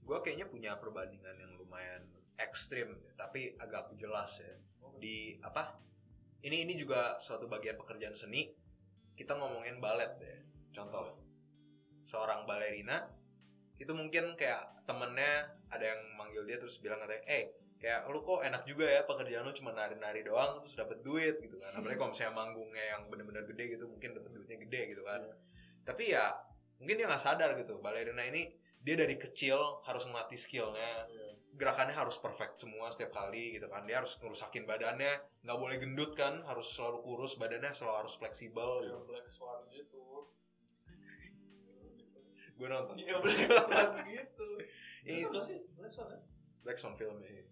Gue 0.00 0.18
kayaknya 0.26 0.46
punya 0.50 0.74
perbandingan 0.78 1.38
yang 1.38 1.52
lumayan 1.54 2.02
ekstrim 2.40 2.96
tapi 3.14 3.54
agak 3.60 3.92
jelas 4.00 4.40
ya. 4.40 4.54
Di 5.00 5.36
apa? 5.44 5.76
Ini 6.40 6.64
ini 6.64 6.74
juga 6.76 7.20
suatu 7.20 7.44
bagian 7.44 7.76
pekerjaan 7.76 8.16
seni. 8.16 8.48
Kita 9.16 9.36
ngomongin 9.36 9.78
balet 9.78 10.16
deh 10.16 10.38
contoh 10.70 11.18
seorang 12.06 12.46
balerina 12.46 13.10
itu 13.76 13.90
mungkin 13.92 14.36
kayak 14.36 14.84
temennya 14.84 15.50
ada 15.72 15.84
yang 15.96 16.00
manggil 16.18 16.44
dia 16.44 16.60
terus 16.60 16.76
bilang 16.84 17.00
katanya 17.00 17.24
eh 17.28 17.44
kayak 17.80 18.12
lu 18.12 18.20
kok 18.20 18.44
enak 18.44 18.68
juga 18.68 18.84
ya 18.84 19.02
pekerjaan 19.08 19.48
lu 19.48 19.56
cuma 19.56 19.72
nari-nari 19.72 20.20
doang 20.20 20.60
terus 20.60 20.76
dapat 20.76 21.00
duit 21.00 21.40
gitu 21.40 21.56
kan. 21.56 21.72
Apalagi 21.72 21.96
kalau 21.96 22.12
misalnya 22.12 22.34
manggungnya 22.36 22.84
yang 22.96 23.02
bener-bener 23.08 23.44
gede 23.48 23.64
gitu 23.76 23.84
mungkin 23.88 24.16
dapat 24.16 24.30
duitnya 24.36 24.58
gede 24.68 24.80
gitu 24.96 25.02
kan. 25.04 25.20
Tapi 25.88 26.12
ya 26.12 26.36
mungkin 26.76 26.96
dia 27.00 27.06
nggak 27.08 27.24
sadar 27.24 27.56
gitu 27.56 27.80
balerina 27.80 28.20
ini 28.28 28.52
dia 28.80 28.96
dari 28.96 29.16
kecil 29.16 29.84
harus 29.84 30.04
melatih 30.08 30.36
skillnya 30.36 31.08
gerakannya 31.60 31.92
harus 31.92 32.16
perfect 32.16 32.56
semua 32.56 32.88
setiap 32.88 33.12
kali 33.12 33.60
gitu 33.60 33.68
kan. 33.68 33.84
Dia 33.84 34.00
harus 34.00 34.16
ngerusakin 34.16 34.64
badannya 34.64 35.20
nggak 35.44 35.58
boleh 35.60 35.76
gendut 35.76 36.16
kan 36.16 36.40
harus 36.48 36.72
selalu 36.72 37.04
kurus 37.04 37.36
badannya 37.36 37.76
selalu 37.76 38.08
harus 38.08 38.14
fleksibel 38.16 38.88
gitu. 38.88 38.96
Kayak 38.96 39.08
Black 39.12 39.28
Swan 39.28 39.60
gitu. 39.68 40.04
Gue 42.56 42.68
nonton. 42.72 42.94
Iya 42.96 43.14
Black 43.20 43.48
Swan 43.52 43.90
gitu. 44.16 44.48
Ini 45.04 45.20
itu. 45.28 45.38
sih? 45.44 45.58
Black 45.76 45.92
Swan 45.92 46.08
ya? 46.08 46.20
Black 46.64 46.78
Swan 46.80 46.96
film 46.96 47.20
ini 47.20 47.44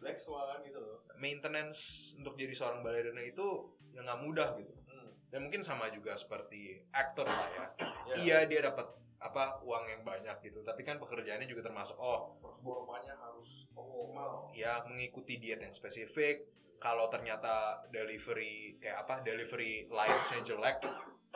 Black 0.00 0.16
Swan 0.16 0.64
gitu 0.64 0.80
loh. 0.80 1.04
Maintenance 1.20 2.12
untuk 2.16 2.34
jadi 2.40 2.56
seorang 2.56 2.80
balerina 2.80 3.20
itu 3.20 3.76
yang 3.92 4.08
nggak 4.08 4.20
mudah 4.24 4.48
gitu. 4.56 4.72
Hmm. 4.88 5.12
dan 5.30 5.46
mungkin 5.46 5.62
sama 5.62 5.92
juga 5.92 6.16
seperti 6.16 6.82
aktor 6.90 7.28
lah 7.28 7.48
ya. 7.52 7.66
Ya, 7.78 8.14
iya 8.16 8.38
dia 8.48 8.60
dapat 8.66 8.90
apa 9.20 9.60
uang 9.60 9.84
yang 9.84 10.02
banyak 10.02 10.36
gitu. 10.40 10.64
Tapi 10.64 10.80
kan 10.80 10.96
pekerjaannya 10.96 11.44
juga 11.44 11.68
termasuk 11.68 11.96
oh 12.00 12.40
performanya 12.40 13.12
harus 13.20 13.68
optimal. 13.76 14.48
ya 14.56 14.80
mengikuti 14.88 15.36
diet 15.36 15.60
yang 15.60 15.76
spesifik. 15.76 16.48
Kalau 16.80 17.12
ternyata 17.12 17.84
delivery 17.92 18.80
kayak 18.80 19.04
apa 19.04 19.20
delivery 19.20 19.84
linesnya 19.92 20.40
jelek 20.40 20.80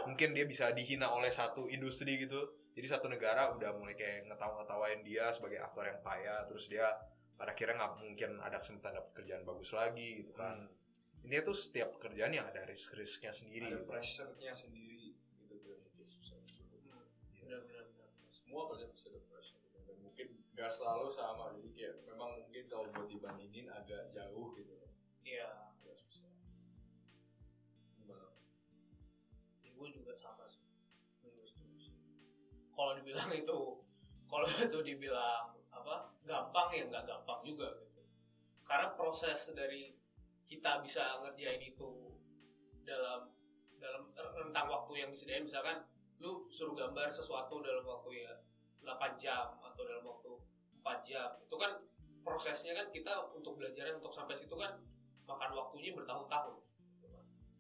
mungkin 0.09 0.33
dia 0.33 0.49
bisa 0.49 0.73
dihina 0.73 1.13
oleh 1.13 1.29
satu 1.29 1.69
industri 1.69 2.17
gitu. 2.25 2.49
Jadi 2.75 2.87
satu 2.91 3.07
negara 3.07 3.53
udah 3.55 3.77
mulai 3.77 3.95
kayak 3.95 4.27
ngetawa-ngetawain 4.33 5.05
dia 5.05 5.31
sebagai 5.31 5.61
aktor 5.63 5.85
yang 5.87 6.01
payah 6.01 6.49
terus 6.49 6.67
dia 6.67 6.89
pada 7.37 7.53
akhirnya 7.53 7.77
nggak 7.77 7.95
mungkin 8.01 8.31
ada 8.41 8.57
kesempatan 8.59 8.99
dapat 8.99 9.13
kerjaan 9.21 9.45
bagus 9.45 9.71
lagi 9.77 10.25
gitu 10.25 10.33
kan. 10.33 10.65
Ini 11.25 11.41
tuh 11.41 11.57
setiap 11.57 12.01
pekerjaan 12.01 12.33
yang 12.33 12.49
ada 12.49 12.65
risk-risknya 12.69 13.33
sendiri. 13.33 13.69
Ada 13.69 13.81
gitu. 13.81 13.89
pressure-nya 13.89 14.53
sendiri 14.53 14.94
semua 18.55 18.71
pasti 18.71 18.87
ada 19.11 19.19
pressure 19.27 19.59
gitu. 19.67 19.83
dan 19.83 19.99
mungkin 19.99 20.27
gak 20.55 20.71
selalu 20.71 21.11
sama. 21.11 21.51
Jadi 21.59 21.75
kayak 21.75 22.07
memang 22.07 22.39
mungkin 22.39 22.71
kalau 22.71 22.87
buat 22.95 23.11
dibandingin 23.11 23.67
agak 23.67 24.15
jauh 24.15 24.55
gitu. 24.55 24.79
Iya. 25.27 25.75
Agak 25.75 25.99
susah. 25.99 26.31
Gimana? 27.99 28.31
Ya 29.67 29.75
gue 29.75 29.89
juga 29.91 30.15
sama 30.23 30.47
sih. 30.47 30.63
Gue 31.27 31.43
setuju 31.43 31.83
sih. 31.83 31.99
kalau 32.79 32.95
dibilang 32.95 33.27
itu 33.43 33.59
kalau 34.31 34.47
itu 34.47 34.79
dibilang 34.87 35.59
apa 35.75 36.15
gampang 36.23 36.71
ya 36.79 36.87
nggak 36.87 37.11
gampang 37.11 37.43
juga 37.43 37.75
gitu. 37.83 38.07
Karena 38.63 38.95
proses 38.95 39.51
dari 39.51 39.99
kita 40.47 40.79
bisa 40.79 41.27
ngerjain 41.27 41.59
itu 41.59 41.91
dalam 42.87 43.35
dalam 43.83 44.15
rentang 44.15 44.71
waktu 44.71 45.03
yang 45.03 45.11
disediain 45.11 45.43
misalkan 45.43 45.83
lu 46.25 46.49
suruh 46.49 46.73
gambar 46.73 47.13
sesuatu 47.13 47.61
dalam 47.61 47.85
waktu 47.85 48.25
ya 48.25 48.33
8 48.81 49.21
jam 49.21 49.61
atau 49.61 49.83
dalam 49.85 50.05
waktu 50.09 50.33
4 50.81 51.05
jam 51.05 51.29
itu 51.37 51.57
kan 51.61 51.85
prosesnya 52.25 52.73
kan 52.73 52.89
kita 52.89 53.13
untuk 53.37 53.61
belajarnya 53.61 54.01
untuk 54.01 54.09
sampai 54.09 54.33
situ 54.33 54.57
kan 54.57 54.81
makan 55.29 55.53
waktunya 55.53 55.93
bertahun-tahun 55.93 56.57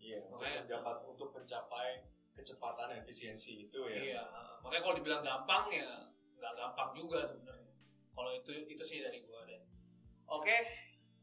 iya 0.01 0.25
untuk 0.25 0.41
Makanya- 0.41 0.65
mencapai 0.65 0.95
untuk 1.05 1.29
mencapai 1.37 1.89
kecepatan 2.35 2.87
dan 2.91 2.99
efisiensi 3.05 3.69
itu 3.69 3.81
ya 3.87 4.01
Iya, 4.01 4.23
makanya 4.65 4.83
kalau 4.83 4.97
dibilang 4.99 5.23
gampang 5.23 5.65
ya 5.71 6.09
nggak 6.35 6.53
gampang 6.59 6.91
juga 6.93 7.25
sebenarnya. 7.25 7.73
Kalau 8.13 8.31
itu 8.35 8.53
itu 8.69 8.85
sih 8.85 9.01
dari 9.01 9.23
gua 9.25 9.47
deh. 9.49 9.63
Oke, 10.29 10.57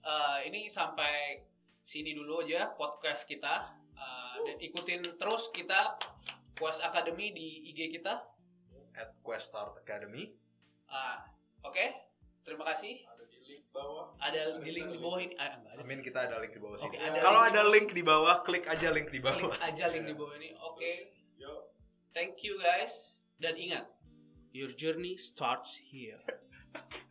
eh, 0.02 0.40
ini 0.50 0.66
sampai 0.66 1.44
sini 1.84 2.16
dulu 2.16 2.42
aja 2.42 2.74
podcast 2.74 3.28
kita. 3.28 3.76
Eh, 3.92 4.36
dan 4.48 4.58
ikutin 4.58 5.04
terus 5.20 5.54
kita 5.54 5.94
Quest 6.62 6.86
Academy 6.86 7.34
di 7.34 7.48
IG 7.68 7.92
kita. 7.92 8.22
at 8.94 9.10
Quest 9.20 9.50
Start 9.50 9.74
Academy 9.78 10.36
Ah, 10.86 11.24
Oke, 11.64 11.82
terima 12.44 12.68
kasih. 12.68 13.00
ada 13.08 13.24
di 13.24 13.40
link 13.42 13.64
bawah 13.72 14.12
Ada 14.20 14.40
Ada 14.52 14.60
di 14.60 14.70
link 14.70 14.86
di 14.86 14.92
link. 14.92 15.02
bawah 15.02 15.18
ini. 15.18 15.34
Ah, 15.40 15.56
ada. 15.56 15.80
Amin 15.80 16.04
kita 16.04 16.28
ada 16.28 16.38
link 16.38 16.52
di 16.52 16.60
bawah 16.60 16.76
Oke, 16.76 16.92
sini 16.92 17.00
ada 17.00 17.18
kalau 17.18 17.40
link 17.40 17.50
ada 17.50 17.62
link 17.66 17.88
di 17.90 18.04
bawah 18.04 18.36
klik 18.44 18.66
aja 18.68 18.92
link 18.92 19.08
di 19.08 19.18
bawah 19.18 19.50
Klik 19.50 19.64
aja 19.64 19.86
link 19.88 20.06
di 20.06 20.14
bawah 20.14 20.36
ini. 20.36 20.50
Oke, 20.62 20.92
yuk 21.36 21.72
thank 22.12 22.44
you 22.44 22.60
guys. 22.60 23.18
Dan 23.40 23.58
ingat, 23.58 23.90
your 24.52 24.70
journey 24.72 25.18
starts 25.18 25.74
here. 25.82 26.22